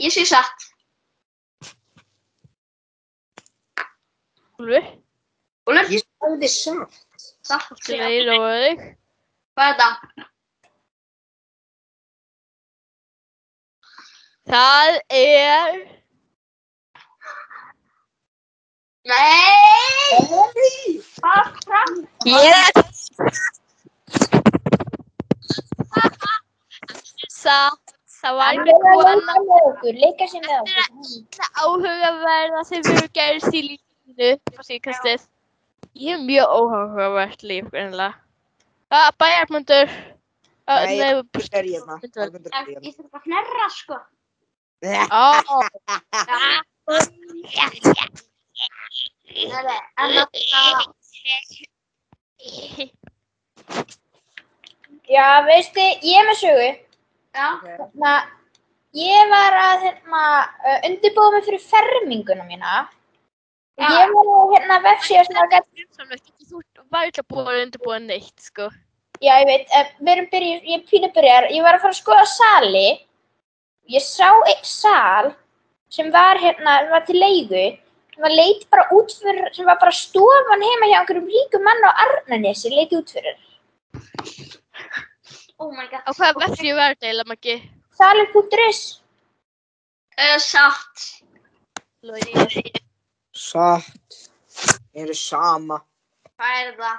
ég 0.00 0.14
sé 0.16 0.24
satt. 0.26 0.69
Úlfur, 4.60 4.88
Úlfur, 5.70 5.92
Ég 5.94 6.02
sagði 6.04 6.48
satt. 6.54 6.98
satt, 7.50 7.68
til 7.80 7.94
segja. 7.94 8.04
að 8.06 8.14
ég 8.16 8.26
lofa 8.28 8.50
þig. 8.64 8.82
Hvað 9.56 9.70
er 9.70 9.78
þetta? 9.80 10.26
Það 14.50 15.00
er... 15.20 15.80
Nei! 19.10 20.20
Nei! 20.28 21.00
Hvað 21.20 21.52
fram? 21.64 21.94
Yes! 22.28 23.10
Það, 27.40 27.76
það 28.20 28.36
var 28.38 28.50
Hann 28.50 28.68
einhver 28.68 28.90
er 28.90 28.98
að 29.00 29.20
leika 29.20 29.44
með 29.46 29.68
okkur, 29.70 30.00
sér 30.32 30.42
með 30.44 30.50
Þetta 30.50 30.74
er 30.74 30.90
okkur. 30.90 31.22
það 31.36 31.48
áhugaverða 31.64 32.62
sem 32.70 32.82
hefur 32.90 33.08
gerst 33.20 33.48
í 34.20 34.30
lífinu 34.34 34.60
á 34.60 34.62
síðkastið. 34.68 35.26
Ég 36.00 36.14
hef 36.14 36.22
mjög 36.28 36.46
óhugavert 36.60 37.42
líf, 37.42 37.68
greinlega. 37.72 38.14
Það 38.90 39.06
bæjarmundur. 39.22 39.88
Uh, 40.70 40.84
Nei, 40.86 40.98
er 41.56 41.66
hérna. 41.66 41.96
Ég 42.02 42.16
er 42.16 42.26
hérna. 42.30 42.84
ég 42.84 42.94
þurf 42.94 43.10
bara 43.10 43.20
að 43.20 43.26
hnerra, 43.26 43.68
sko. 43.74 43.96
Ó, 45.10 45.26
nei, 49.60 49.80
en 50.00 50.14
þarna, 50.14 50.24
Já, 55.10 55.26
veistu, 55.46 55.82
ég 56.06 56.20
er 56.20 56.28
með 56.28 56.38
sögu. 56.38 56.70
já, 57.34 57.48
Hérna, 57.64 58.12
ég 58.96 59.30
var 59.30 59.56
að 59.58 59.84
hérna, 59.86 60.22
undirbúa 60.88 61.32
mig 61.34 61.44
fyrir 61.48 61.62
ferminguna 61.66 62.46
mína. 62.46 62.88
Ég 63.78 64.12
var 64.14 64.28
á 64.28 64.40
hérna 64.52 64.78
vefsíða 64.84 65.24
sem 65.26 65.36
að 65.40 65.52
gæta, 65.54 65.84
þú 66.50 66.62
var 66.92 67.08
ekki 67.08 67.22
búin 67.30 67.48
að 67.48 67.60
undirbúa 67.64 67.98
neitt, 68.02 68.34
sko. 68.42 68.68
já 69.20 69.32
ég 69.40 69.46
veit, 69.48 69.76
við 70.00 70.10
erum 70.14 70.26
byrjuð, 70.32 70.66
ég 70.72 70.80
er 70.80 70.88
pínu 70.90 71.12
byrjar, 71.14 71.46
ég 71.54 71.62
var 71.62 71.76
að 71.76 71.84
fara 71.84 71.94
að 71.94 72.00
skoða 72.00 72.26
sali. 72.32 72.88
Ég 73.90 74.04
sá 74.04 74.28
einn 74.30 74.66
sal 74.66 75.30
sem 75.90 76.10
var 76.14 76.38
hérna, 76.38 76.76
sem 76.82 76.90
var 76.94 77.06
til 77.06 77.18
leigu, 77.18 77.64
sem 78.14 78.26
var 78.26 78.34
leit 78.34 78.66
bara 78.70 78.86
út 78.94 79.14
fyrir, 79.22 79.48
sem 79.54 79.66
var 79.66 79.78
bara 79.80 79.94
stofan 79.96 80.66
heima 80.66 80.90
hjá 80.90 80.98
einhverjum 81.00 81.30
ríkum 81.30 81.64
mann 81.66 81.88
á 81.88 81.90
Arnanesi, 82.04 82.74
leit 82.74 82.92
út 82.96 83.10
fyrir. 83.16 83.38
oh 85.58 85.72
my 85.72 85.86
god. 85.88 86.04
Á 86.06 86.10
hvaða 86.12 86.46
vefsíu 86.46 86.76
var 86.76 86.94
þetta 86.94 87.08
eiginlega, 87.08 87.30
Maggi? 87.32 87.56
Salur.is. 88.00 88.84
Uh, 90.20 90.38
satt. 90.38 91.08
Logi. 92.04 92.80
Satt. 93.40 94.18
Eru 94.92 95.14
sama. 95.16 95.80
Hvað 96.36 96.58
er 96.60 96.74
það? 96.76 96.98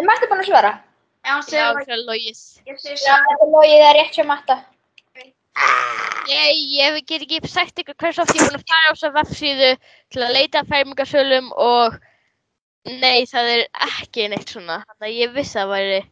Er 0.00 0.06
Matta 0.08 0.28
búin 0.30 0.42
að 0.42 0.48
svara? 0.50 0.72
Já, 1.20 1.32
það 1.36 1.38
er 1.38 1.44
satt. 1.44 1.78
þetta 1.78 1.96
er 1.96 2.02
logið 2.08 3.76
það 3.76 3.88
er 3.90 3.96
rétt 4.00 4.16
hjá 4.18 4.24
Matta. 4.26 4.56
Ég, 6.30 6.60
ég 6.72 6.98
get 7.06 7.24
ekki 7.26 7.40
sagt 7.50 7.82
ykkur 7.82 7.98
hversu 8.00 8.22
oft 8.24 8.34
ég 8.34 8.42
er 8.42 8.50
búin 8.50 8.60
að 8.60 8.66
fara 8.70 8.90
á 8.90 8.92
þessa 8.94 9.12
vefsíðu 9.18 9.70
til 10.14 10.24
að 10.24 10.34
leita 10.36 10.62
að 10.62 10.72
fermingarsölum 10.72 11.50
og 11.54 11.98
nei, 12.88 13.26
það 13.30 13.52
er 13.54 13.64
ekki 13.90 14.28
neitt 14.32 14.54
svona. 14.54 14.80
Þannig 14.88 15.08
að 15.10 15.18
ég 15.20 15.34
vissi 15.36 15.60
að 15.60 15.62
það 15.62 15.74
væri. 15.76 16.02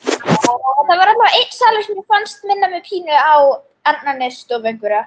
Það 0.00 0.98
var 0.98 1.12
alltaf 1.12 1.38
einn 1.38 1.54
salur 1.54 1.86
sem 1.86 2.02
ég 2.02 2.10
fannst 2.10 2.46
minna 2.48 2.70
með 2.72 2.86
pínu 2.90 3.14
á 3.14 3.36
Arnarnes 3.90 4.42
stofu 4.42 4.70
einhverja. 4.70 5.04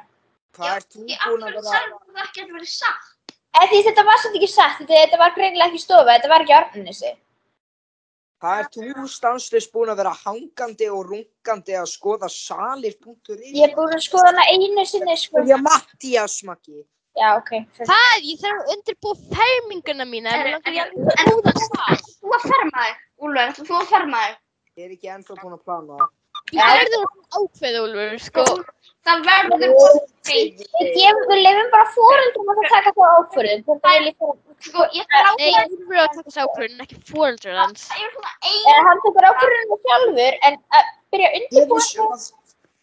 Hvað 0.54 0.76
er 0.78 0.86
þú 0.94 1.04
Ég 1.10 1.26
búin 1.28 1.44
að 1.48 1.58
vera... 1.58 1.66
sagði 1.74 1.98
það 2.14 2.24
ekki 2.28 2.44
að 2.46 2.54
vera 2.54 2.70
satt. 2.74 3.12
Eða 3.54 3.68
því 3.72 3.82
þetta 3.88 4.04
var 4.10 4.22
samt 4.24 4.38
ekki 4.40 4.50
satt, 4.50 4.80
þetta, 4.80 4.96
þetta 5.04 5.20
var 5.22 5.36
greinilega 5.38 5.70
ekki 5.72 5.82
stofa, 5.84 6.16
þetta 6.16 6.32
var 6.32 6.46
ekki 6.46 6.56
Arnarnesi. 6.60 7.12
Hvað 8.44 8.60
er 8.60 8.70
þú 8.76 9.04
stanslust 9.08 9.72
búin 9.72 9.92
að 9.94 10.00
vera 10.02 10.14
hangandi 10.20 10.88
og 10.92 11.06
rungandi 11.12 11.78
að 11.80 11.86
skoða 11.94 12.28
salir.is? 12.34 13.44
Ég 13.54 13.70
er 13.70 13.76
búin 13.78 13.94
að 13.96 14.04
skoða 14.04 14.34
hana 14.34 14.48
einu 14.52 14.84
sinni, 14.90 15.16
sko. 15.22 15.46
Já, 15.48 15.56
Mattías, 15.64 16.42
Maggi. 16.44 16.82
Já, 17.14 17.28
ok. 17.38 17.52
Hvað? 17.86 18.16
Ég 18.26 18.42
þarf 18.42 18.64
að 18.64 18.72
undirbúa 18.74 19.16
ferminguna 19.30 20.06
mína. 20.10 20.34
En 20.34 20.48
En- 20.58 20.74
ég 20.74 20.82
en- 20.82 21.08
að 21.14 21.62
það. 21.78 22.04
Þú 22.20 22.34
að 22.38 22.48
ferma 22.50 22.84
þig, 22.88 22.96
ætlar 23.22 23.68
þú 23.70 23.76
að 23.80 23.88
ferma 23.94 24.24
þig. 24.26 24.38
Ég 24.78 24.86
er 24.86 24.92
ekki 24.98 25.12
ennþá 25.16 25.34
búin 25.44 25.54
að 25.54 25.64
plana 25.64 25.94
það. 26.02 26.10
Ákveð, 27.34 27.78
Úlfur, 27.84 28.16
sko. 28.22 28.48
Það 29.04 29.26
verður 29.28 29.74
feit. 30.24 30.62
Við 30.80 31.40
lefum 31.44 31.72
bara 31.74 31.88
fóreldrum 31.92 32.52
að 32.54 32.62
taka 32.72 32.94
þá 32.96 33.04
ákvörðum. 33.18 33.64
Hvort 33.68 33.82
það 33.84 33.98
er 33.98 34.06
líka, 34.08 34.34
Sko, 34.64 34.86
ég 34.96 35.08
þarf 35.12 35.34
Nei, 35.42 35.50
ákveð. 35.52 35.74
Úlfur 35.76 35.98
á 36.00 36.04
að 36.04 36.14
taka 36.14 36.24
þessu 36.30 36.44
ákvörðun, 36.46 36.84
ekki 36.86 37.00
fóreldrar 37.10 37.58
hans. 37.60 37.84
Það 37.90 38.06
er 38.06 38.14
svona 38.14 38.32
eða 38.52 38.76
ein, 38.76 38.86
hann 38.88 39.02
tekur 39.04 39.28
ákvörðunum 39.30 39.82
sjálfur, 39.84 40.38
en 40.48 40.58
að 40.78 40.94
byrja 41.12 41.32
að 41.32 41.38
undirbúa 41.40 41.82
vissi 41.82 42.00
að... 42.06 42.24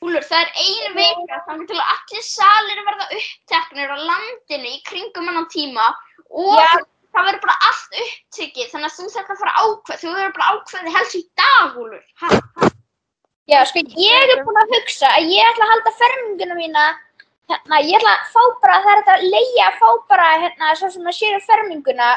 Úlfur, 0.01 0.27
það 0.29 0.45
er 0.45 0.51
ein 0.65 0.95
vika 0.97 1.39
þannig 1.47 1.71
til 1.71 1.79
að 1.79 1.93
allir 1.95 2.27
salir 2.27 2.83
verða 2.87 3.09
uppteknir 3.17 3.91
á 3.93 3.97
landinu 4.01 4.71
í 4.73 4.79
kringum 4.89 5.29
annan 5.29 5.49
tíma 5.53 5.91
og 6.31 6.57
Já. 6.57 6.69
það 7.13 7.29
verður 7.29 7.43
bara 7.45 7.57
allt 7.69 7.99
upptekið 8.05 8.71
þannig 8.73 8.89
að 8.89 8.97
þú 8.97 9.11
þarf 9.17 9.35
að 9.35 9.43
fara 9.45 9.57
ákveð. 9.65 10.03
Þú 10.05 10.15
verður 10.17 10.37
bara 10.39 10.53
ákveði 10.57 10.95
helst 10.97 11.19
í 11.21 11.25
dag, 11.41 11.81
Úlfur. 11.85 12.70
Já, 13.49 13.63
sko, 13.67 13.83
ég 13.97 14.33
er 14.35 14.43
búin 14.45 14.59
að 14.61 14.75
hugsa 14.77 15.09
að 15.17 15.31
ég 15.33 15.49
ætla 15.49 15.65
að 15.67 15.73
halda 15.73 15.93
ferminguna 15.99 16.59
mína, 16.59 16.85
hérna, 17.51 17.81
ég 17.83 17.97
ætla 17.99 18.13
að 18.13 18.29
fá 18.35 18.43
bara, 18.63 18.77
það 18.85 18.93
er 18.93 19.01
þetta 19.01 19.17
að 19.17 19.25
leia 19.35 19.65
að 19.67 19.79
fá 19.81 19.89
bara, 20.13 20.29
hérna, 20.45 20.75
svo 20.79 20.91
sem 20.93 21.09
að 21.09 21.17
séu 21.17 21.41
ferminguna 21.47 22.11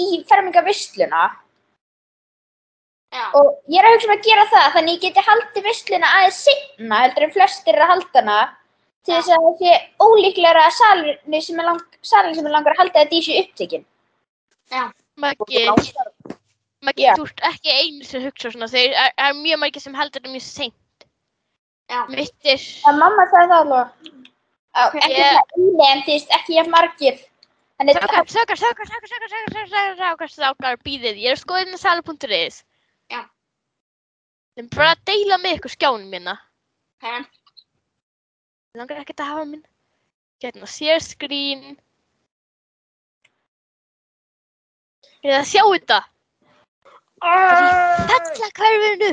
í 0.00 0.08
fermingavisluna 0.30 1.22
já. 3.12 3.24
og 3.36 3.52
ég 3.68 3.78
er 3.78 3.88
að 3.90 3.94
hugsa 3.94 4.08
um 4.08 4.16
að 4.16 4.26
gera 4.26 4.48
það, 4.54 4.66
þannig 4.76 4.96
ég 4.96 5.04
geti 5.04 5.26
haldið 5.28 5.68
visluna 5.68 6.16
aðeins 6.16 6.42
sinna, 6.48 7.04
heldur 7.04 7.28
en 7.28 7.36
flestir 7.36 7.76
eru 7.76 7.86
að 7.86 7.92
halda 7.92 8.22
hana, 8.22 8.40
til 9.04 9.14
þess 9.18 9.32
að 9.36 9.46
það 9.46 9.62
sé 9.62 9.72
ólíklega 10.06 10.66
að 10.66 10.76
salurinn 10.78 11.46
sem 11.46 11.62
er, 11.62 11.68
lang, 11.68 11.86
salurinn 12.00 12.38
sem 12.38 12.48
er 12.48 12.56
langar 12.56 12.74
að 12.74 12.82
halda 12.82 13.04
þetta 13.04 13.18
í 13.18 13.24
sig 13.26 13.44
upptekinn. 13.44 13.86
Maggi, 15.22 15.66
Maggi, 16.82 17.04
Já. 17.06 17.12
þú 17.18 17.26
ert 17.28 17.42
ekki 17.46 17.74
einu 17.78 18.06
sem 18.06 18.22
hugsa 18.26 18.50
svona. 18.50 18.68
Þeir 18.72 18.94
er, 18.98 19.12
er 19.22 19.36
mjög 19.38 19.60
margir 19.62 19.82
sem 19.84 19.94
heldur 19.94 20.18
þetta 20.22 20.32
mjög 20.32 20.46
seint. 20.46 21.06
Já. 21.92 22.00
Mitt 22.10 22.48
er... 22.54 22.64
Það 22.82 22.98
mamma 23.02 23.26
sagði 23.30 23.52
það 23.52 23.60
alveg. 23.60 24.08
Á, 24.72 24.82
ekki 24.88 25.12
Ég- 25.12 25.18
yeah. 25.20 25.36
það 25.36 25.62
íli, 25.66 25.86
en 25.90 26.02
þú 26.06 26.14
veist, 26.16 26.34
ekki 26.38 26.56
jafn 26.58 26.74
margir. 26.74 27.20
Sákar, 27.82 28.26
sákar, 28.30 28.58
sákar, 28.58 28.86
sákar, 28.88 29.08
sákar, 29.10 29.30
sákar, 29.30 29.68
sákar, 29.70 29.96
sákar, 30.00 30.32
sákar, 30.36 30.76
býðið. 30.86 31.18
Ég 31.22 31.32
er 31.32 31.36
að 31.38 31.42
skoða 31.42 31.64
inn 31.66 31.74
á 31.74 31.80
sala.is. 31.82 32.58
Já. 33.10 33.20
Þeim 34.56 34.68
bara 34.74 34.92
að 34.94 35.02
deila 35.10 35.38
með 35.42 35.56
ykkur 35.58 35.74
skjánum 35.74 36.10
minna. 36.12 36.36
En, 37.02 37.26
Ég 38.72 38.80
langar 38.80 39.02
ekkert 39.02 39.20
að 39.20 39.30
hafa 39.32 39.44
minn. 39.50 39.64
Hérna, 40.42 40.66
share 40.70 41.00
screen. 41.04 41.74
Er 45.22 45.34
það 45.34 45.40
að 45.42 45.50
sjá 45.50 45.62
þetta? 45.74 45.98
Fella 47.22 48.48
hverfinu. 48.58 49.12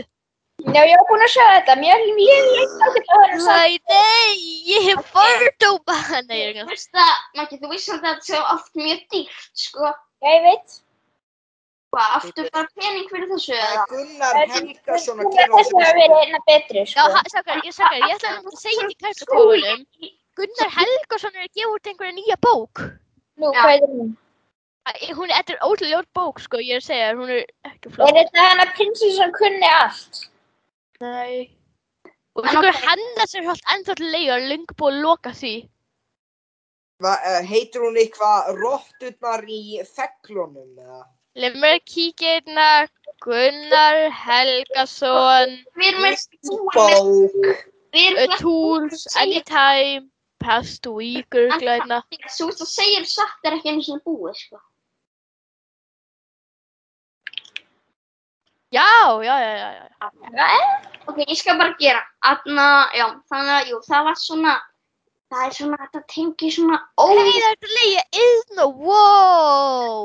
Já, 0.75 0.81
ég 0.83 0.97
var 0.99 1.05
búin 1.07 1.23
að 1.23 1.31
sjá 1.31 1.43
þetta. 1.55 1.75
Mér 1.79 1.93
er 1.95 2.09
mjög 2.17 2.47
leitt 2.55 2.81
ákveð 2.83 3.11
að 3.15 3.21
höra 3.21 3.37
það. 3.45 3.75
Nei, 3.93 4.33
ég 4.67 4.87
hef 4.89 5.11
fordóma. 5.13 5.95
Nei, 6.27 6.37
ég 6.41 6.49
er 6.49 6.57
þú 6.57 6.63
ekki. 6.65 6.67
veist 6.73 6.89
það, 6.97 7.13
Maggi, 7.39 7.59
þú 7.61 7.69
veist 7.71 7.91
að 7.93 8.01
þetta 8.07 8.27
sé 8.29 8.41
oft 8.55 8.71
mjög 8.81 9.01
dýrt, 9.13 9.49
sko. 9.63 9.91
Já, 10.19 10.29
ég 10.35 10.43
veit. 10.49 10.75
Hvað, 11.89 12.09
aftur 12.19 12.49
bara 12.53 12.67
pening 12.77 13.07
fyrir 13.09 13.29
þessu 13.31 13.55
Það 13.55 13.63
eða? 13.65 13.79
er 13.79 13.93
Gunnar 13.93 14.35
Helgason 14.53 15.21
að 15.23 15.31
gera 15.37 15.53
þess 15.55 15.71
að 15.73 15.95
vera 16.01 16.17
einna 16.25 16.39
betri, 16.49 16.83
Já, 16.83 16.89
sko. 16.91 17.05
ha- 17.15 17.23
sákar, 17.33 17.61
ég 17.65 17.73
sákar, 17.79 17.97
ég 18.03 18.13
ætla 18.17 18.33
að 18.35 18.59
segja 18.61 18.83
þetta 18.83 18.93
í 18.93 18.99
kærtakóðunum. 19.05 19.81
Gunnar 20.37 20.69
Helgason 20.75 21.33
er 21.39 21.47
að 21.47 21.53
gefa 21.57 21.71
út 21.79 21.89
einhverja 21.93 22.17
nýja 22.19 22.37
bók. 22.45 22.83
Nú, 23.39 23.47
Já. 23.55 23.61
hvað 23.63 23.73
er 23.79 23.87
hún? 23.95 24.11
Hún 25.13 25.29
er, 25.29 25.35
þetta 25.37 25.53
er 25.53 25.63
ótrúlega 25.67 25.99
ljót 25.99 26.07
bók, 26.17 26.39
sko, 26.41 26.57
ég 26.63 26.79
er 26.79 26.81
að 26.81 26.85
segja, 26.87 27.09
þér, 27.09 27.17
hún 27.19 27.31
er 27.35 27.41
ekki 27.69 27.89
Er 27.89 27.93
flott. 27.95 28.15
þetta 28.17 28.45
hana 28.45 28.65
prinsessu 28.77 29.11
sem 29.17 29.31
kunni 29.35 29.69
allt? 29.69 30.21
Nei. 31.03 31.49
Og 32.39 32.45
hvað 32.47 32.69
ok. 32.71 32.79
hennar 32.87 33.29
sem 33.29 33.43
er 33.43 33.51
alltaf 33.53 33.73
ennþá 33.75 33.95
til 33.99 34.09
leiða 34.15 34.37
og 34.39 34.47
lengur 34.49 34.77
búið 34.79 34.95
að 34.95 35.03
loka 35.05 35.33
því. 35.37 35.53
Va, 37.05 37.13
uh, 37.15 37.41
heitir 37.47 37.83
hún 37.85 37.99
eitthvað 38.01 38.49
Rotturnar 38.59 39.45
í 39.47 39.61
feglunum 39.87 40.81
eða? 40.83 41.03
Leif 41.39 41.55
mér 41.61 41.77
að 41.77 41.85
kíkja 41.93 42.33
hérna, 42.39 42.69
Gunnar 43.23 43.99
Helgason, 44.23 45.53
Við 45.77 45.91
erum 45.91 46.01
með 46.07 46.23
búin 46.49 46.65
með, 46.73 46.95
Bók. 46.97 47.67
við 47.93 48.07
erum 48.09 48.19
með 48.33 48.41
Tools, 48.41 49.05
Anytime, 49.21 50.09
Past 50.43 50.87
Week, 50.87 51.29
örglæðina. 51.35 52.01
Þú 52.25 52.49
veist 52.49 52.65
að 52.65 52.71
segja 52.73 53.05
satt 53.05 53.47
er 53.47 53.59
ekki 53.59 53.73
einu 53.75 53.85
sinni 53.85 54.03
búið, 54.07 54.35
sko. 54.41 54.61
Já, 58.71 58.85
já, 59.23 59.35
já, 59.41 59.57
já, 59.57 59.89
já. 60.01 60.11
Nei, 60.31 60.89
Ok, 61.09 61.23
ég 61.25 61.37
skal 61.37 61.57
bara 61.57 61.73
gera. 61.81 62.01
Aðna, 62.21 62.65
já, 62.93 63.05
þannig 63.31 63.53
að, 63.55 63.69
jú, 63.71 63.77
það 63.87 64.03
var 64.05 64.17
svona, 64.21 64.51
það 65.33 65.45
er 65.47 65.55
svona, 65.57 65.79
þetta 65.81 66.01
tengir 66.13 66.53
svona 66.53 66.77
ó... 67.01 67.05
Hei, 67.09 67.31
það 67.33 67.47
er 67.47 67.69
að 67.69 67.73
leiða 67.79 68.03
Iðno, 68.25 68.67
wow! 68.83 70.03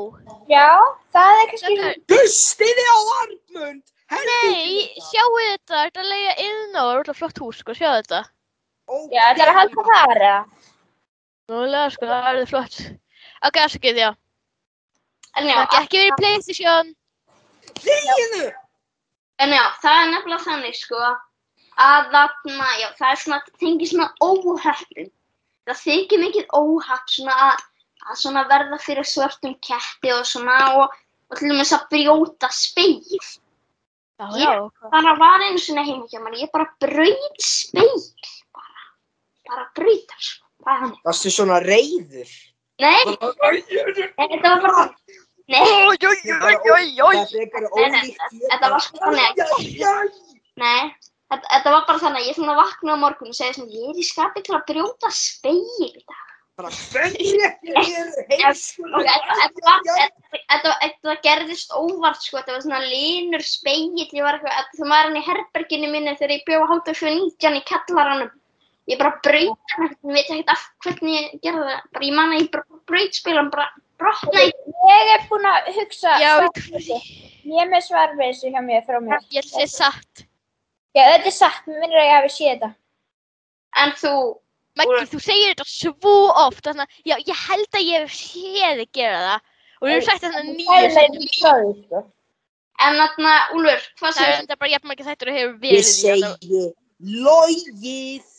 Já, 0.49 0.71
það 1.13 1.41
er 1.43 1.51
kannski... 1.51 1.91
Bustiði 2.09 2.87
á 2.89 2.97
Arnmund! 3.19 3.83
nei, 4.15 4.89
sjáu 5.11 5.29
þetta, 5.35 5.75
það 5.75 5.85
er 5.85 6.01
að 6.01 6.11
leiða 6.15 6.35
Iðno, 6.47 6.73
það 6.79 6.89
er 6.89 7.03
alltaf 7.03 7.21
flott 7.21 7.41
hús, 7.45 7.61
sko, 7.61 7.77
sjáu 7.77 7.93
þetta. 7.99 8.25
Já, 9.13 9.21
þetta 9.21 9.45
er 9.45 9.53
að 9.53 9.59
halda 9.61 9.87
það, 9.91 10.17
eða? 10.17 10.35
Núlega, 11.53 11.87
sko, 11.93 12.09
það 12.09 12.29
er 12.33 12.49
flott. 12.49 12.83
Ok, 13.45 13.61
afsakið, 13.61 14.03
já. 14.07 14.11
En 15.37 15.51
já, 15.51 15.57
Það 15.59 15.65
gekk 15.69 15.81
ekki 15.83 16.01
verið 16.01 16.09
í 16.09 16.19
Playstation. 16.23 16.95
Þeginu! 17.83 18.45
en 19.43 19.51
já, 19.51 19.63
það 19.83 20.01
er 20.01 20.11
nefnilega 20.13 20.43
þannig, 20.45 20.75
sko, 20.79 20.99
að 21.85 22.11
þarna, 22.13 22.67
já, 22.79 22.87
það 22.99 23.09
er 23.11 23.21
svona, 23.23 23.39
þetta 23.45 23.63
tengir 23.65 23.89
svona 23.91 24.09
óheppin. 24.23 25.09
Það 25.65 25.79
þykir 25.81 26.21
mikið 26.21 26.45
óhepp 26.59 27.09
svona 27.11 27.35
að, 27.49 27.63
að 28.05 28.19
svona 28.21 28.43
verða 28.51 28.79
fyrir 28.85 29.07
svörtum 29.09 29.55
ketti 29.65 30.13
og 30.15 30.23
svona 30.29 30.59
og, 30.79 30.95
og 31.31 31.39
til 31.39 31.49
dæmis 31.51 31.73
að 31.75 31.87
brjóta 31.91 32.51
speil. 32.53 33.01
Já, 34.15 34.27
Ég- 34.31 34.45
já. 34.45 34.53
hvað? 34.71 34.91
bara 34.93 35.15
var 35.19 35.43
einu 35.43 35.59
sinni 35.59 35.83
heima 35.83 36.05
hjá 36.07 36.21
mann, 36.23 36.37
ég 36.39 36.51
bara 36.53 36.69
braut 36.79 37.41
speil, 37.43 37.95
bara, 38.55 38.85
bara 39.49 39.65
brautar, 39.75 40.21
sko, 40.29 40.45
það 40.63 40.71
er 40.77 40.83
hann. 40.85 40.93
Varstu 41.09 41.33
svona 41.35 41.59
reyður? 41.65 42.31
Nei, 42.79 43.03
nei, 43.03 43.59
þetta 44.15 44.53
var 44.53 44.63
bara, 44.63 44.85
nei, 45.51 45.61
Þetta 48.49 48.69
var 48.71 48.81
sko 48.81 48.97
þannig. 49.03 49.41
nei, 50.57 50.83
þetta, 51.29 51.73
var 51.73 51.83
bara 51.87 52.01
þannig, 52.01 52.21
að 52.21 52.29
ég 52.29 52.37
svona 52.37 52.55
vaknaði 52.57 52.95
á 52.97 53.03
morgun 53.03 53.33
og 53.33 53.37
segi 53.37 53.57
svona, 53.57 53.73
ég 53.75 53.89
er 53.91 53.99
í 54.01 54.05
skapi 54.07 54.45
til 54.45 54.55
að 54.57 54.65
brjóta 54.71 55.11
speil 55.13 55.59
í 55.85 55.91
dag. 56.01 56.21
Bara 56.55 56.71
hvernig 56.71 57.41
er 57.43 57.53
heimskulega? 58.31 59.15
Og 59.59 59.89
þetta, 60.47 61.15
gerðist 61.25 61.73
óvart, 61.75 62.21
sko, 62.23 62.39
þetta 62.39 62.55
var 62.55 62.63
svona 62.63 62.79
linur 62.87 63.43
speill, 63.43 63.91
ég 63.99 64.23
var 64.23 64.37
eitthvað, 64.39 64.71
það 64.79 64.93
var 64.93 65.09
hann 65.09 65.19
í 65.19 65.25
herberginu 65.25 65.91
minni 65.91 66.15
þegar 66.15 66.37
ég 66.37 66.45
bjóð 66.47 66.67
hátu 66.71 66.95
19 66.95 67.59
í 67.59 67.63
kallaranum. 67.67 68.31
Ég 68.87 69.01
bara 69.01 69.17
braut 69.25 69.75
hann. 69.75 69.91
Ég 70.05 70.13
veit 70.13 70.29
ekkert 70.29 70.53
af 70.53 70.63
hvernig 70.85 71.15
ég 71.17 71.39
gerði 71.43 71.65
það, 71.67 71.85
bara 71.91 72.07
ég 72.07 72.15
man 72.15 72.33
að 72.35 72.39
ég 72.39 72.49
bara 72.53 72.81
braut 72.87 73.19
spilan, 73.19 73.51
bara 73.51 73.67
brotnaði. 74.01 74.53
Ég 74.91 75.11
er 75.15 75.25
búin 75.29 75.45
að 75.49 75.69
hugsa 75.79 76.15
Já, 76.21 76.31
ég 76.43 76.55
við 76.55 76.71
þessu. 76.77 76.97
Ég 77.45 77.59
er 77.61 77.69
með 77.71 77.83
svar 77.87 78.15
við 78.17 78.31
þessu 78.31 78.51
hjá 78.53 78.61
mér 78.65 78.85
frá 78.87 78.97
mér. 79.03 79.21
Ég 79.33 79.43
held 79.43 79.53
það 79.53 79.65
er 79.65 79.71
satt. 79.75 80.25
Já, 80.95 81.03
þetta 81.11 81.29
er 81.31 81.35
satt, 81.35 81.61
mér 81.67 81.79
minnir 81.83 81.99
að 82.01 82.07
ég 82.09 82.15
hafi 82.19 82.33
séð 82.35 82.51
þetta. 82.55 82.69
En 83.83 83.91
þú, 83.99 84.13
Maggi, 84.75 85.01
þú 85.11 85.19
segir 85.23 85.51
þetta 85.53 85.65
svo 85.71 86.13
oft. 86.45 86.63
Þannig 86.67 86.83
að, 86.85 86.99
já, 87.11 87.15
ég 87.29 87.43
held 87.49 87.79
að 87.79 87.85
ég 87.89 88.05
hef 88.05 88.15
séð 88.19 88.81
þig 88.81 88.91
gera 88.99 89.19
það. 89.25 89.49
Og 89.75 89.87
þú 89.87 89.91
hefur 89.93 90.07
sagt 90.09 90.23
þetta 90.25 90.43
nýju 90.49 90.67
Það 90.69 90.85
er 90.85 90.95
leitt 90.95 91.35
frá 91.39 91.51
því, 91.59 91.73
sko. 91.85 92.01
en 92.85 92.97
þarna, 93.01 93.33
Úlfur, 93.55 93.85
hvað 93.99 94.05
Það 94.05 94.09
er 94.09 94.17
segir 94.25 94.39
enda 94.43 94.57
bara 94.61 94.71
jafn 94.75 94.87
margir 94.91 95.07
þættur 95.09 95.31
og 95.31 95.37
hefur 95.39 95.53
Ég 95.55 95.61
verið 95.65 95.75
í 95.75 95.83
þetta. 95.83 96.31
segi 96.39 96.63
logið. 97.25 98.31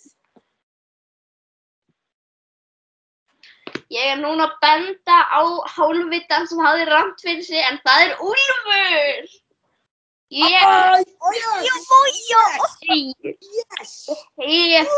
Ég 3.95 4.07
er 4.12 4.16
núna 4.18 4.49
að 4.49 4.55
benda 4.64 5.16
á 5.30 5.43
hálfvitan 5.76 6.47
sem 6.51 6.59
hafði 6.64 6.87
ramt 6.89 7.20
fyrir 7.22 7.45
sig, 7.47 7.61
en 7.68 7.76
það 7.87 8.07
er 8.07 8.14
Úlfur. 8.26 9.28
Yes. 10.26 11.07
ég 14.43 14.91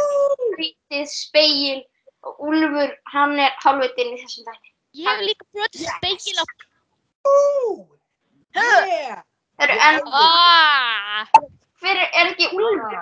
brítið 0.56 1.04
speil 1.12 1.82
og 2.24 2.40
Úlfur, 2.48 2.94
hann 3.12 3.36
er 3.38 3.52
hálfvitin 3.60 4.14
í 4.14 4.22
þessum 4.22 4.48
þætti. 4.48 4.72
Ég 4.96 5.10
hef 5.10 5.20
líka 5.26 5.44
brotið 5.52 5.82
Yes. 5.84 5.92
speikil 5.98 6.40
á... 6.40 6.44
Ú, 7.28 7.30
yeah. 8.56 9.20
Heru, 9.60 9.76
en 9.90 10.00
Ah, 10.16 11.28
hver 11.82 11.96
er, 11.96 12.08
er 12.14 12.32
ekki 12.32 12.48
Úlfur? 12.56 12.96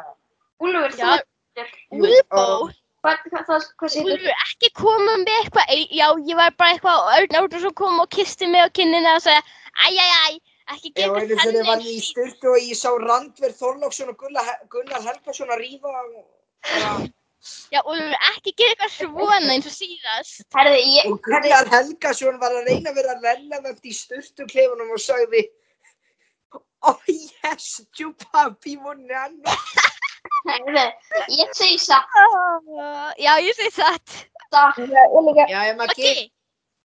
Úlfur, 0.66 0.90
þú 0.90 0.98
Já. 0.98 1.14
veitur. 1.14 2.74
Þú 3.06 4.02
eru 4.02 4.32
ekki 4.34 4.70
komað 4.74 5.20
með 5.22 5.32
eitthvað, 5.36 5.72
já 5.94 6.06
ég 6.26 6.38
var 6.38 6.54
bara 6.58 6.74
eitthvað 6.74 7.02
og 7.02 7.10
Örn 7.16 7.36
Árnarsson 7.40 7.74
kom 7.78 8.00
og 8.02 8.08
kisti 8.10 8.48
mig 8.50 8.66
á 8.66 8.68
kinnina 8.74 9.16
og 9.18 9.22
sagði 9.22 9.42
æjæjæj, 9.86 10.38
ekki 10.74 10.90
geta 10.90 11.04
henni. 11.04 11.04
Ég 11.04 11.12
var 11.12 11.26
einhvern 11.26 11.68
veginn 11.68 11.92
í 11.92 12.00
styrtu 12.02 12.54
og 12.54 12.64
ég 12.64 12.80
sá 12.80 12.88
Randverð 13.04 13.60
Þorlóksson 13.60 14.10
og 14.10 14.18
Gunnar 14.72 15.06
Helgarsson 15.06 15.54
að 15.54 15.62
rýfa 15.62 15.92
og... 15.92 17.06
Já 17.70 17.78
og 17.84 17.92
þú 17.92 18.00
eru 18.00 18.18
ekki 18.32 18.54
geta 18.58 18.88
eitthvað 18.88 18.94
svona 18.96 19.54
eins 19.54 19.68
og 19.70 19.76
síðast. 19.76 20.46
Herði, 20.56 20.80
ég, 20.96 21.10
og 21.12 21.20
Gunnar 21.28 21.70
Helgarsson 21.76 22.40
var 22.42 22.58
að 22.58 22.72
reyna 22.72 22.90
að 22.90 22.98
vera 23.02 23.18
relevant 23.22 23.86
í 23.86 23.94
styrtukleifunum 23.94 24.96
og 24.96 25.04
sagði 25.04 25.46
Ó 26.86 26.92
oh, 26.92 27.00
yes, 27.08 27.80
you 27.98 28.12
puppy, 28.12 28.76
one 28.76 29.08
and 29.10 29.40
one 29.42 29.95
ég 31.40 31.52
segi 31.58 31.78
satt. 31.78 32.16
Já, 33.18 33.32
ég 33.42 33.52
segi 33.58 33.70
satt. 33.70 34.16
satt. 34.50 34.80
Já, 35.50 35.60
ég 35.68 35.76
Maggi, 35.76 36.32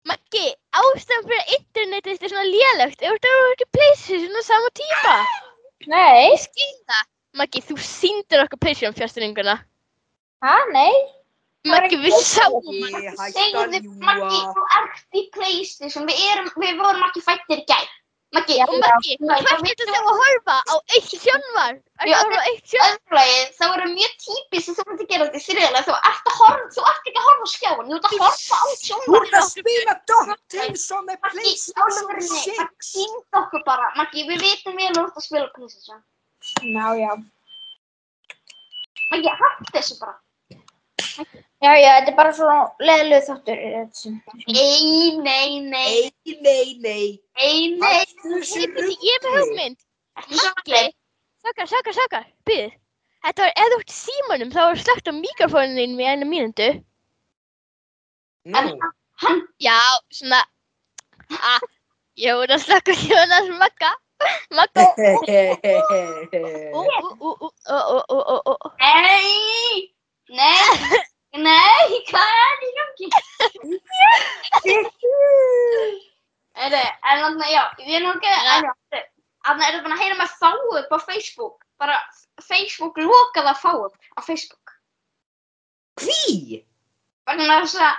Maggi, 0.08 0.46
ástæðan 0.72 1.26
fyrir 1.28 1.40
að 1.42 1.54
internetið 1.58 2.14
þetta 2.14 2.26
er 2.26 2.32
svona 2.32 2.48
lélegt, 2.48 3.02
ef 3.04 3.16
þetta 3.16 3.32
voru 3.36 3.54
ekki 3.54 3.66
PlayStation 3.76 4.40
á 4.40 4.42
sama 4.46 4.70
tíma. 4.80 5.16
Nei. 5.92 6.30
Ég 6.30 6.44
skil 6.46 6.74
það. 6.88 7.08
Maggi, 7.40 7.62
þú 7.68 7.76
sýndir 7.84 8.44
okkur 8.44 8.62
PlayStation 8.64 8.96
fjasturinguna. 8.96 9.56
Hæ, 10.40 10.54
nei. 10.72 10.94
Maggi, 11.68 12.00
við 12.00 12.16
sáum 12.24 12.64
hann. 12.64 13.10
Segðu, 13.34 13.66
að 13.66 13.90
Maggi, 14.06 14.40
þú 14.56 14.66
ert 14.78 15.20
í 15.20 15.24
Playstation, 15.36 16.08
við, 16.08 16.24
erum, 16.32 16.48
við 16.64 16.80
vorum 16.80 17.04
ekki 17.10 17.24
fættir 17.26 17.60
í 17.60 17.66
gær. 17.68 17.88
Maggi, 18.30 18.56
Maggi, 18.62 19.16
hvert 19.18 19.64
getur 19.66 19.88
þú 19.90 20.00
að 20.00 20.18
horfa 20.20 20.56
á 20.70 20.74
eitt 20.94 21.08
sjónvar? 21.18 21.72
Er 21.98 22.06
Já, 22.06 22.14
það 22.14 22.20
að 22.20 22.28
horfa 22.28 22.38
á 22.38 22.46
eitt 22.50 22.68
sjónvar? 22.70 23.00
er 23.30 23.48
það 23.56 23.72
mjög 23.96 24.12
típist 24.24 24.66
sem 24.68 24.76
þú 24.78 24.84
að 24.94 25.02
gera 25.10 25.26
þetta 25.26 25.40
í 25.40 25.46
þriðlega, 25.46 25.82
þú 25.88 25.96
ert 26.10 26.30
að 26.30 26.36
horfa, 26.42 26.68
þú 26.76 26.84
ert 26.92 27.10
ekki 27.10 27.18
að 27.22 27.26
horfa 27.26 27.42
á 27.42 27.50
skjáin, 27.54 27.82
þú 27.90 27.96
ert 27.98 28.06
að 28.06 28.14
horfa 28.22 28.54
á 28.54 28.64
Þú 28.70 28.76
sjónvar. 28.86 29.26
ert 29.26 29.34
að 29.40 29.48
spila 29.50 29.96
á 30.94 30.98
með 31.08 31.18
Maggi, 31.18 31.34
PlayStation 31.34 31.82
alvörunni, 31.90 32.40
6. 32.46 32.92
Sýnd 32.92 33.40
okkur 33.42 33.66
bara, 33.66 33.90
Maggi, 33.98 34.26
við 34.30 34.46
vitum 34.46 34.78
vel 34.78 34.88
að 34.90 34.94
þú 35.00 35.04
ert 35.10 35.20
að 35.22 35.26
spila 35.26 35.50
Playstation. 35.58 36.00
Já, 36.70 36.86
já. 37.02 37.12
Maggi, 39.10 39.36
hætt 39.42 39.74
þessu 39.74 39.98
bara. 39.98 40.16
Já, 41.60 41.74
já, 41.76 41.90
þetta 41.98 42.08
er 42.10 42.16
bara 42.16 42.30
svona 42.32 42.60
leðileg 42.80 43.24
þáttur. 43.26 43.58
Nei, 44.48 45.16
nei, 45.20 45.58
nei. 45.60 46.08
Nei, 46.24 46.36
nei, 46.40 46.68
nei. 46.80 47.20
Nei, 47.36 47.76
nei. 47.76 47.98
Ég 49.04 49.18
er 49.18 49.26
með 49.26 49.34
hugmynd. 49.36 49.76
Þakkar, 50.30 51.68
þakkar, 51.68 51.98
þakkar. 51.98 52.24
Byrð. 52.48 52.72
Þetta 53.26 53.44
var, 53.44 53.52
ef 53.52 53.68
þú 53.68 53.78
ert 53.82 53.92
símanum, 53.92 54.54
þá 54.54 54.60
var 54.62 54.80
slögt 54.80 55.12
á 55.12 55.12
mikrofóninu 55.12 55.82
þín 55.82 55.98
við 55.98 56.08
einu 56.14 56.30
mínundu. 56.30 56.70
Nú? 58.48 58.62
Já, 59.60 59.76
svona. 60.16 60.40
Ég 62.16 62.40
voru 62.40 62.56
að 62.56 62.64
slögt 62.64 62.88
á 62.88 62.94
Jónas 63.04 63.52
makka. 63.60 63.92
Makka. 64.56 64.88
Nei, 68.80 69.92
nei. 70.32 71.04
nei, 71.38 72.00
hvað 72.10 72.30
er 72.44 72.64
í 72.66 72.70
gangi? 72.78 73.08
Heyrðu, 76.60 76.80
en 76.80 77.22
þannig, 77.24 77.50
já, 77.54 77.62
við 77.78 77.94
erum 78.00 78.16
ekki, 78.16 78.30
Ja. 78.30 78.56
en 78.56 78.64
já, 78.66 78.72
þannig 79.46 79.68
erum 79.68 79.84
við 79.84 79.92
að 79.94 80.02
heyra 80.02 80.16
með 80.18 80.34
fáu 80.40 80.78
upp 80.80 80.90
á 80.90 80.98
Facebook, 81.06 81.64
bara 81.78 81.96
Facebook 82.42 82.98
lokaði 82.98 83.52
að 83.52 83.62
fáu 83.62 83.86
á 83.88 84.20
Facebook. 84.26 84.74
Hví? 86.00 86.64
Vegna 87.28 87.60
þess 87.62 87.76
að, 87.78 87.94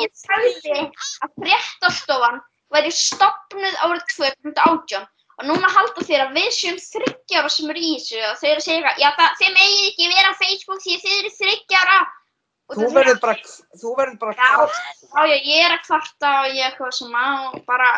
ég 0.00 0.10
sagði 0.14 0.78
að 1.24 1.30
fréttastofan 1.42 2.40
væri 2.72 2.92
stopnuð 2.94 3.76
árið 3.84 4.04
2018 4.16 5.06
og 5.40 5.44
núna 5.48 5.68
halda 5.72 6.04
þeir 6.06 6.26
að 6.26 6.34
við 6.36 6.50
séum 6.54 6.78
þryggjára 6.80 7.50
sem 7.50 7.70
eru 7.72 7.80
í 7.80 7.92
þessu 7.98 8.20
og 8.30 8.36
þau 8.38 8.48
eru 8.52 8.60
að 8.60 8.66
segja 8.66 8.92
já 9.00 9.08
það, 9.16 9.38
þeim 9.40 9.56
eigið 9.64 9.86
ekki 9.90 10.10
vera 10.12 10.32
á 10.32 10.40
Facebook 10.40 10.82
því 10.84 10.96
að 10.96 11.04
þið 11.04 11.18
eru 11.18 11.32
þryggjára. 11.40 11.98
Og 12.72 12.78
Þú 12.80 12.88
verður 12.96 13.18
bara, 13.20 13.36
þú 13.82 13.90
verður 13.98 14.18
bara 14.22 14.32
Já. 14.32 14.50
kvart. 14.56 14.82
Já, 15.12 15.22
já, 15.28 15.36
ég 15.52 15.64
er 15.66 15.72
að 15.76 15.86
kvarta 15.86 16.28
og 16.42 16.46
ég 16.56 16.60
er 16.64 16.68
eitthvað 16.72 16.92
sem 16.98 17.16
að 17.22 17.64
bara, 17.68 17.88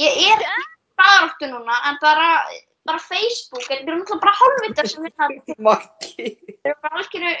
ég 0.00 0.22
er 0.28 0.42
í 0.42 0.62
baráttu 0.98 1.48
núna, 1.52 1.76
en 1.90 1.98
bara, 2.02 2.26
bara 2.86 2.98
Facebook, 3.02 3.64
en 3.70 3.80
við 3.84 3.92
erum 3.92 4.02
náttúrulega 4.02 4.24
bara 4.24 4.34
hálfvitar 4.40 4.88
sem 4.90 5.06
við 5.06 5.14
það, 5.22 5.36
Maggi. 5.68 6.26
við 6.50 6.68
erum 6.70 6.82
bara 6.82 7.00
algjöru, 7.00 7.32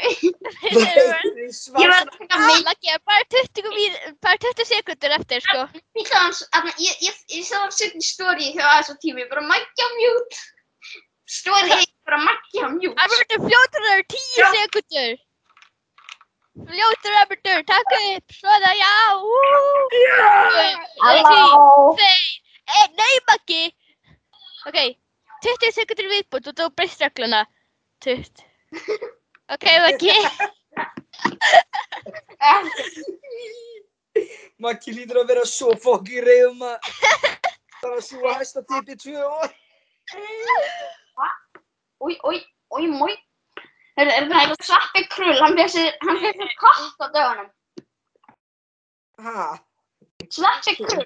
Þú 0.62 1.74
ég 1.82 1.90
var 1.90 1.98
að 1.98 2.14
taka 2.14 2.40
mig, 2.46 2.62
Maggi, 2.70 2.96
bara 3.10 3.28
20, 3.34 3.68
mín- 3.74 4.00
bara 4.24 4.40
20 4.46 4.70
sekundur 4.70 5.16
eftir, 5.18 5.44
sko. 5.48 5.66
ég 5.98 6.08
það 6.14 6.22
hans, 6.22 6.42
ég, 6.78 7.04
ég, 7.10 7.20
ég 7.38 7.44
sá 7.50 7.56
það 7.58 7.76
setni 7.80 8.06
stóri 8.06 8.52
hjá 8.54 8.64
þessu 8.78 8.96
tími, 9.02 9.26
bara 9.34 9.42
mækja 9.50 9.90
mjút, 9.98 10.40
stóri, 11.26 11.82
bara 12.06 12.22
mækja 12.22 12.70
mjút. 12.78 12.98
Það 13.02 13.14
verður 13.18 13.46
fljótur 13.50 13.88
þar 13.90 14.04
10 14.18 14.34
Já. 14.38 14.50
sekundur. 14.58 15.14
Fljótur 16.54 17.14
eftir, 17.18 17.64
takk 17.66 17.92
upp, 17.98 18.30
svona, 18.30 18.70
já, 18.78 18.94
ú. 19.18 19.34
Halló. 21.02 21.96
Eh, 21.98 22.86
nei, 22.94 23.16
Maggi. 23.26 23.64
Ok, 24.70 24.78
20 25.42 25.74
sekundur 25.74 26.06
viðbútt 26.12 26.46
og 26.52 26.54
þú 26.60 26.68
breyst 26.78 27.02
regluna. 27.02 27.42
20. 28.06 28.44
Ok, 29.50 29.66
Maggi. 29.82 30.14
Maggi 34.62 34.94
lítur 34.94 35.24
að 35.24 35.34
vera 35.34 35.44
svo 35.50 35.74
fokki 35.82 36.22
reyðum 36.22 36.62
að 36.70 36.88
það 37.82 37.90
var 37.90 38.02
svo 38.06 38.22
að 38.30 38.38
hæsta 38.44 38.62
tipi 38.70 38.94
tvö 39.02 39.26
ár. 39.26 39.50
Új, 41.98 42.14
új, 42.30 42.38
új, 42.78 42.86
múj. 42.94 43.18
Er 43.96 44.08
er 44.10 44.24
það 44.26 44.40
eitthvað 44.42 44.64
svappi 44.66 45.02
krull, 45.12 45.36
hann 45.40 45.52
fyrir 45.58 45.70
sér, 45.70 45.90
hann 46.02 46.16
fyrir 46.22 46.40
sér 46.40 46.54
katt 46.62 47.04
á 47.04 47.06
dögunum. 47.14 47.50
Ha? 49.22 49.44
Sveppi 50.34 50.74
krull, 50.80 51.04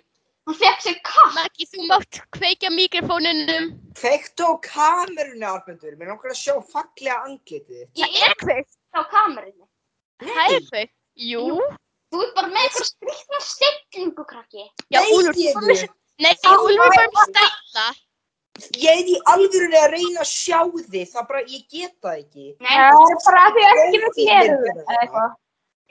Hann 0.48 0.56
fekk 0.56 0.78
sér 0.86 0.94
katt. 1.04 1.34
Maggi, 1.36 1.66
þú 1.68 1.88
mátt 1.90 2.20
kveikja 2.32 2.70
mikrofóninum. 2.72 3.66
Kveiktu 4.00 4.46
á 4.48 4.52
kamerunni, 4.64 5.44
Arnmundur. 5.44 5.98
Mér 6.00 6.08
langar 6.14 6.32
að 6.32 6.38
sjá 6.40 6.54
fallega 6.72 7.18
andlitið. 7.26 7.82
þitt. 7.84 8.00
Ég 8.00 8.16
er 8.24 8.34
kveikt. 8.40 8.72
á 8.96 9.04
kamerunni. 9.12 9.68
Það 10.24 10.54
er 10.56 10.64
kveikt. 10.70 10.94
Jú. 11.28 11.44
Þú 12.08 12.22
ert 12.24 12.34
bara 12.38 12.48
með 12.48 12.64
eitthvað 12.64 12.88
skrýtna 12.88 13.40
stillingu, 13.44 14.24
krakki. 14.32 14.64
Já, 14.88 15.02
ég 15.04 15.12
þú 15.12 15.60
er 15.60 15.68
með- 15.68 15.88
Nei, 16.18 16.32
Úlfur 16.48 16.72
er 16.72 16.88
bara 16.88 17.08
með 17.12 17.28
stælla. 17.28 17.86
Ég 18.58 18.90
er 18.90 19.10
í 19.12 19.16
alvörunni 19.32 19.78
að 19.78 19.92
reyna 19.94 20.22
að 20.24 20.30
sjá 20.30 20.60
þig. 20.90 21.04
Það 21.12 21.26
bara, 21.28 21.42
ég 21.46 21.66
get 21.70 21.94
það 22.02 22.16
ekki. 22.22 22.46
Nei, 22.64 22.72
Það 22.74 23.12
er 23.14 23.20
bara 23.26 23.42
að 23.46 23.58
því 23.58 23.66
ekki 23.72 24.00
með 24.04 24.16
gleru 24.18 24.72
eða 24.72 24.96
eitthvað. 25.02 25.36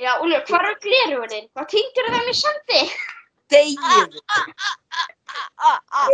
já, 0.04 0.12
Úlfur, 0.24 0.44
hvað 0.50 0.68
er 0.72 0.80
glerugurinn? 0.86 1.48
Hvað 1.56 1.70
týndur 1.74 2.10
þeim 2.16 2.28
í 2.34 2.36
sandi? 2.42 2.82
Ah, 5.58 5.80
ah, 5.92 6.10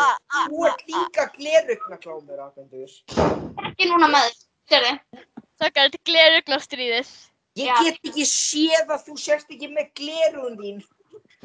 ah, 0.00 0.16
ah, 0.32 0.46
Þú 0.48 0.66
ert 0.68 0.84
líka 0.88 1.26
glerugnaklómur, 1.36 2.40
Arnmundur. 2.46 2.92
Ekki 3.68 3.88
núna 3.90 4.08
með 4.10 4.30
þig. 4.30 4.44
Sérðu? 4.72 4.92
Það 5.58 5.68
er 5.68 5.74
þetta 5.78 6.00
glerugnástríðið. 6.08 7.10
Ég 7.58 7.66
Já. 7.68 7.76
get 7.82 7.98
ekki 8.08 8.24
séð 8.30 8.92
að 8.94 9.04
þú 9.08 9.16
sérst 9.18 9.48
ekki 9.52 9.68
með 9.74 9.88
glerugun 9.98 10.58
þín. 10.60 10.82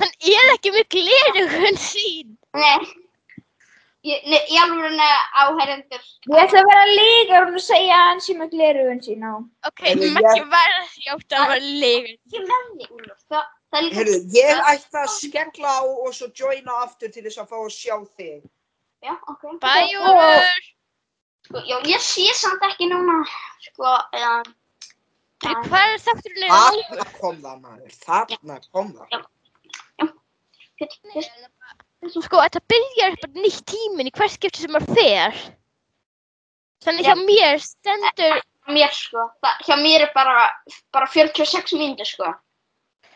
Hann 0.01 0.13
er 0.33 0.51
ekki 0.53 0.73
með 0.75 0.85
glerugun 0.95 1.79
sín. 1.81 2.35
Nei. 2.53 3.02
Ég, 4.03 4.23
nei, 4.27 4.39
ég 4.51 4.59
alveg 4.59 4.97
áhærendur. 5.41 6.01
Ég 6.27 6.39
ætla 6.43 6.59
að 6.59 6.65
vera 6.69 6.87
líka 6.89 7.37
og 7.45 7.59
segja 7.63 7.95
að 7.95 8.07
hann 8.09 8.21
sé 8.25 8.33
með 8.35 8.49
glerugun 8.51 8.97
sín 9.05 9.21
á. 9.23 9.33
Ok, 9.69 9.83
Maggi 9.95 10.41
ég- 10.41 10.49
var 10.51 10.73
að 10.79 10.89
hjáta 11.05 11.37
að 11.39 11.51
var 11.53 11.61
legur. 11.83 12.09
Ekki 12.17 12.41
með. 12.49 13.13
Það, 13.31 13.45
það 13.71 13.77
er 13.79 13.85
líka... 13.85 13.95
Heyrðu, 13.99 14.17
ég 14.35 14.63
ætti 14.73 14.99
að 15.03 15.07
skella 15.13 15.75
á 15.79 15.81
og 15.87 16.09
svo 16.17 16.27
joina 16.41 16.75
aftur 16.83 17.13
til 17.15 17.23
þess 17.29 17.39
að 17.45 17.47
fá 17.53 17.55
að 17.61 17.71
sjá 17.77 17.95
þig. 18.19 18.43
Já, 19.07 19.13
ok. 19.31 19.45
Bæ, 19.63 19.71
Úlfur. 20.01 20.59
Sko, 21.47 21.63
já, 21.71 21.77
ég 21.93 22.03
sé 22.09 22.27
samt 22.41 22.67
ekki 22.67 22.91
núna, 22.91 23.15
sko, 23.69 23.95
eða... 24.19 24.35
Hvað 25.47 25.79
er 25.79 26.03
Úlfur? 26.03 26.43
Þarna 26.51 27.07
kom 27.21 27.39
það, 27.47 27.63
maður. 27.63 27.95
Þarna 28.03 28.59
kom 28.67 28.93
það. 28.99 29.25
Fyrst, 30.75 30.99
fyrst, 31.13 31.43
Sko, 32.11 32.39
þetta 32.43 32.59
byrjar 32.67 33.13
bara 33.21 33.43
nýtt 33.43 33.63
tíminn 33.69 34.09
í 34.09 34.13
hvert 34.13 34.33
skipti 34.33 34.63
sem 34.63 34.73
maður 34.75 34.97
fer. 34.97 35.37
Þannig 36.83 37.07
hjá 37.07 37.13
Já. 37.15 37.21
mér 37.27 37.61
stendur, 37.63 38.41
mér, 38.67 38.95
sko. 38.95 39.27
Það, 39.43 39.61
hjá 39.67 39.75
mér 39.79 40.05
er 40.07 40.11
bara, 40.15 40.47
bara 40.91 41.07
46 41.07 41.75
mínútur, 41.79 42.09
sko. 42.09 42.31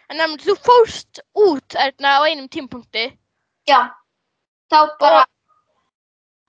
en 0.07 0.23
að 0.23 0.37
þú 0.45 0.55
fórst 0.63 1.19
út 1.35 1.75
erna 1.75 2.13
á 2.15 2.19
einum 2.29 2.47
tímpunkti. 2.47 3.09
Já. 3.67 3.91
Þá 4.71 4.79
bara... 5.01 5.25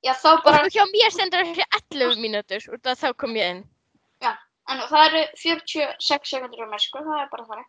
Já, 0.07 0.15
þá 0.15 0.29
Og 0.37 0.45
bara... 0.47 0.63
sko 0.63 0.79
hjá 0.79 0.87
mér 0.93 1.11
stendur 1.11 1.43
þessi 1.49 1.67
11 1.99 2.23
mínútur 2.23 2.71
og 2.71 2.83
það 2.87 3.03
þá 3.03 3.09
kom 3.19 3.35
ég 3.41 3.57
inn. 3.57 3.65
En 4.69 4.83
það 4.85 5.05
eru 5.09 5.21
46 5.41 6.29
sekundur 6.29 6.67
um 6.67 6.71
mér, 6.71 6.83
sko. 6.85 7.01
Það 7.03 7.23
er 7.23 7.29
bara 7.33 7.47
þannig. 7.51 7.69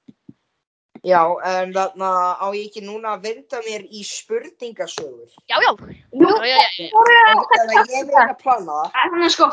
Já, 1.07 1.21
en 1.47 1.73
þarna 1.75 2.09
á 2.35 2.47
ég 2.51 2.67
ekki 2.67 2.83
núna 2.83 3.15
að 3.15 3.27
venda 3.29 3.61
mér 3.65 3.85
í 3.87 4.03
spurningasögur. 4.03 5.29
Já, 5.47 5.57
já. 5.63 5.71
Jú, 6.11 6.29
já, 6.43 6.57
já, 6.57 6.89
já. 6.89 7.35
Þannig 7.55 7.77
að 7.79 7.93
ég 7.95 8.09
verði 8.09 8.23
að 8.25 8.39
plana 8.41 8.79
það. 8.79 8.97
Þannig, 8.97 9.35
sko. 9.35 9.49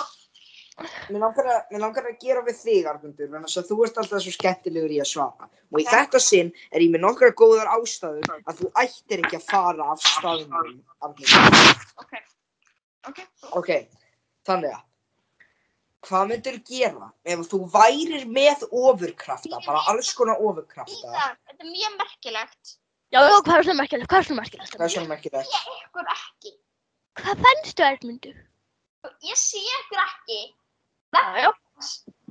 Mér 1.09 1.23
langar, 1.23 1.47
að, 1.49 1.61
mér 1.73 1.81
langar 1.87 2.09
að 2.11 2.17
gera 2.21 2.43
við 2.45 2.59
þig, 2.61 2.89
Argundur, 2.91 3.31
en 3.31 3.47
þess 3.47 3.61
að 3.63 3.71
þú 3.71 3.77
ert 3.87 4.01
alltaf 4.03 4.25
svo 4.25 4.33
skemmtilegur 4.35 4.93
í 4.93 4.99
að 5.01 5.09
svara. 5.09 5.49
Og 5.73 5.79
í 5.81 5.87
þetta 5.89 6.21
sinn 6.21 6.51
er 6.69 6.85
ég 6.85 6.91
með 6.93 7.05
nokkra 7.07 7.31
góðar 7.39 7.71
ástæður 7.79 8.35
að 8.37 8.61
þú 8.61 8.73
ættir 8.83 9.23
ekki 9.23 9.39
að 9.39 9.47
fara 9.49 9.87
af 9.95 10.03
staðnum, 10.05 10.83
Argundur. 11.01 11.79
Ok. 12.03 12.19
Ok. 13.07 13.23
Ok, 13.57 13.73
þannig 14.49 14.75
að, 14.75 14.85
hvað 16.07 16.29
myndir 16.31 16.59
gera 16.69 17.09
ef 17.27 17.45
þú 17.51 17.61
værir 17.73 18.27
með 18.31 18.65
ofurkrafta, 18.71 19.61
bara 19.67 19.83
alls 19.93 20.13
konar 20.17 20.43
ofurkrafta? 20.43 20.97
Íðar, 21.11 21.39
þetta 21.49 21.65
er 21.67 21.71
mjög 21.73 21.97
merkilegt. 22.03 22.77
Já, 23.15 23.21
já, 23.23 23.37
hvað 23.47 23.57
er 23.57 23.67
svona 23.69 23.81
merkilegt? 23.83 24.11
Hvað 24.11 24.23
er 24.23 24.29
svona 24.29 24.43
merkilegt? 24.43 24.77
Hvað 24.77 24.87
er 24.87 24.95
svona 24.95 25.17
ekki 25.17 25.33
það? 25.35 25.53
Ykkur 25.87 26.13
ekki. 26.15 26.53
Hvað 27.21 27.43
fannstu, 27.47 27.87
Ermundur? 27.87 28.41
Ég 29.27 29.39
sé 29.41 29.63
ykkur 29.81 30.03
ekki. 30.03 30.41
Já, 31.17 31.23
já. 31.45 31.51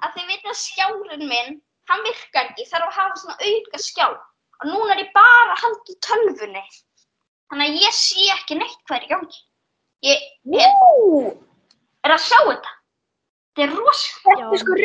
Að 0.03 0.17
þið 0.17 0.31
veit 0.31 0.49
að 0.51 0.57
skjárin 0.59 1.27
minn, 1.29 1.59
hann 1.89 2.03
virkar 2.05 2.49
ekki. 2.51 2.67
Þarf 2.69 2.89
að 2.89 2.97
hafa 2.99 3.21
svona 3.21 3.37
auka 3.49 3.81
skjá. 3.81 4.07
Og 4.61 4.67
núna 4.71 4.95
er 4.95 5.03
ég 5.05 5.11
bara 5.15 5.55
að 5.55 5.63
halda 5.63 5.93
í 5.93 5.97
tölvunni. 6.07 6.63
Þannig 7.51 7.71
að 7.71 7.83
ég 7.85 7.95
sé 7.95 8.27
ekki 8.35 8.59
neitt 8.59 8.79
hvað 8.87 8.97
er 8.99 9.07
í 9.07 9.11
gangi. 9.13 9.41
Ég 10.05 10.25
er, 10.65 10.75
Ú, 10.99 11.21
er 12.05 12.13
að 12.15 12.23
sjá 12.25 12.39
þetta. 12.49 12.74
Þetta 13.55 13.65
er 13.65 13.75
rosa. 13.79 14.07
þetta 14.25 14.47
er 14.51 14.59
sko. 14.59 14.77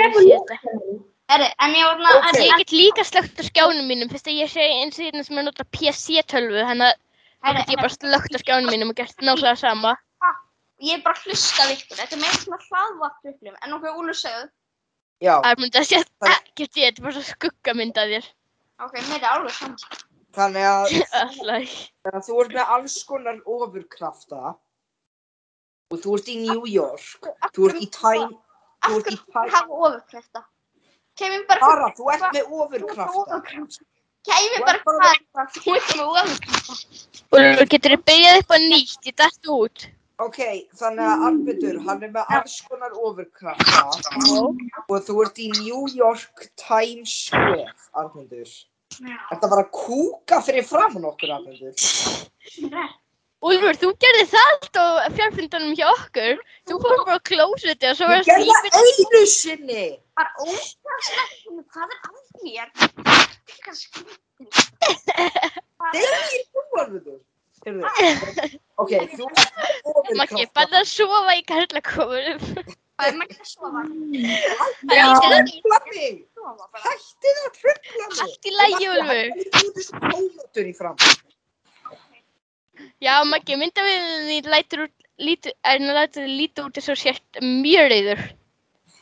Herri, 1.31 1.47
en 1.63 1.75
ég 1.75 2.03
var. 2.03 2.29
En 2.29 2.39
ég 2.43 2.63
get 2.63 2.75
líka 2.75 3.05
slögt 3.07 3.39
á 3.39 3.43
skjánum 3.47 3.87
mínum, 3.91 4.11
fyrst 4.11 4.31
að 4.31 4.39
ég 4.41 4.51
sé 4.51 4.67
eins 4.67 4.99
og 4.99 5.07
hérna 5.07 5.25
sem 5.27 5.39
er 5.39 5.47
nota 5.47 5.67
PC-tölvu, 5.75 6.63
þannig 6.69 6.95
að 7.43 7.61
ég 7.67 7.83
bara 7.83 7.93
slögt 7.95 8.35
á 8.35 8.39
skjánum 8.43 8.71
mínum 8.71 8.93
og 8.95 8.99
gert 8.99 9.19
nákvæmlega 9.23 9.59
sama. 9.59 9.97
Ég 10.81 10.97
er 10.97 11.05
bara 11.05 11.19
að 11.19 11.29
hlusta 11.29 11.67
við 11.69 11.77
ykkur. 11.77 11.99
Þetta 11.99 12.17
er 12.17 12.23
meira 12.23 12.41
svona 12.41 12.61
hlaðvatt 12.67 13.31
upplifum. 13.31 13.59
En 13.61 13.75
okkur 13.77 13.99
Úlur 14.01 14.17
segðu. 14.17 14.47
Já, 15.21 15.35
það 15.45 15.85
sé 15.85 15.99
ekkert 16.01 16.79
ég, 16.81 16.87
þetta 16.87 17.03
er 17.03 17.05
bara 17.05 17.17
svo 17.19 17.25
skuggamynd 17.27 17.99
af 18.01 18.13
þér. 18.15 18.29
Ok, 18.81 18.95
mér 19.11 19.19
er 19.19 19.33
alveg 19.35 19.53
saman. 19.53 19.99
þannig 20.37 20.67
að, 20.71 20.95
þannig 21.37 21.75
að 22.15 22.23
þú 22.29 22.37
ert 22.45 22.55
með 22.57 22.73
alls 22.77 22.97
konar 23.09 23.41
ofurkrafta 23.45 24.55
og 25.91 25.99
þú 26.01 26.15
ert 26.17 26.31
í 26.31 26.37
New 26.47 26.71
York, 26.71 27.29
þú 27.53 27.69
ert 27.69 27.83
í 27.83 27.89
Time, 27.93 28.39
í 28.89 29.01
Time, 29.05 29.51
Hafa 29.51 29.69
ofurkrafta. 29.69 30.45
Kæmi 31.19 31.41
bara 31.49 31.61
Bara, 31.61 31.89
þú 31.97 32.11
ert 32.15 32.27
með 32.35 32.53
ofurkrafta. 32.61 33.41
Kæmi 34.29 34.61
bara 34.65 34.79
hvað 34.85 35.55
þú 35.57 35.77
ert 35.77 35.95
með 35.97 36.05
ofurkrafta. 36.09 36.77
Úlfur, 37.31 37.67
getur 37.73 37.97
þið 37.97 38.05
byrjað 38.11 38.41
upp 38.43 38.55
á 38.55 38.57
nýtt, 38.65 39.01
ég 39.09 39.17
dætt 39.21 39.51
út. 39.57 39.87
Ok, 40.21 40.41
þannig 40.77 41.07
að 41.09 41.23
Arnbjörn, 41.27 41.85
hann 41.87 42.03
er 42.05 42.11
með 42.13 42.33
alls 42.37 42.57
konar 42.69 42.93
ofurkrafta 42.93 43.85
og 43.89 45.07
þú 45.07 45.15
ert 45.25 45.39
í 45.41 45.47
New 45.63 45.87
York 45.97 46.51
Times 46.61 47.15
Square, 47.31 47.73
Arnbjörn. 47.97 48.59
Þetta 49.01 49.49
var 49.49 49.63
að 49.63 49.71
kúka 49.73 50.43
fyrir 50.45 50.67
framann 50.69 51.09
okkur, 51.09 51.33
Arnbjörn. 51.39 52.91
Úlfur, 53.41 53.77
þú 53.81 53.89
gerði 54.05 54.25
það 54.29 54.49
allt 54.53 54.77
á 54.77 55.09
fjárfundunum 55.17 55.77
hjá 55.79 55.87
okkur. 55.95 56.41
Þú 56.69 56.75
fór 56.83 56.99
bara 57.07 57.17
á 57.17 57.25
klósetti 57.25 57.89
og 57.89 57.97
svo 57.97 58.09
Ég 58.11 58.13
var 58.13 58.27
gerði 58.29 58.53
síminn... 58.53 58.75
það 58.75 58.83
einu 58.91 59.23
sinni! 59.33 59.85
Bara 60.21 60.31
ógæðslega. 60.45 61.25
Hvað 61.73 61.95
er 61.95 62.01
að 62.05 62.13
mér? 62.45 62.69
Hvað 63.65 63.79
skrifir? 63.81 64.19
Degir 65.97 66.45
þú, 66.51 66.67
Arnbjörn? 66.83 67.21
Heyrðu, 67.61 67.85
ok, 68.83 68.93
þú 69.17 69.27
ert 69.29 69.99
með 70.07 70.15
Maggi, 70.21 70.45
bara 70.57 70.79
að 70.81 70.87
sofa 70.89 71.35
í 71.37 71.43
karlakofunum. 71.49 72.45
Hvað 73.01 73.09
er 73.09 73.19
maður 73.19 73.41
að 73.41 73.51
sofa? 73.55 73.83
Já. 74.93 75.07
Tröfla 75.25 75.81
mig! 75.89 76.23
Sofa 76.37 76.69
bara. 76.69 76.85
Hættið 76.87 77.43
að 77.43 77.51
tröfla 77.59 78.07
mig! 78.07 78.23
Allt 78.27 78.49
í 78.49 78.55
lagi, 78.57 78.93
Úlfur. 78.95 79.35
Þú 79.41 79.65
ert 79.65 79.81
þessu 79.81 80.01
tómatur 80.07 80.73
í 80.73 80.77
fram. 80.77 80.97
Já, 83.01 83.15
Maggi, 83.25 83.57
myndavíðinni 83.57 84.41
lætur 84.51 84.85
er 84.85 86.29
lítið 86.29 86.67
út 86.67 86.77
þess 86.79 86.93
að 86.93 87.01
sért 87.01 87.41
mjög 87.45 87.89
reyður. 87.93 88.23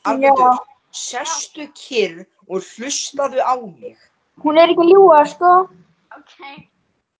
Arnbjörn, 0.08 0.60
sestu 0.94 1.66
kyrr 1.76 2.22
og 2.48 2.64
hlustaðu 2.74 3.42
á 3.42 3.54
mig. 3.58 3.98
Hún 4.42 4.58
er 4.60 4.72
ekki 4.72 4.86
að 4.86 4.92
ljúga, 4.92 5.20
sko. 5.32 5.52
Ok. 6.16 6.34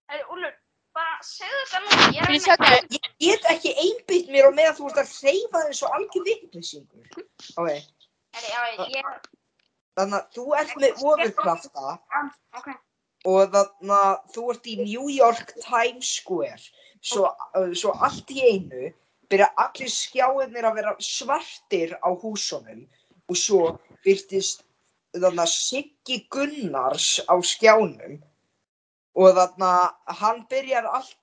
Herri, 0.09 0.25
Úlur, 0.33 0.55
bara 0.97 1.19
segðu 1.27 1.65
þetta 1.65 1.81
nú. 1.85 1.91
Ég 2.15 2.23
er 2.23 2.31
Fyrir 2.31 2.39
að 2.39 2.45
sjá 2.47 2.55
hvað, 2.63 2.99
Ég 2.99 3.09
get 3.27 3.49
ekki 3.53 3.75
einbytt 3.85 4.31
mér 4.33 4.49
á 4.49 4.53
meðan 4.55 4.77
þú 4.79 4.91
ert 4.91 5.03
að 5.03 5.15
hreyfa 5.19 5.65
svo 5.81 5.91
algjör 5.99 6.27
vittlisingur. 6.31 7.25
Ok, 7.59 7.69
Herri, 8.39 8.53
já, 8.55 8.61
ég... 8.95 9.31
þannig 9.99 10.21
að 10.21 10.39
þú 10.39 10.47
ert 10.63 10.77
með 10.79 11.03
ofurkrafta 11.11 11.99
Ok. 12.57 12.71
Og 13.29 13.53
þannig 13.55 13.95
að 13.99 14.15
þú 14.35 14.45
ert 14.55 14.71
í 14.73 14.77
New 14.81 15.09
York 15.13 15.53
Times 15.65 16.15
Square. 16.21 16.63
Svo, 17.05 17.29
svo 17.79 17.93
allt 18.03 18.31
í 18.35 18.41
einu 18.43 18.89
byrja 19.29 19.51
allir 19.61 19.91
skjáinir 19.93 20.67
að 20.67 20.79
vera 20.81 20.95
svartir 21.05 21.93
á 22.01 22.09
húsunum 22.11 22.87
og 23.29 23.37
svo 23.37 23.63
byrtist 24.07 24.65
þannig 25.15 25.45
að 25.45 25.53
Siggi 25.53 26.19
Gunnars 26.33 27.19
á 27.29 27.35
skjánum 27.45 28.19
og 29.19 29.37
þannig 29.37 29.69
að 29.69 30.19
hann 30.23 30.45
byrjar 30.51 30.89
allt 30.89 31.17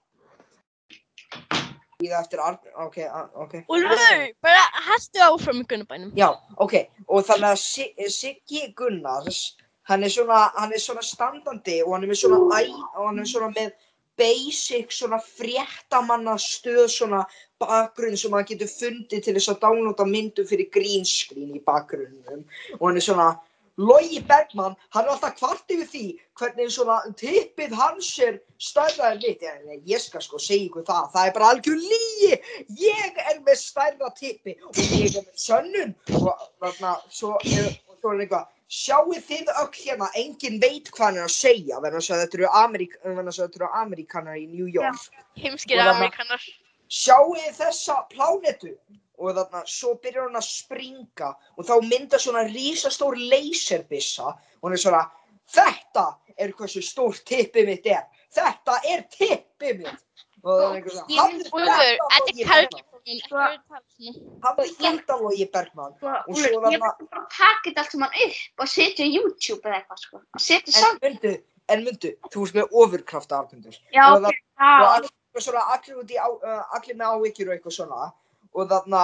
í 2.03 2.09
það 2.11 2.17
eftir 2.19 2.41
Arn... 2.43 2.57
ok, 2.85 2.97
ok 3.39 3.53
Úlfur, 3.71 4.23
bara 4.43 4.63
hastu 4.89 5.21
áfram 5.23 5.61
í 5.61 5.67
gunnabænum. 5.69 6.11
Já, 6.17 6.27
ok, 6.61 6.73
og 7.07 7.23
þannig 7.27 7.53
að 7.53 7.61
Si- 7.63 8.09
Siggi 8.11 8.65
Gunnars, 8.77 9.55
hann 9.89 10.03
er 10.03 10.13
svona, 10.13 10.45
hann 10.55 10.73
er 10.73 10.81
svona 10.81 11.03
standandi 11.05 11.81
og 11.85 11.95
hann 11.95 12.05
er 12.05 12.13
með 12.13 12.21
svona 12.23 12.61
hann 12.97 13.19
er 13.21 13.29
svona 13.29 13.51
með 13.55 13.73
basic 14.19 14.93
svona 14.95 15.19
fréttamanna 15.19 16.37
stöð 16.39 16.85
svona 16.91 17.23
bakgrunn 17.61 18.15
sem 18.19 18.31
maður 18.31 18.53
getur 18.53 18.71
fundið 18.71 19.25
til 19.25 19.35
þess 19.37 19.51
að 19.53 19.61
downloada 19.65 20.07
myndu 20.07 20.45
fyrir 20.47 20.71
green 20.71 21.05
screen 21.07 21.57
í 21.57 21.63
bakgrunnum 21.65 22.45
og 22.79 22.87
hann 22.87 23.01
er 23.01 23.05
svona 23.09 23.33
Logi 23.77 24.21
Bergmann, 24.23 24.75
hann 24.89 25.03
er 25.03 25.11
alltaf 25.11 25.33
kvart 25.35 25.71
yfir 25.75 25.87
því 25.91 26.03
hvernig 26.39 26.69
svona 26.71 26.95
tippið 27.19 27.73
hans 27.75 28.13
er 28.23 28.37
stærra 28.55 29.09
en 29.11 29.19
mitt. 29.19 29.43
Ég, 29.43 29.81
ég 29.83 29.99
skal 29.99 30.23
sko 30.23 30.39
segja 30.39 30.69
ykkur 30.69 30.85
það, 30.87 31.09
það 31.11 31.27
er 31.27 31.33
bara 31.35 31.49
algjör 31.51 31.81
lígi. 31.81 32.37
Ég 32.85 33.19
er 33.25 33.41
með 33.43 33.59
stærra 33.59 34.13
tippi 34.15 34.55
og 34.63 34.79
ég 34.79 35.09
er 35.09 35.27
með 35.27 35.43
sönnun 35.43 35.91
og 36.21 36.45
þarna 36.63 36.95
svo 37.11 37.33
er, 37.43 37.75
er 37.75 38.23
eitthvað. 38.23 38.47
Sjáu 38.71 39.13
þið 39.13 39.49
öll 39.61 39.69
hérna, 39.77 40.07
enginn 40.17 40.59
veit 40.59 40.89
hvað 40.89 41.05
hann 41.05 41.17
er 41.21 41.27
að 41.27 41.33
segja, 41.35 41.79
verðan 41.83 42.01
að 42.01 42.21
þetta 42.23 42.37
eru 42.39 42.47
Amerík, 42.49 42.95
að 43.05 43.43
eru 43.59 43.67
Ameríkanar 43.81 44.39
í 44.41 44.47
New 44.49 44.65
York. 44.65 45.09
Heimskir 45.37 45.77
Og 45.77 45.83
þarna- 45.83 45.97
Amerikanar. 45.99 46.41
Sjáu 46.89 47.35
þessa 47.59 47.99
plánetu? 48.09 48.73
Og 49.17 49.35
þarna 49.35 49.61
svo 49.69 49.93
byrjar 50.01 50.27
hann 50.27 50.35
að 50.41 50.47
springa 50.49 51.29
og 51.57 51.65
þá 51.65 51.75
mynda 51.87 52.17
svona 52.19 52.43
rísastór 52.49 53.15
laserbissa. 53.15 54.33
Og 54.59 54.63
hann 54.63 54.73
er 54.73 54.81
svona 54.81 55.11
þetta 55.47 56.17
er 56.37 56.51
hversu 56.51 56.81
stór 56.83 57.13
tippið 57.23 57.65
mitt 57.65 57.85
er. 57.85 58.03
Þetta 58.35 58.79
er 58.91 59.05
tippið 59.13 59.77
mitt. 59.85 60.25
Og 60.43 60.51
það 60.51 60.65
er 60.65 60.75
einhver 60.75 60.91
svona 60.91 61.21
hafðu 61.21 61.45
Úlfur, 61.53 61.97
þetta 62.11 62.29
er 62.29 62.69
Bergmann 62.69 62.94
Karlsson, 63.05 63.21
ekki 63.21 63.31
verið 63.31 63.55
að 63.55 63.65
tala 63.69 63.83
svona. 63.95 64.39
hafðu 64.45 64.65
þetta 64.81 65.17
Logi 65.21 65.45
Bergmann 65.53 65.93
Sko, 65.99 66.13
Og 66.27 66.35
svo 66.35 66.47
ég 66.49 66.55
þarna- 66.55 66.71
myndi 66.71 67.09
bara 67.11 67.25
þetta 67.65 67.83
allt 67.83 67.91
saman 67.91 68.09
upp 68.25 68.63
og 68.65 68.67
setja 68.71 69.05
á 69.05 69.09
YouTube 69.15 69.61
eða 69.69 69.77
eitthvað, 69.79 69.99
sko. 70.05 70.21
Setja 70.39 70.73
en 70.73 70.79
saman. 70.79 70.99
myndu, 71.03 71.33
en 71.69 71.83
myndu 71.85 72.11
þú 72.33 72.41
veist 72.45 72.55
með 72.55 72.75
ofurkrafta 72.81 73.39
arfundur 73.39 73.77
Já, 73.93 74.05
og 74.15 74.23
ok, 74.25 74.39
það 74.59 74.81
og 74.81 74.87
já. 74.87 74.95
allir, 74.95 75.11
svona, 75.45 75.63
allir, 75.75 75.95
út 76.01 76.11
í 76.11 76.17
uh, 76.17 76.63
allir 76.79 76.95
með 76.95 77.07
áhyggjur 77.13 77.47
og 77.49 77.55
eitthvað 77.59 77.77
svona 77.79 78.11
og 78.55 78.69
þarna 78.69 79.03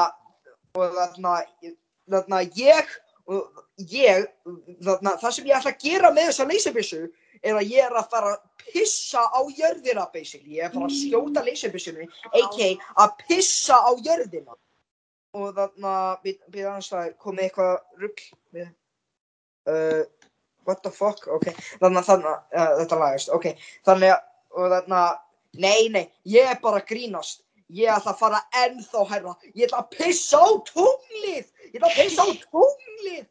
og 0.76 0.94
þarna, 0.98 1.34
þarna 2.10 2.42
ég 2.58 2.88
og 3.28 3.66
ég 3.78 4.26
þarna, 4.82 5.18
það 5.22 5.32
sem 5.38 5.46
ég 5.46 5.58
ætla 5.60 5.72
að 5.76 5.84
gera 5.84 6.12
með 6.12 6.30
þessa 6.32 6.48
leysabissu 6.50 7.02
er 7.42 7.58
að 7.58 7.74
ég 7.74 7.86
er 7.86 7.98
að 7.98 8.10
fara 8.12 8.34
að 8.36 8.66
pissa 8.72 9.24
á 9.26 9.42
jörðina 9.58 10.06
basically, 10.14 10.58
ég 10.58 10.66
er 10.66 10.70
að 10.70 10.78
fara 10.78 10.90
að 10.90 10.98
skjóta 11.00 11.44
leysabissunni 11.46 12.08
a.k.a. 12.32 12.70
að 13.04 13.16
pissa 13.28 13.80
á 13.82 13.92
jörðina. 13.98 14.58
Og 15.32 15.54
þarna 15.56 15.94
við 16.24 16.66
annars 16.66 16.92
það 16.92 17.14
komið 17.24 17.46
eitthvað 17.46 18.02
rugg 18.02 18.24
uh, 18.62 20.02
what 20.68 20.84
the 20.84 20.92
fuck, 20.92 21.24
ok 21.32 21.48
þannig 21.80 22.02
að 22.02 22.10
þannig 22.10 22.34
að 22.34 22.74
þetta 22.82 23.00
lagast, 23.00 23.32
ok 23.32 23.48
þannig 23.88 24.14
að, 24.14 24.26
og 24.52 24.76
þarna 24.76 25.04
nei, 25.64 25.88
nei, 25.94 26.04
ég 26.28 26.52
er 26.52 26.60
bara 26.64 26.82
að 26.82 26.92
grínast. 26.92 27.46
Ég 27.72 27.88
ætla 27.88 28.12
að 28.12 28.20
fara 28.20 28.40
ennþá 28.66 29.06
herra 29.08 29.34
ég 29.56 29.70
ætla 29.70 29.80
að 29.86 29.94
pissa 29.96 30.42
á 30.44 30.50
tunglið. 30.68 31.46
Ég 31.72 31.78
ætla 31.80 31.88
að 31.88 32.00
pissa 32.02 32.26
á 32.28 32.30
tunglið. 32.44 33.28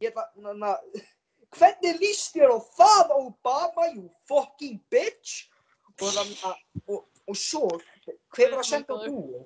Ég 0.00 0.12
ætla, 0.12 0.28
þannig 0.38 0.68
að 0.70 1.00
hvernig 1.58 1.96
líst 2.00 2.34
þér 2.36 2.52
á 2.54 2.58
það 2.78 3.14
Obama, 3.18 3.86
you 3.94 4.08
fucking 4.28 4.80
bitch. 4.90 5.46
Og 6.00 6.14
að, 6.16 6.34
og, 6.88 7.00
og 7.28 7.36
svo 7.36 7.66
hver 8.32 8.52
var 8.54 8.62
að 8.62 8.68
senda 8.70 8.96
á 8.96 8.98
dúo? 9.04 9.42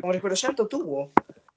Það 0.00 0.06
var 0.08 0.16
einhver 0.18 0.34
að 0.36 0.40
senda 0.40 0.64
á 0.64 0.68
dúo. 0.72 1.08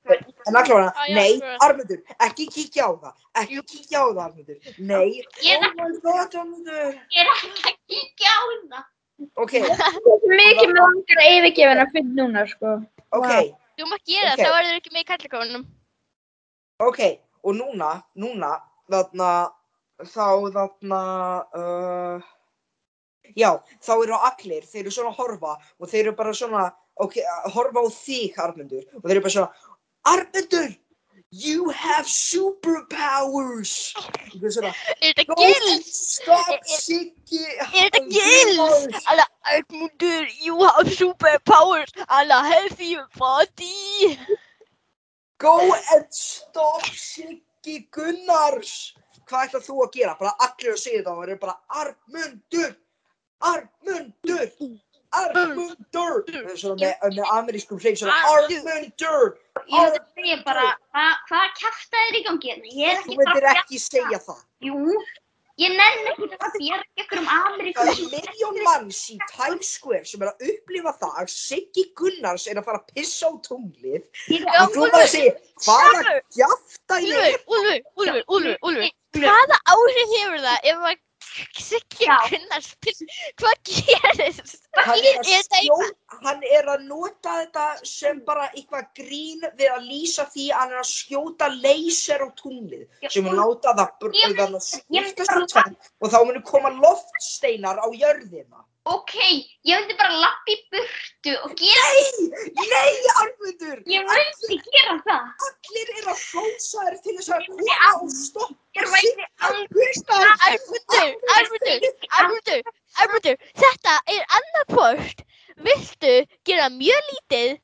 En 0.07 0.55
Ah, 0.55 0.63
já, 0.63 0.75
nei. 1.11 1.33
Armundur, 1.59 1.97
ekki 2.23 2.45
kíkja 2.47 2.85
á 2.87 2.91
það, 2.95 3.15
ekki 3.41 3.57
kíkja 3.71 3.99
á 3.99 4.07
það, 4.07 4.19
Armundur, 4.23 4.59
nei, 4.79 5.17
Ég 5.43 5.57
er 5.57 5.65
oh 5.67 5.73
my 5.81 5.97
god, 6.05 6.35
Armundur, 6.39 6.93
Ég 7.11 7.19
er 7.25 7.31
ekki 7.33 7.49
að 7.67 7.75
kíkja 7.91 8.31
á 8.31 8.41
hérna. 8.51 8.79
ok, 9.43 9.53
Mikið 10.31 10.71
með 10.71 10.79
langar 10.79 11.19
að 11.25 11.31
yfirgefa 11.33 11.73
hennar 11.73 11.91
fyrir 11.91 12.13
núna, 12.21 12.45
sko. 12.47 12.71
ok, 13.19 13.33
Þú 13.77 13.89
mátt 13.91 14.05
gera 14.07 14.31
það, 14.31 14.45
þá 14.45 14.55
verður 14.55 14.79
ekki 14.79 14.93
með 14.95 15.03
í 15.03 15.07
kallakónum. 15.11 15.65
ok, 16.87 17.01
og 17.43 17.59
núna, 17.59 17.91
núna, 18.15 18.53
þarna, 18.91 19.29
þá, 20.05 20.25
þarna, 20.55 21.01
uh, 21.57 22.33
já, 23.35 23.51
þá 23.83 23.93
eru 24.03 24.17
allir, 24.31 24.65
þeir 24.65 24.83
eru 24.85 24.95
svona 24.97 25.13
að 25.13 25.21
horfa 25.21 25.55
og 25.79 25.91
þeir 25.91 26.03
eru 26.05 26.17
bara 26.19 26.33
svona, 26.37 26.65
ok, 27.03 27.21
að 27.35 27.55
horfa 27.57 27.83
á 27.83 27.87
þig, 27.99 28.41
Armundur, 28.47 28.83
og 28.97 29.07
þeir 29.07 29.15
eru 29.17 29.25
bara 29.27 29.37
svona, 29.37 29.71
Armundur, 30.07 30.75
you 31.31 31.69
have 31.75 32.07
superpowers, 32.07 33.73
og 33.99 34.37
þeir 34.37 34.45
eru 34.47 34.53
svona, 34.57 34.73
Er 35.01 35.17
þetta 35.17 35.39
gild? 35.41 35.89
stop 35.91 36.69
Siggi, 36.71 37.43
Er 37.67 37.73
þetta 37.73 38.03
gild? 38.07 38.99
Alla 39.11 39.27
Armundur, 39.53 40.29
you 40.41 40.55
have 40.63 40.87
superpowers. 40.93 41.91
Alla 42.07 42.41
healthy 42.47 42.95
body. 43.17 44.17
Go 45.39 45.59
and 45.93 46.07
stop 46.09 46.85
Siggi 46.95 47.43
Gunnars. 47.91 48.73
Hvað 49.27 49.47
ætlar 49.47 49.63
þú 49.65 49.77
að 49.83 49.95
gera? 49.97 50.17
Bara 50.19 50.35
allir 50.45 50.73
að 50.73 50.83
segja 50.83 51.05
það 51.05 51.13
og 51.13 51.23
það 51.23 51.31
er 51.33 51.39
bara 51.41 51.55
Armundur 51.81 52.75
Armundur 53.49 54.45
Armundur 55.17 56.21
Það 56.27 56.51
er 56.53 56.59
svona 56.61 56.77
með, 56.81 57.05
með 57.17 57.33
amerískum 57.35 57.81
hreik 57.81 57.99
svona 57.99 58.15
Armundur 58.31 59.35
Ég 59.67 59.91
myndi 59.91 60.01
segja 60.15 60.37
bara, 60.45 60.65
hvað 60.95 61.23
hva 61.31 61.43
kæfta 61.59 62.03
er 62.07 62.19
í 62.19 62.23
gangi 62.27 62.53
hérna? 62.53 62.73
Ég 62.77 62.93
er 62.93 63.01
Þú 63.03 63.11
ekki 63.11 63.17
bara 63.19 63.33
myndir 63.33 63.49
að 63.49 63.61
ekki 63.63 63.81
segja 63.83 64.19
það. 64.23 64.41
Jú, 64.63 65.01
ég 65.57 65.73
nenni 65.73 66.11
ekki 66.13 66.27
að 66.37 66.57
bjarga 66.57 67.03
ykkur 67.03 67.21
um 67.21 67.27
Það 67.27 67.47
Ameríku. 67.51 67.85
er 67.87 68.01
miljón 68.13 68.59
manns 68.67 68.99
í 69.13 69.17
Times 69.31 69.71
Square 69.77 70.05
sem 70.05 70.21
er 70.25 70.31
að 70.31 70.51
upplifa 70.51 70.93
það. 71.01 71.15
Að 71.23 71.31
Siggi 71.33 71.85
Gunnars 71.97 72.47
er 72.47 72.61
að 72.61 72.67
fara 72.69 72.81
að 72.83 72.93
pissa 72.93 73.29
á 73.29 73.31
tunglið. 73.47 74.05
Og 74.61 74.75
þú 74.75 74.85
bara 74.91 75.03
að 75.03 75.11
segja 75.15 75.33
hvaða 75.65 75.97
Úlfur, 75.97 76.21
gjafta 76.37 77.01
ég 77.01 77.25
er 77.25 77.41
Úlfur, 77.47 77.49
Úlfur, 77.57 77.83
Úlfur, 77.97 78.23
Úlfur, 78.37 78.57
Úlfur. 78.71 78.95
Hvaða 79.17 79.57
áhrif 79.73 80.15
hefur 80.17 80.41
það 80.45 80.71
ef 80.73 80.87
að 80.91 81.03
Siggi. 81.57 82.07
Gunnars. 82.31 82.69
Hvað 83.37 83.55
gerist? 83.67 84.57
hann 84.77 85.01
er, 85.09 85.23
skjó, 85.45 85.77
hann 86.23 86.43
er 86.53 86.67
að 86.69 86.83
nota 86.87 87.33
þetta 87.41 87.65
sem 87.87 88.19
bara 88.27 88.47
eitthvað 88.53 88.85
grín 88.99 89.41
við 89.57 89.71
að 89.73 89.87
lýsa 89.89 90.27
því 90.33 90.45
að 90.51 90.59
hann 90.61 90.75
er 90.75 90.81
að 90.83 90.89
skjóta 90.91 91.49
leyser 91.55 92.23
á 92.23 92.27
tunglið 92.37 92.85
sem 93.09 93.25
láta 93.25 93.73
það 93.79 93.91
br- 94.01 94.13
Ég 94.17 94.27
myndi- 94.29 94.41
þannig 94.43 94.61
að 94.61 94.95
ég 94.97 95.07
myndi 95.07 95.27
skiptast 95.27 95.91
og 96.01 96.11
þá 96.13 96.17
munu 96.29 96.43
koma 96.45 96.69
loftsteinar 96.77 97.81
á 97.81 97.87
jörðina. 97.91 98.63
Ok, 98.87 99.13
ég 99.67 99.79
myndi 99.81 99.95
bara 99.99 100.15
lappa 100.21 100.53
í 100.53 100.57
burtu 100.71 101.33
og 101.43 101.55
gera, 101.59 101.87
Nei, 102.57 102.67
nei, 102.71 102.93
Armundur, 103.23 103.81
ég 103.91 104.05
myndi 104.07 104.59
gera 104.69 104.95
það. 105.07 105.25
allir 105.47 105.91
eru 105.97 106.13
að 106.13 106.21
hrósa 106.27 106.85
þér 106.85 106.95
til 107.03 107.15
þess 107.17 107.33
að 107.35 107.49
myndi 107.49 107.77
og 107.89 108.13
stoppa 108.21 108.67
Ég 108.77 108.89
væri 108.93 109.11
Gunnars. 109.73 110.41
Armundur, 110.47 111.13
Armundur, 111.35 111.87
Armundur, 112.19 112.71
Armundur, 113.03 113.37
þetta 113.63 113.95
er 114.15 114.25
annarkvort. 114.39 115.23
Viltu 115.67 116.13
gera 116.45 116.67
mjög 116.69 117.07
lítið 117.11 117.55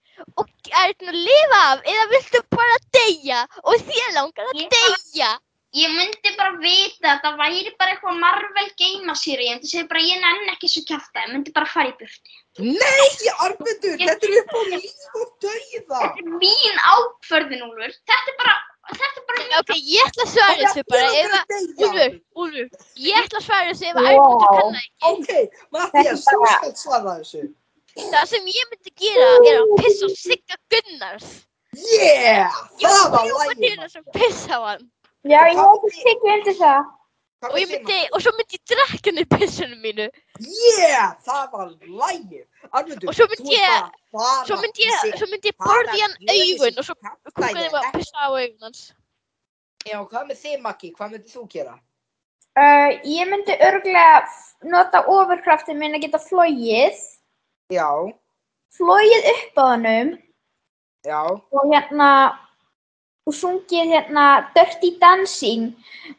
og 0.42 0.48
er 0.74 0.94
þetta 0.94 1.12
að 1.14 1.20
lifa 1.28 1.60
af 1.72 1.84
eða 1.94 2.06
viltu 2.14 2.42
bara 2.58 2.78
deyja 2.98 3.42
og 3.64 3.86
þér 3.90 4.16
langar 4.18 4.50
að 4.50 4.64
deyja? 4.74 5.32
Ég 5.74 5.90
myndi 5.90 6.32
bara 6.38 6.52
vita 6.62 7.16
að 7.16 7.22
það 7.24 7.38
væri 7.42 7.72
bara 7.80 7.94
eitthvað 7.96 8.18
Marvel 8.22 8.68
Game 8.78 9.16
Series. 9.18 9.48
Ég 9.50 9.56
myndi 9.58 9.70
segja 9.72 9.88
bara 9.90 10.02
ég 10.06 10.20
nenni 10.22 10.52
ekki 10.54 10.68
svo 10.70 10.84
kæfta. 10.90 11.24
Ég 11.26 11.32
myndi 11.34 11.54
bara 11.56 11.66
fara 11.72 11.90
í 11.90 11.96
burtu. 11.98 12.36
Nei, 12.62 13.08
Armundur, 13.42 13.96
Ég- 13.98 14.06
þetta 14.12 14.28
er 14.30 14.36
upp 14.44 14.54
á 14.54 14.62
líf 14.70 15.08
og 15.18 15.32
dauða. 15.42 16.02
Þetta 16.04 16.22
er 16.22 16.30
mín 16.44 16.78
ákvörðin, 16.94 17.64
Úlfur. 17.66 17.96
Þetta 18.06 18.30
er 18.30 18.38
bara, 18.44 18.54
þetta 18.94 19.18
er 19.18 19.26
bara 19.32 19.40
mín 19.42 19.58
Ok, 19.64 19.74
ég 19.82 20.06
ætla 20.12 20.24
að 20.28 20.32
svara 20.36 20.60
þessu 20.62 20.84
bara 20.94 21.08
ef 21.24 21.34
að, 21.40 21.58
Úlfur, 21.88 22.22
Úlfur, 22.44 22.70
ég 23.10 23.18
ætla 23.24 23.40
að 23.42 23.46
svara 23.50 23.68
þessu 23.74 23.90
ef 23.90 23.96
að 23.98 24.06
Wow. 24.06 24.14
Armundur 24.14 24.50
kann 24.54 24.70
það 24.70 24.86
ekki. 24.86 25.02
Ok, 25.10 25.32
Mattias, 25.74 26.26
þú 26.30 26.38
skalt 26.54 26.78
svara 26.86 27.18
þessu. 27.24 27.44
Það 28.14 28.26
sem 28.36 28.46
ég 28.54 28.66
myndi 28.70 28.92
gera 29.02 29.26
er 29.50 29.58
að 29.64 29.74
pissa 29.82 30.06
á 30.06 30.10
Sigga 30.22 30.56
Gunnars. 30.70 31.28
Yeah, 31.74 32.54
Ég 32.78 32.90
það 32.90 33.10
var 33.10 33.26
var 33.26 33.48
lægið. 33.50 33.58
til 33.66 33.78
þess 33.82 33.98
að 33.98 34.06
pissa 34.14 34.54
á 34.54 34.62
hann. 34.70 34.92
Já, 35.24 35.40
ég 35.48 35.56
hef 35.60 35.88
ekki 35.88 36.04
tekið 36.08 36.34
undir 36.38 36.58
það. 36.60 36.92
Og, 37.44 37.56
ég 37.60 37.68
myndi, 37.74 37.96
og 38.16 38.22
svo 38.24 38.32
myndi 38.38 38.56
ég 38.56 38.64
drekka 38.72 39.10
hann 39.12 39.20
í 39.20 39.24
pissunum 39.34 39.80
mínu. 39.84 40.06
Yeah, 40.80 41.14
það 41.26 41.46
var 41.52 41.72
lægið. 42.02 42.44
Armundur, 42.72 43.10
Og 43.12 43.16
svo 43.18 43.28
myndi 43.32 43.56
ég- 43.60 43.90
Svo 44.48 44.58
myndi 44.62 44.86
ég, 44.88 45.16
svo 45.20 45.28
myndi 45.32 45.52
ég 45.52 45.58
í 45.58 46.02
hann 46.02 46.16
þessi 46.28 46.78
og 46.80 46.86
svo 46.88 46.96
kúkaði 47.04 47.66
ég 47.66 47.74
að 47.80 47.90
pissa 47.98 48.20
á 48.20 48.28
augun 48.32 48.62
hans. 48.68 48.94
Já, 49.84 49.98
hvað 50.08 50.28
með 50.30 50.38
þig, 50.44 50.62
Maggi? 50.64 50.94
Hvað 50.96 51.12
myndið 51.16 51.34
þú 51.36 51.48
gera? 51.52 51.76
Uh, 52.56 52.92
ég 53.04 53.28
myndi 53.28 53.56
örglega 53.60 54.24
nota 54.64 55.02
ofurkraftin 55.10 55.80
minn 55.80 55.96
að 55.98 56.04
geta 56.06 56.20
flóið, 56.22 57.00
Já, 57.74 57.90
flóið 58.78 59.28
upp 59.34 59.58
á 59.58 59.64
hannum 59.74 60.12
já, 61.04 61.20
og 61.26 61.64
hérna 61.74 62.10
og 63.24 63.36
sungið 63.36 63.92
hérna 63.94 64.24
Dirty 64.56 64.90
Dancing 65.00 65.70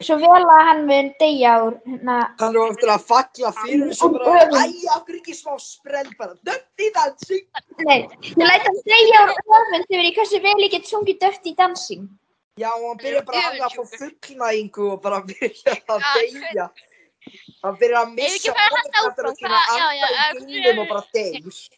svo 0.01 0.17
vel 0.21 0.41
að 0.41 0.61
hann 0.69 0.81
mun 0.89 1.11
deyja 1.21 1.51
úr 1.67 1.75
hérna 1.85 2.15
Hann 2.39 2.55
er 2.55 2.61
oftur 2.63 2.91
að 2.95 3.03
falla 3.11 3.51
fyrir 3.59 3.83
þessu 3.91 4.09
bara, 4.15 4.45
æ, 4.49 4.63
okkur 4.97 5.19
ekki 5.19 5.35
smá 5.37 5.53
sprell 5.61 6.09
bara, 6.17 6.33
dötti 6.47 6.89
dansing. 6.95 7.45
Nei, 7.85 7.99
ég 8.25 8.41
læt 8.41 8.65
hann 8.65 8.81
deyja 8.89 9.21
úr 9.27 9.33
öfund 9.59 9.85
yfir 9.85 10.07
í 10.09 10.13
hversu 10.17 10.41
vel 10.47 10.57
ég 10.65 10.73
get 10.73 10.89
sungið 10.89 11.21
Dirty 11.21 11.53
Dancing. 11.59 12.09
Já, 12.57 12.71
og 12.71 12.87
hann 12.89 12.99
byrjar 13.03 13.25
bara 13.29 13.53
að 13.67 13.77
fá 13.77 13.83
fullnægingu 13.99 14.89
og 14.95 15.01
bara 15.05 15.21
byrja 15.29 15.77
að 15.91 16.05
deyja. 16.17 16.69
Hann 17.65 17.77
byrjar 17.81 18.01
að 18.01 18.11
missa. 18.17 18.53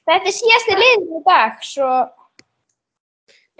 Þetta 0.07 0.23
er 0.23 0.35
síðasti 0.39 0.79
liðin 0.79 1.11
í 1.19 1.21
dag, 1.27 1.59
svo 1.65 1.91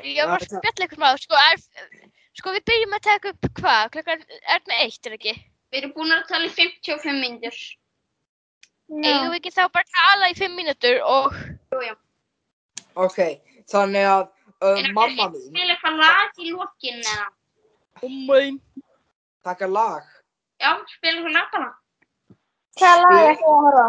Ég 0.06 0.30
var 0.30 0.44
að 0.44 0.52
spjalla 0.52 0.86
eitthvað 0.86 1.00
smá, 1.00 1.10
sko, 1.24 1.38
er, 1.52 2.12
sko 2.38 2.54
við 2.54 2.66
byrjum 2.70 2.96
að 2.98 3.06
taka 3.08 3.32
upp 3.34 3.48
hvað, 3.58 3.84
klokkan 3.96 4.26
er 4.46 4.62
með 4.70 4.82
eitt, 4.84 5.08
er 5.10 5.16
ekki? 5.18 5.34
Við 5.74 5.80
erum 5.82 5.94
búin 5.96 6.14
að 6.14 6.28
tala 6.30 6.48
í 6.48 6.52
55 6.54 7.18
myndur. 7.24 7.58
Eigum 8.88 9.32
við 9.34 9.40
ekki 9.40 9.52
þá 9.56 9.64
bara 9.74 9.90
tala 9.96 10.30
í 10.32 10.38
fimm 10.38 10.54
mínútur 10.56 11.02
og, 11.04 11.34
Ok, 12.98 13.18
þannig 13.70 14.06
að 14.10 14.24
uh, 14.66 14.78
En 14.80 14.88
mamma 14.96 15.28
mín 15.30 15.44
Spila 15.52 15.74
eitthvað 15.76 16.00
lag 16.02 16.40
í 16.42 16.54
lokin 16.54 17.02
eða? 17.02 17.28
oh 18.06 18.16
my, 18.30 18.54
taka 19.46 19.68
lag. 19.70 20.06
Já, 20.62 20.72
spila 20.94 21.20
eitthvað 21.20 21.36
lag 21.36 21.52
bara. 21.54 21.70
hvað 22.80 23.04
lag 23.04 23.20
er 23.20 23.38
það 23.42 23.52
að 23.52 23.68
horfa? 23.68 23.86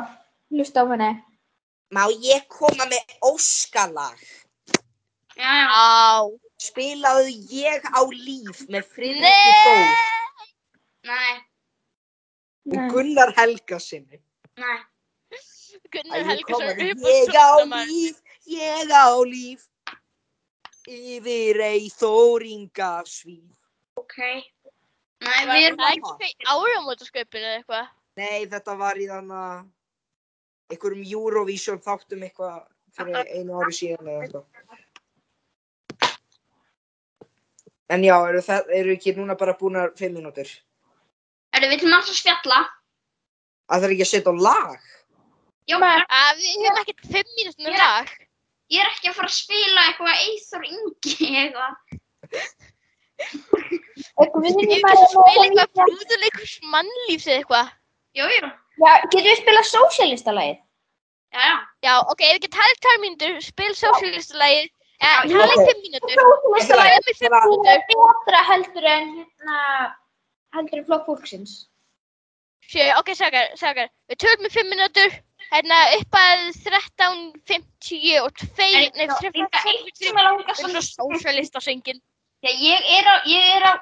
Hlusta 0.57 0.85
á 0.85 0.87
henni. 0.93 1.11
Má 1.97 2.03
ég 2.25 2.45
koma 2.53 2.89
með 2.91 3.17
óskalag? 3.25 4.21
Já, 5.39 5.51
já. 5.55 5.67
á, 5.71 6.27
Spilaðu 6.59 7.31
ég 7.55 7.85
á 7.87 8.01
líf 8.11 8.65
með 8.67 8.89
Friðriki 8.91 9.53
Þór 9.65 9.85
Nei, 11.09 11.35
og 12.75 12.93
Gunnar 12.93 13.33
Helgasinni. 13.37 14.19
nei. 14.59 14.79
Gunnar 15.95 16.19
Æ, 16.19 16.35
ég 16.35 16.43
kom 16.49 16.63
Helgason, 16.63 16.67
með 16.67 16.91
upp 16.91 17.07
Ég 17.07 17.39
á 17.39 17.55
líf, 17.87 18.19
ég 18.51 18.91
á 18.91 19.09
líf 19.23 19.69
Yfir 20.89 21.63
ei 21.69 21.89
þóringarsvíf 21.93 23.55
Ok. 23.99 24.19
Nei, 25.23 25.41
við 25.47 25.65
erum... 25.69 25.83
ekki 25.87 26.13
fyrir 26.21 26.51
áramótasköpun 26.53 27.43
eða 27.43 27.57
eitthvað? 27.61 27.89
Nei, 28.19 28.47
þetta 28.51 28.75
var 28.79 28.99
í 28.99 29.07
þannig 29.11 29.39
að 29.39 30.75
einhverjum 30.75 31.07
Eurovision 31.09 31.81
þáttum 31.83 32.23
eitthvað 32.27 32.61
fyrir 32.99 33.31
einu 33.35 33.59
ári 33.63 33.75
síðan 33.75 34.11
eða 34.13 34.27
eitthvað. 34.27 34.58
En 37.89 38.05
já, 38.05 38.15
eru, 38.29 38.41
það, 38.45 38.73
eru 38.77 38.95
ekki 38.95 39.15
núna 39.17 39.37
bara 39.41 39.55
búin 39.57 39.79
að 39.81 39.95
fimm 39.97 40.19
mínútur? 40.19 40.49
Erum 41.57 41.71
við 41.73 41.81
til 41.83 41.91
maður 41.93 42.13
að 42.13 42.19
spjalla? 42.21 42.59
Það 43.69 43.85
þarf 43.85 43.95
ekki 43.95 44.05
að 44.07 44.11
setja 44.13 44.33
á 44.33 44.45
lag? 44.49 44.89
Já, 45.69 45.77
Nei. 45.81 46.01
Að 46.19 46.43
við 46.43 46.53
höfum 46.65 46.81
ekkert 46.83 47.09
fimm 47.15 47.31
mínútur 47.39 47.65
með 47.69 47.79
lag. 47.81 48.13
ég 48.69 48.85
er 48.85 48.91
ekki 48.93 49.09
að 49.09 49.17
fara 49.17 49.31
að 49.31 49.37
spila 49.39 49.85
eitthvað 49.89 50.23
Eithor 50.29 50.65
Ingi 50.69 51.29
eitthvað. 51.41 51.75
Við 53.19 54.59
við 54.69 54.83
bara 54.85 54.95
getum 54.95 55.09
spila 55.09 55.33
að 55.33 55.45
eitthvað 55.45 55.75
brúðuleikus 55.81 56.55
mannlífs 56.75 57.27
eða 57.29 57.39
eitthvað. 57.41 57.71
Jú, 58.19 58.29
jú. 58.37 58.51
Já, 58.79 58.93
getum 59.09 59.29
við 59.29 59.39
spila 59.41 59.63
sósialistalagið? 59.73 60.59
Já, 61.33 61.41
já. 61.45 61.57
Já, 61.85 61.93
ok, 62.13 62.21
ef 62.21 62.37
við 62.37 62.43
getum 62.45 62.59
talið 62.61 62.83
tvær 62.85 63.01
mínútur, 63.05 63.41
spil 63.45 63.73
sósílistalagið, 63.81 64.69
eða 64.69 64.78
Já, 64.99 65.13
tala 65.23 65.47
í 65.47 65.59
ok. 65.59 65.69
fimm 65.69 65.83
mínútur, 65.87 66.11
í 66.11 66.15
fimm 66.17 66.75
Bara- 66.75 67.47
mínútur, 67.47 67.71
er 67.71 67.83
betra 67.89 68.41
heldur 68.51 68.87
en 68.93 69.11
hérna, 69.19 69.59
heldur 70.57 70.79
en 70.81 70.87
flokk 70.89 71.05
fólksins. 71.07 71.53
sjö, 72.69 72.85
ok, 72.99 73.15
sakar, 73.15 73.53
sakar, 73.57 73.89
við 74.11 74.19
tölum 74.25 74.49
í 74.49 74.51
fimm 74.53 74.69
mínútur, 74.75 75.15
hérna 75.53 75.79
upp 76.01 76.19
að 76.19 76.43
13.50 76.67 78.19
og 78.25 78.33
2, 78.43 78.67
En 78.75 78.91
nei, 78.99 79.07
já, 79.07 79.31
líka 79.39 79.63
eitt 79.71 79.97
sem 80.03 80.19
er 80.19 80.25
langar 80.27 80.55
það 80.59 80.75
er 80.75 80.83
svo 80.83 81.07
sósílistasengin. 81.15 82.03
Já, 82.43 82.51
ég 82.51 82.91
er 82.99 83.05
á, 83.07 83.15
ég 83.27 83.57
er 83.57 83.63
á 83.71 83.73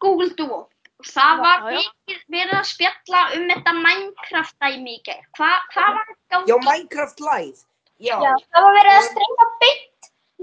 Google 0.00 0.30
Duo 0.38 0.68
og 1.00 1.06
það 1.06 1.38
var 1.42 1.62
mikið 1.72 2.22
verið 2.30 2.56
að 2.60 2.66
spjalla 2.70 3.20
um 3.36 3.44
þetta 3.50 3.72
Minecraft 3.76 4.56
dæmi 4.60 4.96
í. 4.96 5.02
Hva, 5.36 5.50
hvað 5.74 5.94
var 5.98 6.08
þetta 6.14 6.42
Já, 6.46 6.56
Minecraft 6.64 7.20
Live. 7.20 7.58
Já, 8.00 8.16
Já, 8.16 8.32
það 8.54 8.64
var 8.64 8.74
verið 8.78 8.96
að 8.96 9.06
streyma 9.10 9.46
beint 9.60 9.89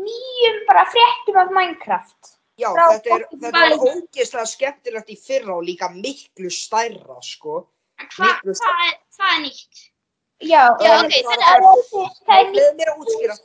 nýjum 0.06 0.58
bara 0.68 0.84
fréttum 0.94 1.38
af 1.44 1.50
Minecraft. 1.58 2.34
já 2.58 2.70
frá 2.74 2.86
þetta 2.94 3.10
er, 3.16 3.26
þetta 3.42 3.66
er 3.66 3.76
ógeðslega 3.78 4.46
skemmtilegt 4.50 5.10
í 5.14 5.18
fyrra 5.22 5.54
og 5.58 5.64
líka 5.68 5.90
miklu 5.94 6.50
stærra, 6.50 7.18
sko. 7.22 7.68
En 8.00 8.08
Hva, 8.16 8.32
hvað, 8.46 8.82
er, 8.88 8.96
hvað 9.18 9.36
er 9.36 9.42
nýtt? 9.46 9.84
Já, 10.42 10.64
Já, 10.82 10.90
það 10.90 11.06
ok, 11.06 11.14
er- 11.14 11.28
þetta 11.28 11.46
er 12.38 12.46
nýtt 12.46 12.58
Leðu 12.58 12.74
mér 12.78 12.90
að 12.94 12.98
útskýra. 13.04 13.36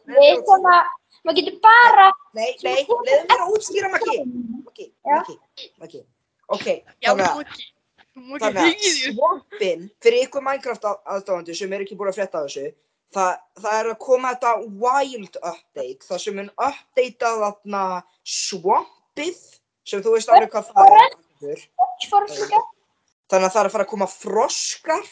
maður 1.24 1.36
getur 1.38 1.60
bara 1.62 2.06
Nei, 2.34 2.56
nei, 2.64 2.74
leðu 2.86 3.04
mér 3.04 3.38
að 3.44 3.52
útskýra, 3.56 3.90
Maggi. 3.92 4.16
Maggi. 4.64 4.86
Maggi, 5.06 5.36
Maggi. 5.80 6.02
Ok, 6.48 6.66
þannig 7.04 7.26
að 7.28 7.54
Þannig 8.12 8.58
að 8.60 9.14
swampin, 9.16 9.84
fyrir 10.04 10.26
ykkur 10.26 10.42
Minecraft 10.44 10.82
að- 10.84 11.00
aðdáðandi 11.14 11.54
sem 11.56 11.72
er 11.72 11.80
ekki 11.84 11.96
búin 11.96 12.10
að 12.10 12.18
frétta 12.18 12.42
af 12.42 12.48
þessu, 12.50 12.74
það, 13.14 13.32
það 13.62 13.78
er 13.80 13.90
að 13.92 13.98
koma 14.06 14.32
þetta 14.34 14.52
wild 14.84 15.38
update, 15.42 16.06
það 16.08 16.22
sem 16.24 16.36
mun 16.38 16.50
updatea 16.56 17.32
þarna 17.42 17.82
swampið, 18.36 19.42
sem 19.88 20.02
þú 20.04 20.14
veist 20.16 20.32
alveg 20.32 20.52
hvað 20.54 20.70
það 20.72 20.96
er. 21.00 21.66
Þannig 23.32 23.46
að 23.48 23.52
það 23.54 23.60
er 23.62 23.68
að 23.68 23.74
fara 23.74 23.84
að 23.86 23.90
koma 23.92 24.08
froskar 24.12 25.06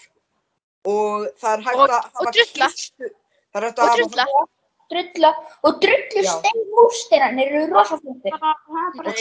og 0.90 1.26
það 1.40 1.53
er 1.59 1.66
hægt 1.66 1.80
að 1.80 1.84
og 1.84 1.92
hafa 2.20 2.32
kistu, 2.36 3.11
það 3.53 3.61
er 3.61 3.66
hægt 3.68 3.84
að 3.84 3.94
drulla. 4.01 4.26
hafa, 4.30 4.48
Drulla 4.90 5.28
og 5.62 5.76
drullu 5.78 6.22
Já. 6.26 6.30
steinmústeinar 6.34 7.36
eru 7.44 7.61
rosa 7.70 7.94
flottir. 8.01 8.32
Það 8.34 8.48
er 8.51 8.96
bara 8.96 9.12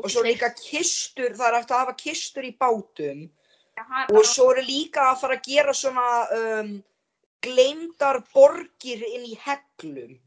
Og 0.00 0.08
svo- 0.10 0.24
líka 0.26 0.48
kistur, 0.58 1.36
það 1.38 1.46
er 1.52 1.54
hægt 1.60 1.70
að 1.70 1.82
hafa 1.84 1.94
kistur 2.00 2.42
í 2.48 2.50
bátum 2.58 3.30
og 4.10 4.24
svo 4.26 4.48
eru 4.50 4.62
líka 4.66 5.04
að 5.12 5.20
fara 5.20 5.36
að 5.38 5.46
gera 5.46 5.72
svona 5.74 6.08
um, 6.34 6.72
gleymdar 7.42 8.22
borgir 8.34 9.02
inn 9.08 9.26
í 9.28 9.38
heglum 9.42 10.18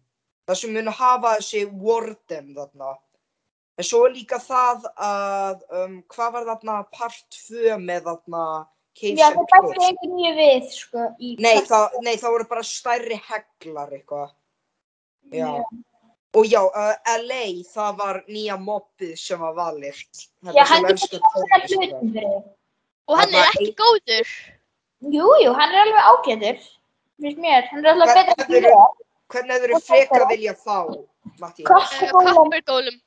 það 0.48 0.60
sem 0.62 0.74
mun 0.76 0.92
hafa 0.92 1.36
þessi 1.38 1.66
warden 1.84 2.54
þarna 2.58 2.96
en 3.78 3.86
svo 3.86 4.06
er 4.08 4.16
líka 4.16 4.40
það 4.42 4.88
að 5.08 5.62
um, 5.82 6.00
hvað 6.14 6.34
var 6.38 6.50
þarna 6.52 6.80
part 6.94 7.40
2 7.48 7.78
með 7.84 8.10
þarna 8.10 8.48
Caves 8.98 9.20
Já, 9.20 9.28
það 9.30 9.44
bætti 9.52 9.68
Cliffs 9.68 9.88
einhver 9.88 10.14
nýju 10.16 10.32
við, 10.38 10.70
sko. 10.74 11.04
Í 11.22 11.36
nei 11.44 11.60
það, 11.68 12.00
nei, 12.02 12.16
það 12.18 12.34
voru 12.34 12.48
bara 12.50 12.64
stærri 12.66 13.20
heglar 13.28 13.94
eitthvað 13.94 14.32
já. 15.38 15.52
og 16.38 16.48
já, 16.50 16.62
uh, 16.66 16.96
LA 17.22 17.44
það 17.70 18.00
var 18.02 18.22
nýja 18.26 18.58
mobbið 18.62 19.14
sem 19.22 19.44
var 19.44 19.54
valið 19.58 20.02
Þetta 20.08 20.56
Já, 20.56 20.64
hann 20.72 20.90
hlutum 20.90 21.28
fyrir 21.36 21.94
þig. 22.16 22.32
Og 23.08 23.22
hann 23.22 23.36
er 23.38 23.52
ekki 23.54 23.70
góður. 23.80 24.34
Jú, 25.14 25.28
jú, 25.44 25.54
hann 25.56 25.76
er 25.76 25.84
alveg 25.86 26.10
ágætur. 26.12 26.66
Finnst 27.22 27.40
mér, 27.42 27.68
hann 27.72 27.86
er 27.86 27.92
alveg 27.94 28.08
Hvern- 28.14 28.28
betra 28.28 28.44
en 28.46 28.52
hvern 28.52 28.64
ég. 28.64 28.68
eru- 28.68 29.06
hvernig 29.34 29.52
hefur 29.58 29.74
þið 29.74 29.86
frekar 29.88 30.28
vilja 30.30 30.54
fá 30.54 30.78
Matti? 31.42 31.64
Uh, 31.64 31.70
Koppugólum. 31.72 32.36
Koppergólum. 32.38 33.02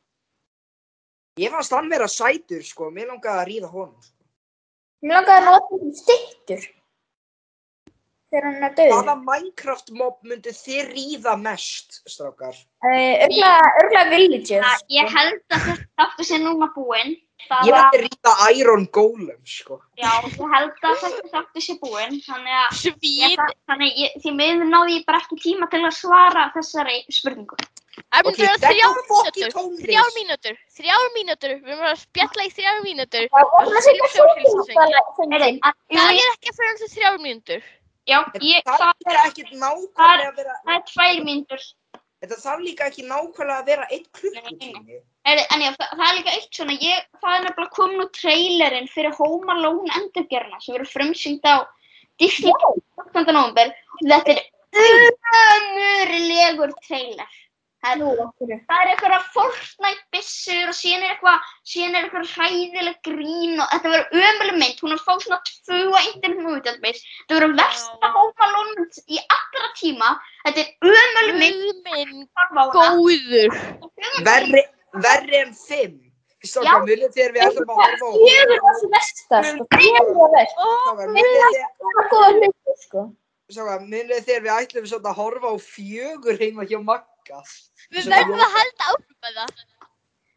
Ég 1.39 1.51
fannst 1.55 1.73
hann 1.73 1.89
vera 1.91 2.09
sætur 2.11 2.63
sko, 2.67 2.91
mér 2.91 3.07
langaði 3.13 3.39
að 3.45 3.49
ríða 3.53 3.71
honum. 3.73 4.03
sko. 4.03 4.17
Mér 5.03 5.15
langaði 5.21 5.39
að 5.39 5.45
nota 5.51 5.79
þessum 5.79 5.95
stittur. 6.03 6.67
Þegar 8.31 8.45
hann 8.47 8.63
er 8.69 8.75
döður. 8.75 8.93
Hvaða 8.95 9.15
Minecraft 9.29 9.89
mob 9.99 10.19
myndu 10.23 10.51
þið 10.55 10.91
ríða 10.95 11.33
mest, 11.43 12.01
strákar? 12.07 12.55
Örgla, 12.85 13.53
örgla 13.83 14.05
villages. 14.11 14.63
Það- 14.65 14.85
Ég 14.99 15.09
held 15.17 15.41
að 15.51 15.65
þetta 15.67 15.87
þáttu 15.99 16.25
sé 16.29 16.39
núna 16.39 16.69
búinn. 16.75 17.17
Það 17.49 17.67
Ég 17.67 17.73
var, 17.75 17.87
myndi 17.91 18.01
ríða 18.05 18.33
Iron 18.61 18.85
Golem, 18.95 19.41
sko. 19.47 19.81
já, 19.99 20.11
ég 20.27 20.39
held 20.55 20.85
að 20.91 20.97
þetta 21.03 21.31
þáttu 21.35 21.63
sé 21.65 21.75
búinn. 21.81 22.17
Þannig 22.27 22.55
að 22.61 22.69
ég, 22.71 22.79
Svíð. 22.81 23.43
þannig 23.71 24.01
ég, 24.05 24.11
því 24.23 24.31
miður 24.41 24.69
náði 24.71 24.97
ég 24.99 25.05
bara 25.09 25.21
ekki 25.25 25.37
tíma 25.45 25.69
til 25.73 25.83
að 25.83 25.95
svara 25.99 26.45
þessari 26.55 26.99
spurningu. 27.11 27.57
Það 28.01 28.19
er 28.21 28.25
tónlist. 29.55 29.85
Þrjár 29.85 30.11
mínútur. 30.17 30.57
Þrjár 30.79 31.09
mínútur. 31.17 31.53
Við 31.65 31.75
erum 31.75 31.89
að 31.91 31.99
spjalla 32.05 32.47
í 32.47 32.53
þrjár 32.55 32.79
mínútur. 32.87 33.25
Það 33.35 33.45
að. 35.61 35.75
Það 35.91 36.15
er 36.15 36.31
ekki 36.31 36.49
að 36.49 36.57
fyrir 36.61 36.75
þessu 36.79 36.89
þrjár 36.95 37.19
mínútur. 37.21 37.63
Já, 38.09 38.19
ég, 38.41 38.63
Það 38.65 38.79
það, 38.81 38.95
er 39.07 39.19
ekkert 39.27 39.53
nákvæmlega 39.61 40.31
að 40.31 40.37
vera, 40.41 40.55
það 40.65 40.75
er 40.75 40.85
tvær 40.89 41.19
mínútur. 41.27 41.63
þetta 42.21 42.37
þarf 42.41 42.61
líka 42.65 42.87
ekki 42.89 43.05
nákvæmlega 43.07 43.59
að 43.61 43.67
vera 43.71 43.87
einn 43.91 44.07
klukkutími. 44.17 45.01
Er, 45.29 45.43
en 45.53 45.61
já, 45.61 45.71
það, 45.77 45.91
það 45.99 46.07
er 46.07 46.15
líka 46.17 46.33
eitt 46.33 46.57
svona, 46.57 46.77
ég, 46.81 47.03
það 47.21 47.35
er 47.35 47.43
nefnilega 47.45 47.75
komin 47.77 48.05
úr 48.05 48.09
trailerinn 48.17 48.89
fyrir 48.89 49.19
Home 49.19 49.53
Alone 49.53 49.93
endurgerna 49.99 50.61
sem 50.63 50.73
verður 50.75 50.95
frumsýnd 50.95 51.45
á 51.45 51.69
Disney 52.21 52.55
18. 52.57 53.29
november 53.29 53.69
og 53.69 54.01
þetta 54.09 54.39
er 54.39 54.41
umurlegur 54.81 56.73
trailer. 56.87 57.37
Það 57.81 58.03
er, 58.05 58.59
það 58.69 58.83
er 58.83 58.91
eitthvað 58.91 59.29
Fortnite 59.33 60.03
byssur 60.13 60.69
og 60.69 60.77
síðan 60.77 61.05
er 61.07 61.15
eitthvað, 61.15 61.47
síðan 61.65 61.95
er 61.97 62.07
eitthvað 62.07 62.33
hræðileg 62.35 62.99
grín 63.07 63.55
og 63.57 63.71
þetta 63.71 63.93
verður 63.95 64.27
ömuleg 64.27 64.59
mynd. 64.61 64.83
Hún 64.83 64.93
er 64.93 64.99
að 64.99 65.07
fá 65.07 65.15
svona 65.25 65.39
tvö 65.49 65.79
á 65.97 66.01
internet 66.11 66.43
movie 66.45 66.65
database. 66.67 67.01
Þetta 67.23 67.39
verður 67.39 67.55
versta 67.63 68.05
Já. 68.05 68.13
hómalónmynd 68.19 69.01
í 69.09 69.23
allra 69.39 69.71
tíma. 69.81 70.11
Þetta 70.45 70.67
er 70.67 70.69
ömuleg 70.93 71.41
mynd. 71.41 72.29
Góður. 72.77 73.57
Verri, 74.29 74.67
verri 74.95 75.37
en 75.45 75.55
fimm. 75.55 75.99
Strákar, 76.41 76.87
munið 76.89 77.11
þegar 77.13 77.33
við 77.37 77.43
ætlum 77.45 77.69
að 77.69 77.81
horfa 77.81 78.07
á 78.09 78.13
Fjögur 78.17 78.61
var 78.65 78.77
svo 78.81 78.89
versta, 78.95 79.41
sko. 79.45 79.65
Fjögur 79.77 80.15
var 80.17 80.31
verst. 80.37 80.55
Ó, 80.57 80.69
Strákar, 80.81 81.09
munið 81.09 81.35
þegar- 81.37 81.73
Það 82.01 82.79
sko. 82.85 83.03
strákar, 83.51 83.81
munið 83.91 84.23
þegar 84.25 84.43
við 84.47 84.55
ætlum 84.57 85.11
að 85.11 85.19
horfa 85.21 85.49
á 85.53 85.57
fjögur 85.61 86.39
heima 86.41 86.65
hjá 86.71 86.79
Magga. 86.85 87.43
við 87.93 88.09
verðum 88.09 88.41
að 88.41 88.55
halda 88.57 88.89
áfram 88.89 89.19
með 89.21 89.35
það. 89.41 89.67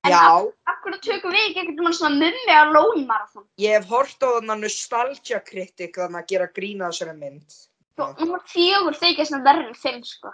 En 0.03 0.11
Já, 0.11 0.19
Af 0.67 0.77
hverju 0.83 0.99
tökum 0.99 1.31
við 1.31 1.43
ekki 1.47 1.59
einhvern 1.61 1.77
veginn 1.79 1.93
svona 1.95 2.19
mummi 2.19 2.51
á 2.51 2.63
Lone 2.75 3.05
Marathon? 3.07 3.45
ég 3.57 3.71
hef 3.77 3.85
hort 3.87 4.19
á 4.19 4.27
þannig 4.35 4.59
nostalgia 4.59 5.39
kritik 5.39 5.95
þannig 5.95 6.19
að 6.19 6.27
gera 6.27 6.47
grína 6.51 6.89
þessari 6.91 7.15
mynd. 7.17 7.47
Svo 7.95 8.09
Númer 8.19 8.41
fjögur 8.51 8.97
þykja 8.99 9.25
svona 9.29 9.45
verður 9.47 9.67
en 9.71 9.73
fimm, 9.79 10.03
sko. 10.03 10.33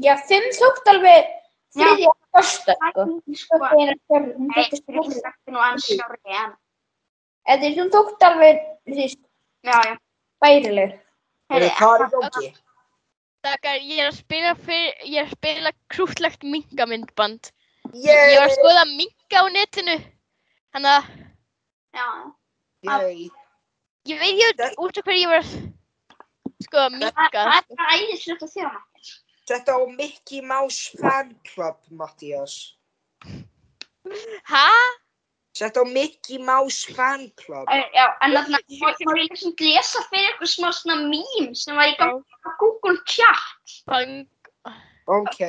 Já, 0.00 0.16
fimm 0.24 0.48
þótt 0.56 0.88
alveg 0.94 1.28
þriðja 1.76 2.11
Það 2.32 2.46
sko. 2.48 2.72
ekki, 2.88 3.36
Sko, 3.36 3.58
það 3.60 3.72
hún 3.72 3.80
Nei, 4.48 4.64
er 4.64 5.52
nú 5.52 5.60
aðeins 5.60 5.86
skjári, 5.88 6.20
en. 6.42 6.52
Þetta 7.48 7.66
er 7.68 7.74
hún 7.78 7.90
þótt 7.92 8.26
alveg, 8.28 8.60
þú 8.88 8.96
veist, 9.00 9.18
Já, 9.66 9.76
já. 9.86 9.96
bærileg. 10.42 10.94
Er 11.52 11.66
það 11.76 11.94
er 12.00 12.06
í 12.06 12.20
gangi? 12.22 12.52
Þakkar, 13.42 13.80
ég 13.82 13.98
er 13.98 14.08
að 14.12 14.16
spila 14.20 14.54
fyrir, 14.54 14.94
ég 15.04 15.18
er 15.18 15.26
að 15.26 15.34
spila 15.36 15.72
krútlegt 15.90 16.44
minkamyndband. 16.46 17.50
Ég 17.92 18.36
var 18.38 18.46
að 18.46 18.54
skoða 18.56 18.84
minka 18.96 19.42
á 19.42 19.44
netinu. 19.52 19.96
Þannig 20.72 20.92
að 20.96 21.04
Já, 21.92 22.06
Yay! 22.88 23.28
ég 24.08 24.18
veit 24.22 24.38
ég 24.40 24.54
Það- 24.56 24.78
út 24.78 24.96
af 24.98 25.04
hverju 25.04 25.20
ég 25.20 25.28
var 25.28 25.42
að 25.42 25.50
skoða 26.64 26.86
það 26.88 26.98
minka. 26.98 27.28
það 27.42 27.58
er 27.58 27.76
bara 27.76 27.98
æðislegt 27.98 28.42
að 28.46 28.52
þjóna. 28.54 28.80
Þetta 29.50 29.74
á 29.74 29.80
Mickey 29.98 30.40
Mouse 30.40 30.92
Fan 31.00 31.34
Club, 31.48 31.78
Mattias. 31.90 32.76
Hæ? 34.46 34.68
Sett 35.54 35.76
á 35.76 35.84
Mickey 35.84 36.38
Mouse 36.38 36.86
Fan 36.94 37.26
Club. 37.36 37.66
Já, 37.68 38.06
en 38.22 38.32
þarna, 38.36 38.58
má 38.80 38.92
má 39.04 39.16
ég 39.18 39.30
liksom 39.30 39.54
lesa 39.60 40.00
fyrir 40.08 40.30
ykkur 40.32 40.48
smá 40.48 40.70
svona 40.72 40.96
mím 41.10 41.50
sem 41.54 41.76
var 41.76 41.90
í 41.90 41.96
gangi 41.98 42.22
á 42.46 42.50
Google 42.62 42.96
Chat. 43.04 43.74
Bang. 43.86 44.28
Ok. 45.10 45.40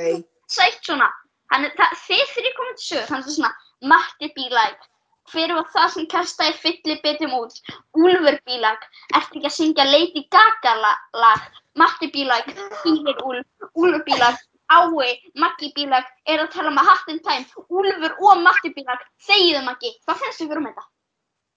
Sætt 0.49 0.81
svona, 0.83 1.07
hann, 1.53 1.65
er- 1.69 1.75
það, 1.77 1.95
þið 2.07 2.25
þrjir 2.33 2.57
komið 2.57 2.75
til 2.81 2.87
sögur, 2.89 3.07
þannig 3.11 3.29
að 3.29 3.37
svona, 3.37 3.53
Matti 3.83 4.29
bílæg, 4.35 4.83
hver 5.31 5.53
var 5.55 5.67
það 5.73 5.89
sem 5.95 6.07
kastaði 6.11 6.53
fylli 6.63 6.95
betum 7.03 7.33
út? 7.39 7.59
Úlfur 7.97 8.39
bílæg, 8.47 8.87
ertu 9.15 9.39
ekki 9.39 9.47
að 9.49 9.57
syngja 9.57 9.85
Lady 9.89 10.25
Gaga 10.31 10.73
la- 10.81 10.97
lag? 11.13 11.41
Matti 11.75 12.07
bílæg, 12.13 12.49
Ílir 12.85 13.21
Úlf, 13.25 13.45
Úlfur 13.75 14.03
bílæg, 14.05 14.35
Ái, 14.69 15.13
Maggi 15.35 15.71
bílæg, 15.75 16.05
er 16.27 16.43
að 16.43 16.51
tala 16.53 16.69
með 16.69 16.85
Hat 16.89 17.07
in 17.09 17.19
Time, 17.19 17.45
Úlfur 17.69 18.13
og 18.21 18.43
Matti 18.43 18.69
bílæg, 18.75 18.99
þegiðu 19.27 19.63
Maggi, 19.65 19.93
hvað 20.05 20.19
finnst 20.21 20.41
ykkur 20.45 20.61
um 20.61 20.67
þetta? 20.69 20.85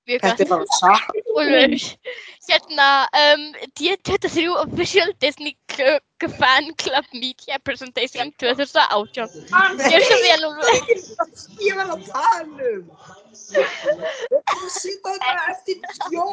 Þetta 0.06 0.44
er 0.44 0.48
bara 0.48 0.66
satt. 0.78 1.16
Úlfur. 1.34 1.72
Hérna, 2.48 2.88
um, 3.20 3.44
D23 3.74 4.44
Official 4.62 5.12
Disney 5.20 5.56
Fan 6.38 6.72
Club 6.78 7.04
Media 7.12 7.58
Presentation 7.58 8.30
2018. 8.38 9.26
Gjör 9.90 10.06
svo 10.06 10.18
vel, 10.24 10.46
Úlfur. 10.48 10.76
Ég 11.60 11.74
var 11.76 11.90
að 11.96 12.06
tala 12.06 12.44
um. 12.46 13.25
Þetta 13.46 15.12
er 15.14 15.40
að 15.40 15.50
þetta 15.50 15.50
eftir 15.52 15.76
Jó. 16.14 16.26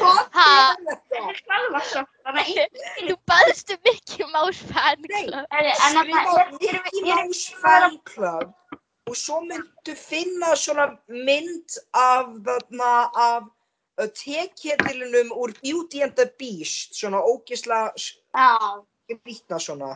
Hvað 0.00 0.20
er 0.44 0.80
þetta? 0.86 2.04
Það 2.26 2.40
er 2.42 2.68
Þú 3.08 3.16
baðst 3.30 3.72
um 3.74 3.84
Mickey 3.88 4.28
Mouse 4.32 4.70
Fan 4.72 5.06
Nei. 5.08 5.24
Club. 5.26 5.46
En 5.52 6.00
þarna, 6.00 6.24
Skrifa 6.56 7.60
Fan 7.62 8.00
Club 8.08 8.54
og 9.06 9.14
svo 9.14 9.38
myndu 9.46 9.94
finna 9.94 10.54
svona 10.58 10.88
mynd 11.06 11.76
af 11.94 12.32
þarna 12.46 12.94
af 13.24 13.44
uh, 13.46 14.08
tekjetilinum 14.18 15.30
úr 15.30 15.54
Beauty 15.62 16.02
and 16.02 16.16
the 16.18 16.26
Beast 16.40 16.98
svona 16.98 17.20
ógisla 17.22 17.92
já, 17.96 18.82
skrýtna 19.06 19.60
svona 19.62 19.92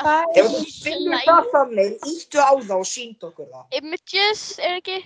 ef 0.00 0.46
þú 0.52 0.60
finnur 0.82 1.18
Slæm. 1.18 1.26
það 1.28 1.44
þannig 1.52 1.90
íttu 2.12 2.38
á 2.40 2.52
það 2.58 2.78
og 2.78 2.86
sínd 2.88 3.26
okkur 3.28 3.46
það 3.52 3.64
Images, 3.80 4.42
er 4.58 4.78
ekki? 4.80 4.98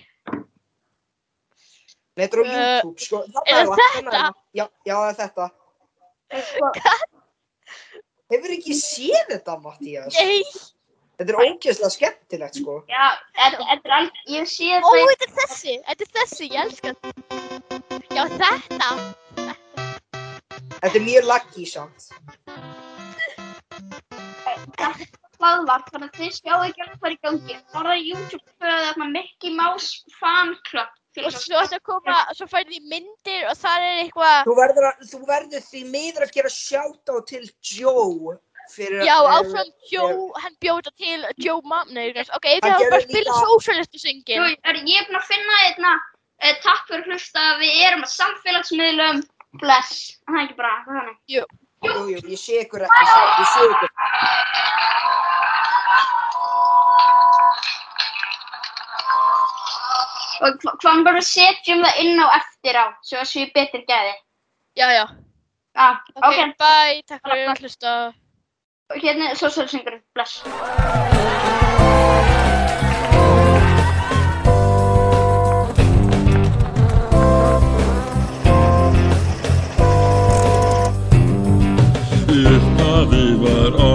Nei, 2.17 2.23
þetta 2.25 2.37
er 2.37 2.41
á 2.41 2.45
Uh, 2.47 2.53
YouTube 2.57 2.99
sko 3.05 3.17
Þarna 3.27 3.41
er 3.45 3.65
það, 3.67 3.77
þetta? 3.97 4.11
það. 4.17 4.31
Já, 4.57 4.65
já, 4.87 4.95
það 4.95 5.09
er 5.09 5.15
þetta 5.21 5.45
sko, 6.47 6.65
Hefur 8.27 8.51
ekki 8.57 8.73
séð 8.75 9.29
þetta, 9.31 9.53
Mattías? 9.63 10.15
Nei. 10.17 10.41
Þetta 11.17 11.31
er 11.33 11.37
ógeðslega 11.41 11.89
skemmtilegt, 11.93 12.55
sko. 12.59 12.73
já, 12.91 13.05
þetta 13.37 13.57
þetta 13.69 13.87
er 13.87 13.93
alveg, 13.97 14.17
ég 14.33 14.49
sé 14.51 14.67
Ó, 14.77 14.89
þetta, 14.91 15.13
þetta 15.13 15.25
er 15.25 15.31
þessi. 15.39 15.73
Þetta 15.87 16.03
er 16.03 16.11
þessi, 16.17 16.45
ég 16.51 16.59
elska 16.65 16.87
þetta. 16.93 17.09
Já, 18.17 18.23
þetta. 18.37 18.89
Þetta 20.77 20.95
er 20.99 21.05
mjög 21.07 21.23
laggy, 21.31 21.65
samt. 21.65 22.09
Hlaðvarp, 24.77 25.89
þannig 25.93 26.09
að 26.13 26.21
þið 26.21 26.31
sjáu 26.37 26.61
ekki 26.65 26.83
alveg 26.83 26.97
hvað 27.01 27.09
er 27.09 27.15
í 27.15 27.19
gangi. 27.27 27.57
Bara 27.73 27.97
YouTube 27.97 28.43
fyrir 28.57 28.87
þarna 28.87 29.09
Mickey 29.13 29.53
Mouse 29.53 30.17
Fan 30.19 30.55
Club. 30.69 30.89
Og 31.17 31.33
svo 31.33 31.57
ætti 31.57 31.77
að 31.79 31.85
koma, 31.87 32.17
svo 32.37 32.45
færði 32.49 32.77
því 32.77 32.81
myndir 32.91 33.47
og 33.49 33.55
það 33.57 33.85
er 33.87 34.01
eitthvað. 34.03 34.35
Þú 34.45 34.57
verður, 34.59 34.89
að, 34.89 35.05
þú 35.11 35.21
verður 35.29 35.63
því 35.65 35.81
miður 35.93 36.25
að 36.27 36.33
gera 36.35 36.51
sjátt 36.53 37.09
á 37.09 37.15
til 37.25 37.41
Joe 37.73 38.35
fyrir 38.67 39.05
Já, 39.07 39.15
eh, 39.15 39.37
áfram 39.37 39.71
Joe, 39.91 40.27
hann 40.43 40.57
bjóta 40.61 40.91
til 40.99 41.25
Joe 41.41 41.61
Mamnir. 41.63 42.19
Ok, 42.35 42.45
ég 42.51 42.59
Hann 42.61 42.73
þarf 42.73 42.89
bara 42.91 43.01
að 43.01 43.07
spila 43.07 43.23
líka- 43.23 43.39
Jú, 43.41 43.49
Socialistu 43.55 43.99
syngin. 44.03 44.57
er, 44.63 44.75
ég 44.75 45.01
er 45.01 45.07
búin 45.07 45.21
að 45.21 45.29
finna 45.31 45.55
einna, 45.65 45.93
uh, 46.43 46.53
takk 46.61 46.87
fyrir 46.87 47.05
að 47.05 47.11
hlusta, 47.13 47.45
við 47.61 47.71
erum 47.87 48.03
að 48.03 48.13
samfélagsmiðlum, 48.19 49.23
bless. 49.61 50.17
Það 50.27 50.37
er 50.37 50.45
ekki 50.47 50.57
bara, 50.57 50.83
það 50.85 50.93
er 50.93 51.01
þannig. 51.01 51.17
Jú, 51.27 51.45
jú, 51.85 52.17
ég 52.33 52.39
sé 52.41 52.61
ykkur 52.63 52.81
ekki 52.87 53.05
samt, 53.13 53.39
ég 53.41 53.47
sé 53.53 53.65
ykkur. 53.71 54.97
Og 60.45 60.53
hva- 60.61 60.75
hvað 60.83 61.03
bara 61.07 61.21
setjum 61.25 61.81
það 61.85 62.01
inn 62.03 62.19
á 62.21 62.27
eftir 62.37 62.77
á, 62.77 62.85
svo 63.01 63.17
að 63.23 63.29
séu 63.31 63.47
betri 63.55 63.81
gæði. 63.89 64.13
Já, 64.77 64.87
já. 64.93 65.05
Já, 65.77 65.87
Ok, 66.15 66.25
ok, 66.29 66.53
bye, 66.61 67.01
takk 67.09 67.21
fyrir 67.25 67.49
að 67.53 67.61
hlusta. 67.63 67.95
hérna 69.03 69.29
er 69.31 69.35
sósálsingurinn, 69.41 70.03
bless. 70.13 71.66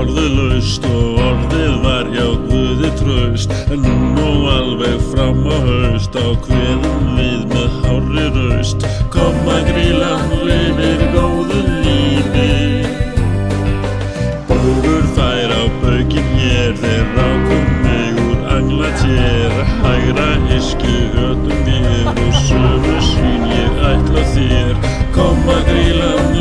Orðið 0.02 0.32
laust 0.34 0.86
og 0.88 1.18
orðið 1.22 1.74
var 1.84 2.08
hjá 2.10 2.26
Guði 2.48 2.90
traust. 2.98 3.52
En 3.70 3.84
nú 3.84 4.24
og 4.26 4.48
alveg 4.50 5.04
fram 5.12 5.44
á 5.46 5.56
haust 5.66 6.16
á 6.18 6.26
kveðum 6.46 7.04
við 7.18 7.44
með 7.52 7.76
hárri 7.84 8.26
raust. 8.36 8.86
Kom 9.14 9.50
að 9.52 9.68
gríla 9.70 10.10
lifir 10.48 11.04
góðu 11.14 11.60
lífi. 11.84 12.48
Búgur 14.50 15.06
fær 15.14 15.54
á 15.54 15.62
baukinn 15.84 16.34
hér 16.40 16.74
þeir 16.82 17.06
rákum 17.18 17.70
mig 17.86 18.20
úr 18.26 18.44
anglatér. 18.58 19.56
Hægra 19.86 20.30
iski 20.58 20.98
ötum 21.28 21.62
mér 21.68 22.10
og 22.10 22.36
sömu 22.48 22.98
sín 23.12 23.48
ég 23.54 23.82
ætla 23.92 24.26
þér. 24.34 24.76
Kom 25.14 25.50
að 25.52 25.66
grílan 25.70 26.31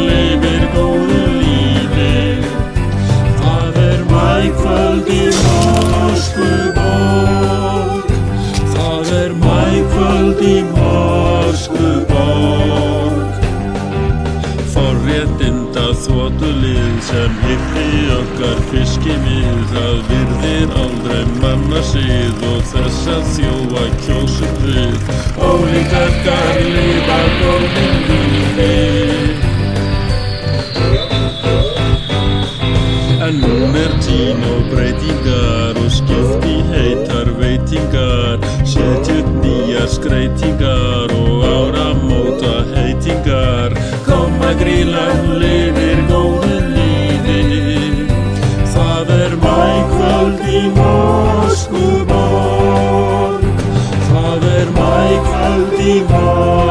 sem 17.12 17.34
hýtti 17.43 17.88
okkar 18.16 18.60
fiskimið 18.70 19.64
Það 19.72 19.97
virðir 20.10 20.76
aldrei 20.84 21.24
manna 21.41 21.82
síð 21.89 22.45
og 22.52 22.62
þess 22.72 23.10
að 23.16 23.26
þjóa 23.36 23.88
kjósum 24.06 24.62
við 24.68 25.12
Ólíkarkar 25.49 26.62
lifa 26.70 27.20
góðum 27.41 28.01
konvertín 33.72 34.43
og 34.43 34.63
breytingar 34.72 35.78
og 35.80 35.91
skipti 35.91 36.55
heitar 36.72 37.28
veitingar. 37.39 38.38
Setjur 38.67 39.26
nýjar 39.39 39.88
skreitingar 39.88 41.09
og 41.15 41.43
áramóta 41.47 42.55
heitingar. 42.76 43.72
Koma 44.05 44.51
grílan 44.59 45.39
liðir 45.39 45.99
góðu 46.11 46.57
líðir 46.76 48.07
það 48.74 49.07
er 49.19 49.34
mækvöld 49.45 50.41
í 50.51 50.61
Moskúborg 50.76 52.03
það 54.11 54.41
er 54.57 54.67
mækvöld 54.76 55.80
í 55.80 55.82
Moskúborg 56.11 56.70